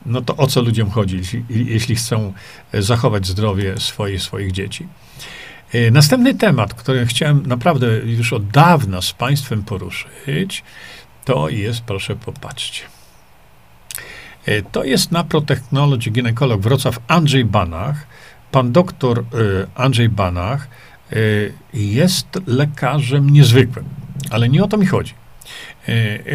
no 0.05 0.21
to 0.21 0.37
o 0.37 0.47
co 0.47 0.61
ludziom 0.61 0.89
chodzi, 0.89 1.17
jeśli, 1.17 1.43
jeśli 1.49 1.95
chcą 1.95 2.33
e, 2.71 2.81
zachować 2.81 3.27
zdrowie 3.27 3.79
swoje, 3.79 4.19
swoich 4.19 4.51
dzieci. 4.51 4.87
E, 5.73 5.91
Następny 5.91 6.33
temat, 6.35 6.73
który 6.73 7.05
chciałem 7.05 7.47
naprawdę 7.47 7.87
już 7.87 8.33
od 8.33 8.47
dawna 8.47 9.01
z 9.01 9.13
Państwem 9.13 9.63
poruszyć, 9.63 10.63
to 11.25 11.49
jest, 11.49 11.81
proszę 11.81 12.15
popatrzcie. 12.15 12.83
E, 14.45 14.61
To 14.61 14.83
jest 14.83 15.11
naprotechnology 15.11 16.11
ginekolog 16.11 16.61
Wrocław 16.61 16.99
Andrzej 17.07 17.45
Banach. 17.45 18.07
Pan 18.51 18.71
doktor 18.71 19.23
Andrzej 19.75 20.09
Banach 20.09 20.67
jest 21.73 22.27
lekarzem 22.47 23.29
niezwykłym, 23.29 23.85
ale 24.29 24.49
nie 24.49 24.63
o 24.63 24.67
to 24.67 24.77
mi 24.77 24.85
chodzi. 24.85 25.13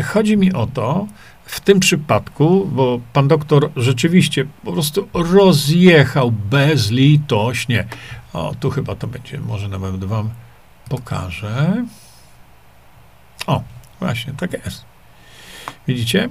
Chodzi 0.05 0.37
mi 0.37 0.53
o 0.53 0.67
to, 0.67 1.07
w 1.47 1.61
tym 1.61 1.81
przypadku, 1.81 2.67
bo 2.73 3.01
pan 3.13 3.29
doktor 3.29 3.71
rzeczywiście 3.77 4.47
po 4.65 4.73
prostu 4.73 5.09
rozjechał 5.15 6.31
bezlitośnie. 6.31 7.87
O, 8.33 8.55
tu 8.61 8.71
chyba 8.71 8.95
to 8.95 9.07
będzie, 9.07 9.41
może 9.41 9.69
nawet 9.69 10.05
wam 10.05 10.31
pokażę. 10.89 11.85
O, 13.47 13.63
właśnie, 14.01 14.33
tak 14.33 14.53
jest. 14.53 14.85
Widzicie? 15.89 16.29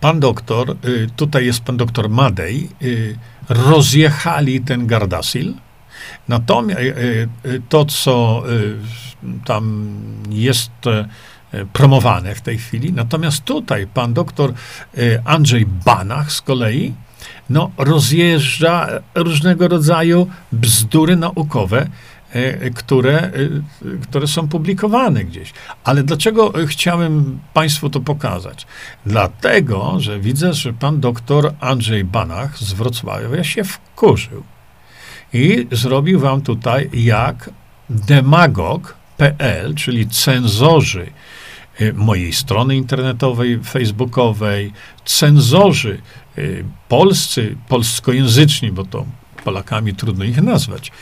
Pan 0.00 0.20
doktor, 0.20 0.76
y, 0.84 1.08
tutaj 1.16 1.46
jest 1.46 1.60
pan 1.60 1.76
doktor 1.76 2.10
Madej, 2.10 2.68
y, 2.82 3.18
rozjechali 3.48 4.60
ten 4.60 4.86
Gardasil 4.86 5.54
Natomiast 6.28 6.80
to, 7.68 7.84
co 7.84 8.42
tam 9.44 9.88
jest 10.30 10.70
promowane 11.72 12.34
w 12.34 12.40
tej 12.40 12.58
chwili, 12.58 12.92
natomiast 12.92 13.44
tutaj 13.44 13.86
pan 13.86 14.14
doktor 14.14 14.52
Andrzej 15.24 15.66
Banach 15.66 16.32
z 16.32 16.40
kolei 16.40 16.94
no, 17.50 17.70
rozjeżdża 17.78 18.88
różnego 19.14 19.68
rodzaju 19.68 20.26
bzdury 20.52 21.16
naukowe, 21.16 21.86
E, 22.32 22.70
które, 22.70 23.18
e, 23.18 23.30
które 24.02 24.26
są 24.26 24.48
publikowane 24.48 25.24
gdzieś. 25.24 25.52
Ale 25.84 26.02
dlaczego 26.02 26.52
chciałem 26.66 27.38
Państwu 27.54 27.90
to 27.90 28.00
pokazać? 28.00 28.66
Dlatego, 29.06 30.00
że 30.00 30.20
widzę, 30.20 30.52
że 30.52 30.72
pan 30.72 31.00
doktor 31.00 31.54
Andrzej 31.60 32.04
Banach 32.04 32.58
z 32.58 32.72
Wrocławia 32.72 33.44
się 33.44 33.64
wkurzył 33.64 34.42
i 35.32 35.66
zrobił 35.72 36.20
wam 36.20 36.40
tutaj 36.40 36.90
jak 36.92 37.50
demagog.pl, 39.18 39.74
czyli 39.74 40.08
cenzorzy 40.08 41.10
e, 41.80 41.92
mojej 41.92 42.32
strony 42.32 42.76
internetowej, 42.76 43.60
facebookowej, 43.64 44.72
cenzorzy 45.04 46.00
polscy, 46.88 47.56
polskojęzyczni, 47.68 48.72
bo 48.72 48.84
to 48.84 49.06
Polakami 49.44 49.94
trudno 49.94 50.24
ich 50.24 50.42
nazwać, 50.42 50.92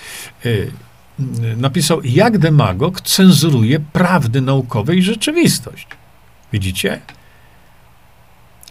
napisał, 1.57 2.01
jak 2.05 2.39
demagog 2.39 3.01
cenzuruje 3.01 3.81
prawdy 3.81 4.41
naukowe 4.41 4.97
i 4.97 5.03
rzeczywistość. 5.03 5.87
Widzicie? 6.53 7.01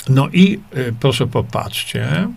No 0.10 0.30
i 0.34 0.60
y, 0.78 0.94
proszę 1.00 1.28
popatrzcie. 1.28 2.28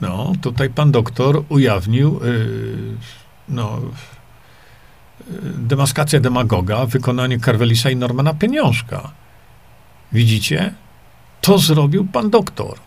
No, 0.00 0.32
tutaj 0.40 0.70
pan 0.70 0.92
doktor 0.92 1.44
ujawnił 1.48 2.20
y, 2.24 2.96
no, 3.48 3.78
y, 5.20 5.24
demaskację 5.58 6.20
demagoga, 6.20 6.86
wykonanie 6.86 7.40
Karwelisa 7.40 7.90
i 7.90 7.96
Normana 7.96 8.34
Pieniążka. 8.34 9.10
Widzicie? 10.12 10.74
To 11.40 11.58
zrobił 11.58 12.04
pan 12.04 12.30
doktor 12.30 12.78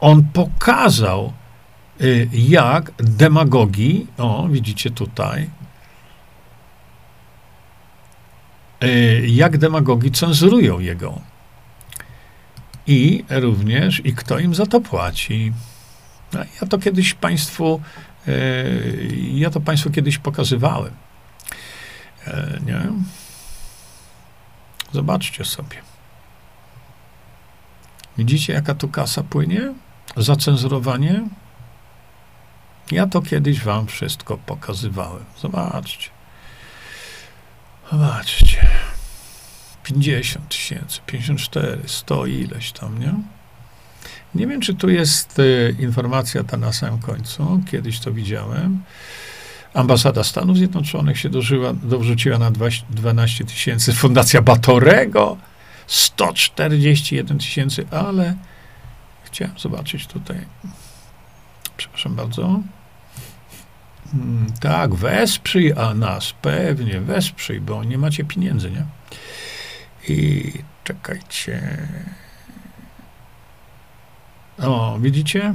on 0.00 0.22
pokazał, 0.32 1.32
y, 2.00 2.28
jak 2.32 2.92
demagogii, 2.98 4.06
o, 4.18 4.48
widzicie 4.48 4.90
tutaj, 4.90 5.50
y, 8.84 9.24
jak 9.26 9.58
demagogii 9.58 10.10
cenzurują 10.10 10.78
jego. 10.78 11.20
I 12.86 13.24
również, 13.30 14.02
i 14.04 14.12
kto 14.14 14.38
im 14.38 14.54
za 14.54 14.66
to 14.66 14.80
płaci. 14.80 15.52
No, 16.32 16.40
ja 16.60 16.68
to 16.68 16.78
kiedyś 16.78 17.14
Państwu, 17.14 17.80
y, 18.28 19.16
ja 19.32 19.50
to 19.50 19.60
Państwu 19.60 19.90
kiedyś 19.90 20.18
pokazywałem. 20.18 20.92
E, 22.26 22.58
nie? 22.66 22.80
Zobaczcie 24.92 25.44
sobie. 25.44 25.76
Widzicie, 28.18 28.52
jaka 28.52 28.74
tu 28.74 28.88
kasa 28.88 29.22
płynie? 29.22 29.72
zacenzurowanie? 30.16 31.28
Ja 32.90 33.06
to 33.06 33.22
kiedyś 33.22 33.60
wam 33.60 33.86
wszystko 33.86 34.38
pokazywałem. 34.38 35.24
Zobaczcie. 35.40 36.10
Zobaczcie. 37.92 38.68
50 39.82 40.48
tysięcy, 40.48 41.00
54, 41.06 41.82
100 41.86 42.26
ileś 42.26 42.72
tam, 42.72 42.98
nie? 42.98 43.14
Nie 44.34 44.46
wiem, 44.46 44.60
czy 44.60 44.74
tu 44.74 44.88
jest 44.88 45.38
y, 45.38 45.76
informacja 45.78 46.44
ta 46.44 46.56
na 46.56 46.72
samym 46.72 46.98
końcu. 46.98 47.60
Kiedyś 47.70 48.00
to 48.00 48.12
widziałem. 48.12 48.82
Ambasada 49.74 50.24
Stanów 50.24 50.56
Zjednoczonych 50.56 51.18
się 51.18 51.28
dożyła, 51.28 51.72
dorzuciła 51.72 52.38
na 52.38 52.50
12 52.90 53.44
tysięcy. 53.44 53.92
Fundacja 53.92 54.42
Batorego 54.42 55.36
141 55.86 57.38
tysięcy, 57.38 57.86
ale 57.90 58.34
Chciałem 59.32 59.58
zobaczyć 59.58 60.06
tutaj. 60.06 60.36
Przepraszam 61.76 62.14
bardzo. 62.14 62.60
Hmm, 64.12 64.46
tak, 64.60 64.94
wesprzyj 64.94 65.72
a 65.72 65.94
nas, 65.94 66.34
pewnie, 66.42 67.00
wesprzyj, 67.00 67.60
bo 67.60 67.84
nie 67.84 67.98
macie 67.98 68.24
pieniędzy, 68.24 68.70
nie? 68.70 68.84
I 70.08 70.52
czekajcie. 70.84 71.78
O, 74.62 74.98
widzicie? 75.00 75.54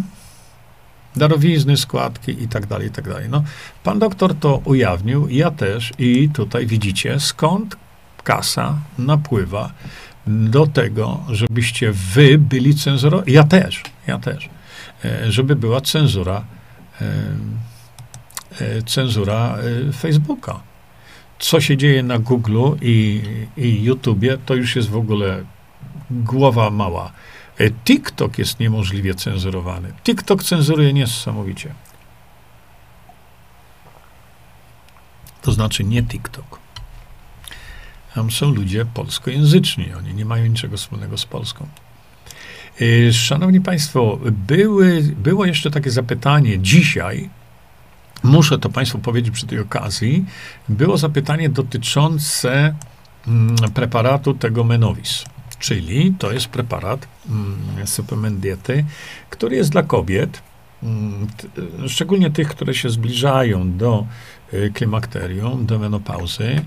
Darowizny, 1.16 1.78
składki 1.78 2.43
i 2.43 2.47
tak 2.47 2.66
dalej, 2.66 2.88
i 2.88 2.91
tak 2.91 3.10
dalej. 3.10 3.30
No, 3.30 3.43
pan 3.84 3.99
doktor 3.99 4.36
to 4.36 4.62
ujawnił, 4.66 5.28
ja 5.30 5.51
też 5.51 5.93
i 5.99 6.30
tutaj 6.30 6.68
widzicie, 6.68 7.20
skąd 7.20 7.76
kasa 8.24 8.78
napływa 8.97 9.72
do 10.28 10.68
tego, 10.68 11.24
żebyście 11.30 11.91
wy 11.91 12.38
byli 12.38 12.76
cenzurą, 12.76 13.22
ja 13.28 13.43
też, 13.43 13.84
ja 14.08 14.20
też, 14.20 14.49
e, 15.06 15.32
żeby 15.32 15.56
była 15.56 15.82
cenzura, 15.82 16.45
e, 17.01 17.06
e, 18.62 18.82
cenzura 18.82 19.58
Facebooka. 19.99 20.60
Co 21.39 21.62
się 21.62 21.78
dzieje 21.78 22.03
na 22.03 22.20
Google 22.20 22.62
i, 22.82 23.22
i 23.58 23.84
YouTubie, 23.84 24.38
to 24.45 24.56
już 24.56 24.76
jest 24.76 24.89
w 24.89 24.97
ogóle 24.97 25.43
głowa 26.12 26.70
mała. 26.70 27.12
TikTok 27.86 28.38
jest 28.38 28.60
niemożliwie 28.60 29.16
cenzurowany. 29.16 29.93
TikTok 30.03 30.43
cenzuruje 30.43 30.93
niesamowicie. 30.93 31.74
To 35.41 35.51
znaczy 35.51 35.84
nie 35.84 36.03
TikTok. 36.03 36.60
Tam 38.16 38.32
są 38.32 38.53
ludzie 38.53 38.86
polskojęzyczni, 38.86 39.93
oni 39.93 40.14
nie 40.14 40.26
mają 40.26 40.45
niczego 40.45 40.78
wspólnego 40.78 41.18
z 41.18 41.26
Polską. 41.26 41.68
Y, 42.82 43.14
szanowni 43.14 43.62
Państwo, 43.62 44.20
były, 44.32 45.01
było 45.01 45.45
jeszcze 45.45 45.72
takie 45.72 45.91
zapytanie 45.91 46.60
dzisiaj, 46.60 47.30
muszę 48.24 48.60
to 48.60 48.70
Państwu 48.70 48.99
powiedzieć 48.99 49.34
przy 49.34 49.47
tej 49.47 49.60
okazji, 49.60 50.26
było 50.70 50.97
zapytanie 50.97 51.49
dotyczące 51.49 52.76
mm, 53.28 53.56
preparatu 53.74 54.34
tego 54.34 54.64
Menowis, 54.64 55.26
czyli 55.60 56.14
to 56.20 56.32
jest 56.32 56.47
preparat, 56.47 57.08
mm, 57.30 57.88
suplement 57.88 58.39
diety, 58.39 58.86
który 59.30 59.56
jest 59.56 59.70
dla 59.70 59.84
kobiet, 59.84 60.41
mm, 60.84 61.28
szczególnie 61.88 62.32
tych, 62.32 62.47
które 62.47 62.74
się 62.74 62.89
zbliżają 62.89 63.78
do 63.78 64.06
y, 64.53 64.72
klimakterium, 64.74 65.66
do 65.66 65.80
menopauzy, 65.80 66.62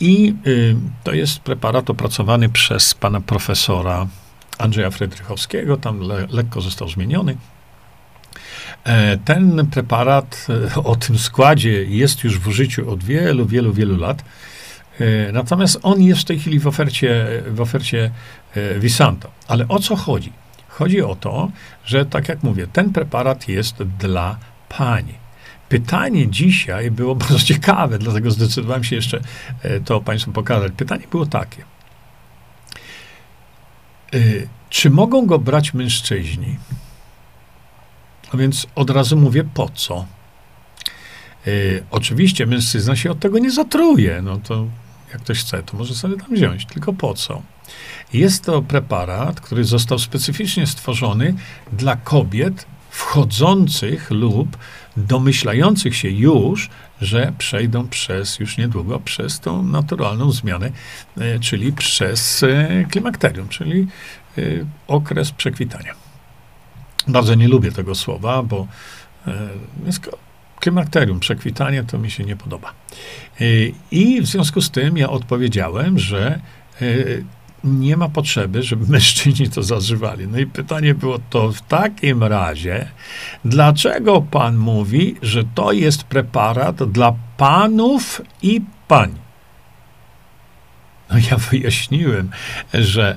i 0.00 0.34
y, 0.46 0.76
to 1.04 1.12
jest 1.12 1.38
preparat 1.38 1.90
opracowany 1.90 2.48
przez 2.48 2.94
pana 2.94 3.20
profesora 3.20 4.06
Andrzeja 4.58 4.90
Fredrychowskiego, 4.90 5.76
tam 5.76 6.00
le, 6.00 6.26
lekko 6.30 6.60
został 6.60 6.88
zmieniony. 6.88 7.36
E, 8.84 9.18
ten 9.18 9.66
preparat 9.66 10.46
e, 10.76 10.82
o 10.82 10.96
tym 10.96 11.18
składzie 11.18 11.84
jest 11.84 12.24
już 12.24 12.38
w 12.38 12.48
użyciu 12.48 12.90
od 12.90 13.04
wielu, 13.04 13.46
wielu, 13.46 13.72
wielu 13.72 13.96
lat. 13.96 14.24
E, 15.00 15.32
natomiast 15.32 15.78
on 15.82 16.02
jest 16.02 16.20
w 16.20 16.24
tej 16.24 16.38
chwili 16.38 16.58
w 16.58 16.66
ofercie, 16.66 17.42
w 17.46 17.60
ofercie 17.60 18.10
Visanto. 18.78 19.30
Ale 19.48 19.68
o 19.68 19.78
co 19.78 19.96
chodzi? 19.96 20.32
Chodzi 20.68 21.02
o 21.02 21.14
to, 21.14 21.50
że 21.84 22.06
tak 22.06 22.28
jak 22.28 22.42
mówię, 22.42 22.66
ten 22.66 22.92
preparat 22.92 23.48
jest 23.48 23.82
dla 23.82 24.38
pani. 24.68 25.14
Pytanie 25.68 26.28
dzisiaj 26.28 26.90
było 26.90 27.14
bardzo 27.22 27.38
ciekawe, 27.38 27.98
dlatego 27.98 28.30
zdecydowałem 28.30 28.84
się 28.84 28.96
jeszcze 28.96 29.20
e, 29.62 29.80
to 29.80 30.00
Państwu 30.00 30.32
pokazać. 30.32 30.72
Pytanie 30.76 31.04
było 31.10 31.26
takie. 31.26 31.62
E, 34.14 34.18
czy 34.70 34.90
mogą 34.90 35.26
go 35.26 35.38
brać 35.38 35.74
mężczyźni? 35.74 36.56
A 38.32 38.36
więc 38.36 38.66
od 38.74 38.90
razu 38.90 39.16
mówię, 39.16 39.44
po 39.54 39.68
co? 39.68 40.06
E, 41.46 41.50
oczywiście 41.90 42.46
mężczyzna 42.46 42.96
się 42.96 43.10
od 43.10 43.20
tego 43.20 43.38
nie 43.38 43.50
zatruje. 43.50 44.22
No 44.22 44.38
to 44.38 44.66
jak 45.12 45.22
ktoś 45.22 45.40
chce, 45.40 45.62
to 45.62 45.76
może 45.76 45.94
sobie 45.94 46.16
tam 46.16 46.34
wziąć. 46.34 46.66
Tylko 46.66 46.92
po 46.92 47.14
co? 47.14 47.42
Jest 48.12 48.44
to 48.44 48.62
preparat, 48.62 49.40
który 49.40 49.64
został 49.64 49.98
specyficznie 49.98 50.66
stworzony 50.66 51.34
dla 51.72 51.96
kobiet 51.96 52.66
wchodzących 52.90 54.10
lub 54.10 54.56
domyślających 54.96 55.96
się 55.96 56.10
już, 56.10 56.70
że 57.00 57.32
przejdą 57.38 57.88
przez, 57.88 58.38
już 58.38 58.58
niedługo, 58.58 59.00
przez 59.00 59.40
tą 59.40 59.62
naturalną 59.62 60.32
zmianę, 60.32 60.70
e, 61.18 61.38
czyli 61.38 61.72
przez 61.72 62.42
e, 62.42 62.84
klimakterium, 62.90 63.48
czyli 63.48 63.86
e, 64.38 64.42
okres 64.86 65.32
przekwitania. 65.32 65.94
Bardzo 67.08 67.34
nie 67.34 67.48
lubię 67.48 67.72
tego 67.72 67.94
słowa, 67.94 68.42
bo 68.42 68.66
jest 69.86 70.10
klimakterium, 70.60 71.20
przekwitanie 71.20 71.84
to 71.84 71.98
mi 71.98 72.10
się 72.10 72.24
nie 72.24 72.36
podoba. 72.36 72.72
I 73.90 74.20
w 74.20 74.26
związku 74.26 74.60
z 74.60 74.70
tym 74.70 74.96
ja 74.96 75.10
odpowiedziałem, 75.10 75.98
że 75.98 76.40
nie 77.64 77.96
ma 77.96 78.08
potrzeby, 78.08 78.62
żeby 78.62 78.86
mężczyźni 78.92 79.48
to 79.48 79.62
zażywali. 79.62 80.28
No 80.28 80.38
i 80.38 80.46
pytanie 80.46 80.94
było 80.94 81.18
to 81.30 81.52
w 81.52 81.62
takim 81.62 82.22
razie, 82.22 82.88
dlaczego 83.44 84.22
pan 84.22 84.56
mówi, 84.56 85.16
że 85.22 85.44
to 85.54 85.72
jest 85.72 86.04
preparat 86.04 86.84
dla 86.84 87.14
panów 87.36 88.22
i 88.42 88.60
pań? 88.88 89.14
No 91.10 91.16
ja 91.30 91.36
wyjaśniłem, 91.36 92.30
że 92.74 93.16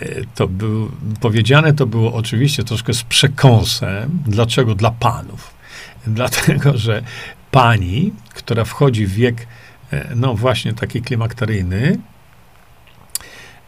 e, 0.00 0.06
to 0.34 0.48
był, 0.48 0.90
powiedziane 1.20 1.72
to 1.72 1.86
było 1.86 2.14
oczywiście 2.14 2.64
troszkę 2.64 2.94
z 2.94 3.02
przekąsem. 3.02 4.22
Dlaczego 4.26 4.74
dla 4.74 4.90
panów? 4.90 5.55
Dlatego, 6.18 6.78
że 6.78 7.02
pani, 7.50 8.12
która 8.34 8.64
wchodzi 8.64 9.06
w 9.06 9.12
wiek, 9.12 9.46
e, 9.92 10.14
no 10.14 10.34
właśnie 10.34 10.72
taki 10.72 11.02
klimakteryjny, 11.02 11.98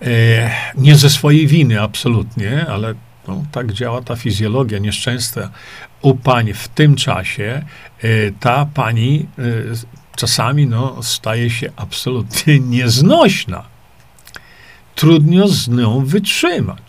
e, 0.03 0.51
nie 0.74 0.97
ze 0.97 1.11
swojej 1.11 1.47
winy 1.47 1.82
absolutnie, 1.82 2.66
ale 2.66 2.95
no, 3.28 3.45
tak 3.53 3.72
działa 3.72 4.03
ta 4.03 4.16
fizjologia 4.16 4.78
nieszczęścia 4.78 5.51
u 6.03 6.14
pań 6.14 6.53
w 6.53 6.68
tym 6.68 6.97
czasie, 6.97 7.64
ta 8.41 8.66
pani 8.74 9.26
czasami 10.18 10.66
no, 10.66 11.03
staje 11.03 11.51
się 11.51 11.72
absolutnie 11.76 12.61
nieznośna. 12.61 13.64
Trudno 14.95 15.49
z 15.49 15.68
nią 15.68 16.05
wytrzymać. 16.05 16.88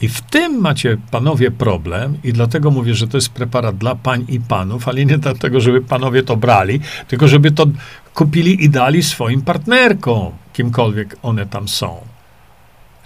I 0.00 0.08
w 0.08 0.20
tym 0.20 0.60
macie 0.60 0.96
panowie 1.10 1.50
problem, 1.50 2.18
i 2.24 2.32
dlatego 2.32 2.70
mówię, 2.70 2.94
że 2.94 3.08
to 3.08 3.16
jest 3.16 3.28
preparat 3.28 3.76
dla 3.76 3.94
pań 3.94 4.24
i 4.28 4.40
panów, 4.40 4.88
ale 4.88 5.04
nie 5.04 5.18
dlatego, 5.18 5.60
żeby 5.60 5.80
panowie 5.80 6.22
to 6.22 6.36
brali, 6.36 6.80
tylko 7.08 7.28
żeby 7.28 7.50
to 7.50 7.66
kupili 8.14 8.64
i 8.64 8.70
dali 8.70 9.02
swoim 9.02 9.42
partnerkom, 9.42 10.32
kimkolwiek 10.52 11.16
one 11.22 11.46
tam 11.46 11.68
są. 11.68 11.96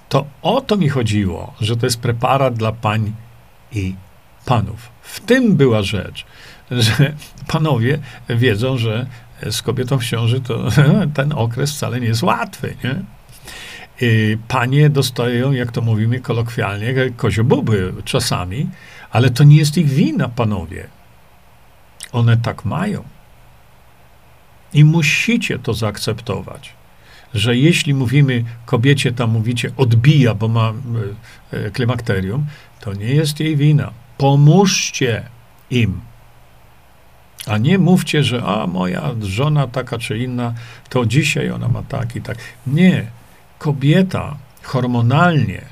To 0.08 0.26
o 0.42 0.60
to 0.60 0.76
mi 0.76 0.88
chodziło, 0.88 1.54
że 1.60 1.76
to 1.76 1.86
jest 1.86 2.00
preparat 2.00 2.54
dla 2.54 2.72
pań 2.72 3.12
i 3.72 3.94
panów. 4.44 4.88
W 5.02 5.20
tym 5.20 5.56
była 5.56 5.82
rzecz 5.82 6.26
że 6.80 7.12
panowie 7.48 7.98
wiedzą, 8.28 8.78
że 8.78 9.06
z 9.50 9.62
kobietą 9.62 9.98
w 9.98 10.04
ciąży 10.04 10.40
to 10.40 10.68
ten 11.14 11.32
okres 11.32 11.72
wcale 11.72 12.00
nie 12.00 12.06
jest 12.06 12.22
łatwy, 12.22 12.76
nie? 12.84 13.02
Panie 14.48 14.90
dostają, 14.90 15.52
jak 15.52 15.72
to 15.72 15.82
mówimy 15.82 16.20
kolokwialnie, 16.20 16.94
koziobuby 17.16 17.92
czasami, 18.04 18.68
ale 19.10 19.30
to 19.30 19.44
nie 19.44 19.56
jest 19.56 19.76
ich 19.78 19.88
wina, 19.88 20.28
panowie. 20.28 20.86
One 22.12 22.36
tak 22.36 22.64
mają. 22.64 23.04
I 24.72 24.84
musicie 24.84 25.58
to 25.58 25.74
zaakceptować, 25.74 26.72
że 27.34 27.56
jeśli 27.56 27.94
mówimy 27.94 28.44
kobiecie, 28.66 29.12
tam 29.12 29.30
mówicie 29.30 29.70
odbija, 29.76 30.34
bo 30.34 30.48
ma 30.48 30.72
e, 31.52 31.66
e, 31.66 31.70
klimakterium, 31.70 32.46
to 32.80 32.94
nie 32.94 33.14
jest 33.14 33.40
jej 33.40 33.56
wina. 33.56 33.90
Pomóżcie 34.18 35.22
im. 35.70 36.00
A 37.46 37.58
nie 37.58 37.78
mówcie, 37.78 38.24
że 38.24 38.42
a 38.44 38.66
moja 38.66 39.10
żona 39.20 39.66
taka 39.66 39.98
czy 39.98 40.18
inna, 40.18 40.54
to 40.88 41.06
dzisiaj 41.06 41.50
ona 41.50 41.68
ma 41.68 41.82
tak 41.82 42.16
i 42.16 42.22
tak. 42.22 42.38
Nie. 42.66 43.06
Kobieta 43.62 44.36
hormonalnie 44.62 45.62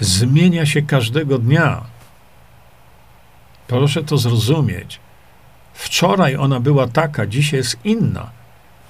zmienia 0.00 0.66
się 0.66 0.82
każdego 0.82 1.38
dnia. 1.38 1.84
Proszę 3.66 4.02
to 4.02 4.18
zrozumieć. 4.18 5.00
Wczoraj 5.74 6.36
ona 6.36 6.60
była 6.60 6.86
taka, 6.86 7.26
dzisiaj 7.26 7.58
jest 7.58 7.76
inna. 7.84 8.30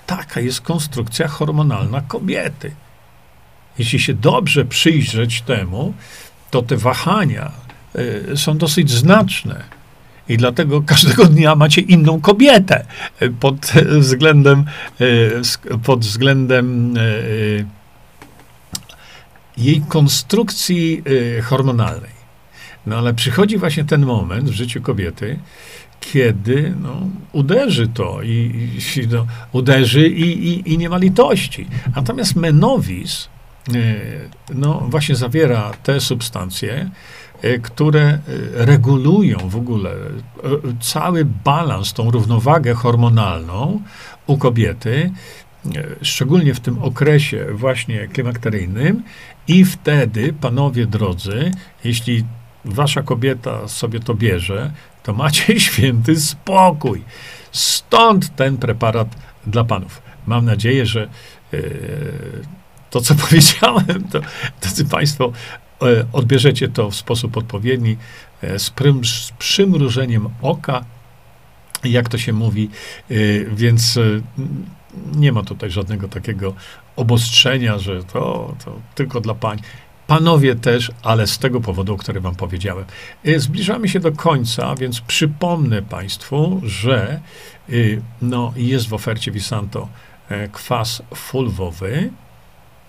Taka 0.07 0.41
jest 0.41 0.61
konstrukcja 0.61 1.29
hormonalna 1.29 2.01
kobiety. 2.01 2.71
Jeśli 3.79 4.01
się 4.01 4.15
dobrze 4.15 4.65
przyjrzeć 4.65 5.43
temu, 5.43 5.95
to 6.51 6.63
te 6.63 6.77
wahania 6.77 7.53
y, 8.33 8.37
są 8.37 8.59
dosyć 8.59 8.91
znaczne. 8.91 9.65
I 10.29 10.37
dlatego 10.37 10.83
każdego 10.83 11.25
dnia 11.25 11.55
macie 11.55 11.81
inną 11.81 12.21
kobietę 12.21 12.87
pod 13.41 13.67
względem, 13.99 14.65
e, 15.71 15.79
pod 15.79 16.01
względem 16.01 16.95
e, 16.97 17.78
jej 19.59 19.81
konstrukcji 19.89 21.03
e, 21.39 21.43
hormonalnej. 21.43 22.19
No 22.87 22.97
ale 22.97 23.15
przychodzi 23.15 23.59
właśnie 23.59 23.85
ten 23.85 24.07
moment 24.07 24.51
w 24.51 24.53
życiu 24.53 24.83
kobiety, 24.83 25.39
kiedy 26.01 26.75
no, 26.83 27.01
uderzy 27.33 27.89
to 27.89 28.23
i, 28.23 28.69
i 28.97 29.09
no, 29.09 29.27
uderzy 29.53 30.09
i, 30.09 30.49
i, 30.49 30.73
i, 30.73 30.79
nie 30.79 30.89
ma 30.89 30.99
litości. 30.99 31.67
Natomiast 31.97 32.37
menowis 32.37 33.29
no, 34.55 34.87
właśnie 34.91 35.17
zawiera 35.17 35.73
te 35.83 36.01
substancje, 36.01 36.91
E, 37.43 37.59
które 37.59 38.19
regulują 38.55 39.39
w 39.49 39.57
ogóle 39.57 39.91
cały 40.81 41.25
balans, 41.25 41.93
tą 41.93 42.11
równowagę 42.11 42.75
hormonalną 42.75 43.83
u 44.27 44.39
kobiety, 44.39 45.11
szczególnie 46.03 46.55
w 46.55 46.61
tym 46.61 46.79
okresie 46.83 47.47
właśnie 47.53 48.09
klimakteryjnym. 48.09 49.03
I 49.49 49.65
wtedy, 49.65 50.33
panowie 50.33 50.87
drodzy, 50.87 51.51
jeśli 51.85 52.25
wasza 52.65 53.03
kobieta 53.03 53.69
sobie 53.69 54.01
to 54.01 54.15
bierze, 54.15 54.73
to 55.03 55.13
macie 55.13 55.61
święty 55.71 56.21
spokój. 56.21 57.05
Stąd 57.53 58.37
ten 58.37 58.57
preparat 58.57 59.09
dla 59.47 59.65
panów. 59.65 60.03
Mam 60.27 60.45
nadzieję, 60.45 60.87
że 60.87 61.09
to, 62.91 63.01
co 63.01 63.15
powiedziałem, 63.29 64.09
to, 64.11 64.21
drodzy 64.61 64.85
Państwo, 64.85 65.33
E, 65.83 66.05
odbierzecie 66.13 66.69
to 66.69 66.91
w 66.91 66.95
sposób 66.95 67.37
odpowiedni, 67.37 67.97
e, 68.43 68.59
z, 68.59 68.71
prym, 68.71 69.05
z 69.05 69.33
przymrużeniem 69.39 70.29
oka, 70.43 70.85
jak 71.85 72.09
to 72.09 72.19
się 72.19 72.33
mówi, 72.33 72.71
e, 73.11 73.15
więc 73.55 73.99
nie 75.17 75.33
ma 75.33 75.43
tutaj 75.43 75.71
żadnego 75.71 76.09
takiego 76.09 76.55
obostrzenia, 76.97 77.79
że 77.79 78.05
to, 78.05 78.55
to 78.65 78.81
tylko 78.95 79.21
dla 79.21 79.35
pań. 79.35 79.59
Panowie 80.07 80.55
też, 80.55 80.93
ale 81.03 81.27
z 81.27 81.39
tego 81.39 81.61
powodu, 81.61 81.95
o 81.95 81.97
którym 81.97 82.23
wam 82.23 82.35
powiedziałem. 82.35 82.85
Zbliżamy 83.37 83.89
się 83.89 84.01
do 84.01 84.13
końca, 84.13 84.75
więc 84.75 85.01
przypomnę 85.01 85.83
Państwu, 85.83 86.61
że 86.65 87.21
no, 88.23 88.53
jest 88.57 88.89
w 88.89 88.95
ofercie 88.95 89.31
Visanto 89.31 89.89
kwas 90.53 91.03
fulwowy. 91.15 92.11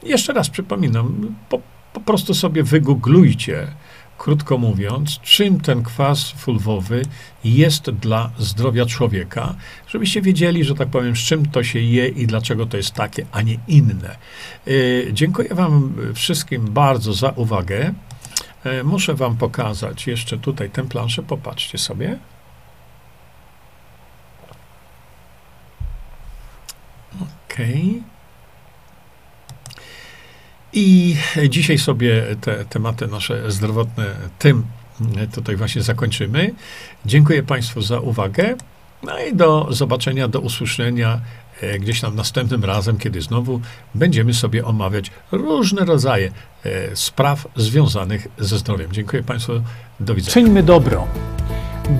Jeszcze 0.04 0.34
raz 0.34 0.50
przypominam, 0.50 1.36
po, 1.50 1.62
po 1.94 2.00
prostu 2.00 2.34
sobie 2.34 2.64
wygooglujcie, 2.64 3.68
krótko 4.20 4.58
mówiąc, 4.58 5.20
czym 5.20 5.62
ten 5.62 5.84
kwas 5.84 6.32
fulwowy 6.32 7.02
jest 7.44 7.90
dla 7.90 8.32
zdrowia 8.38 8.86
człowieka, 8.86 9.56
żebyście 9.88 10.22
wiedzieli, 10.22 10.64
że 10.64 10.76
tak 10.76 10.88
powiem, 10.90 11.16
z 11.16 11.20
czym 11.20 11.46
to 11.46 11.64
się 11.64 11.80
je 11.80 12.08
i 12.08 12.28
dlaczego 12.28 12.66
to 12.66 12.78
jest 12.78 12.92
takie, 12.94 13.26
a 13.32 13.42
nie 13.42 13.58
inne. 13.68 14.16
Yy, 14.66 15.10
dziękuję 15.14 15.50
Wam 15.56 15.94
wszystkim 16.14 16.66
bardzo 16.66 17.14
za 17.14 17.30
uwagę. 17.30 17.94
Yy, 18.66 18.84
muszę 18.84 19.14
Wam 19.14 19.38
pokazać 19.38 20.08
jeszcze 20.08 20.38
tutaj 20.38 20.70
tę 20.70 20.84
planszę, 20.84 21.24
popatrzcie 21.24 21.78
sobie. 21.78 22.20
Okej. 27.22 27.90
Okay. 27.90 28.09
I 30.74 31.16
dzisiaj 31.50 31.78
sobie 31.78 32.24
te 32.42 32.66
tematy 32.66 33.08
nasze 33.08 33.52
zdrowotne 33.52 34.06
tym 34.40 34.64
tutaj 35.34 35.56
właśnie 35.56 35.82
zakończymy. 35.82 36.54
Dziękuję 37.06 37.44
Państwu 37.44 37.82
za 37.82 38.00
uwagę. 38.00 38.56
No 39.04 39.20
i 39.20 39.36
do 39.36 39.68
zobaczenia, 39.70 40.28
do 40.28 40.40
usłyszenia 40.40 41.22
e, 41.62 41.80
gdzieś 41.80 42.02
tam 42.02 42.16
następnym 42.16 42.66
razem, 42.66 42.98
kiedy 42.98 43.22
znowu 43.22 43.62
będziemy 43.96 44.34
sobie 44.34 44.66
omawiać 44.66 45.12
różne 45.32 45.86
rodzaje 45.86 46.32
e, 46.64 46.96
spraw 46.96 47.48
związanych 47.56 48.28
ze 48.38 48.58
zdrowiem. 48.58 48.92
Dziękuję 48.92 49.24
Państwu. 49.24 49.54
Do 50.00 50.16
widzenia. 50.16 50.34
Czyńmy 50.34 50.64
dobro. 50.64 51.08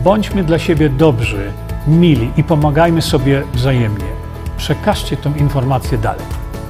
Bądźmy 0.04 0.44
dla 0.44 0.60
siebie 0.60 0.90
dobrzy, 0.90 1.52
mili 1.88 2.32
i 2.38 2.44
pomagajmy 2.44 3.02
sobie 3.02 3.44
wzajemnie. 3.54 4.06
Przekażcie 4.58 5.18
tę 5.18 5.34
informację 5.38 5.98
dalej. 5.98 6.39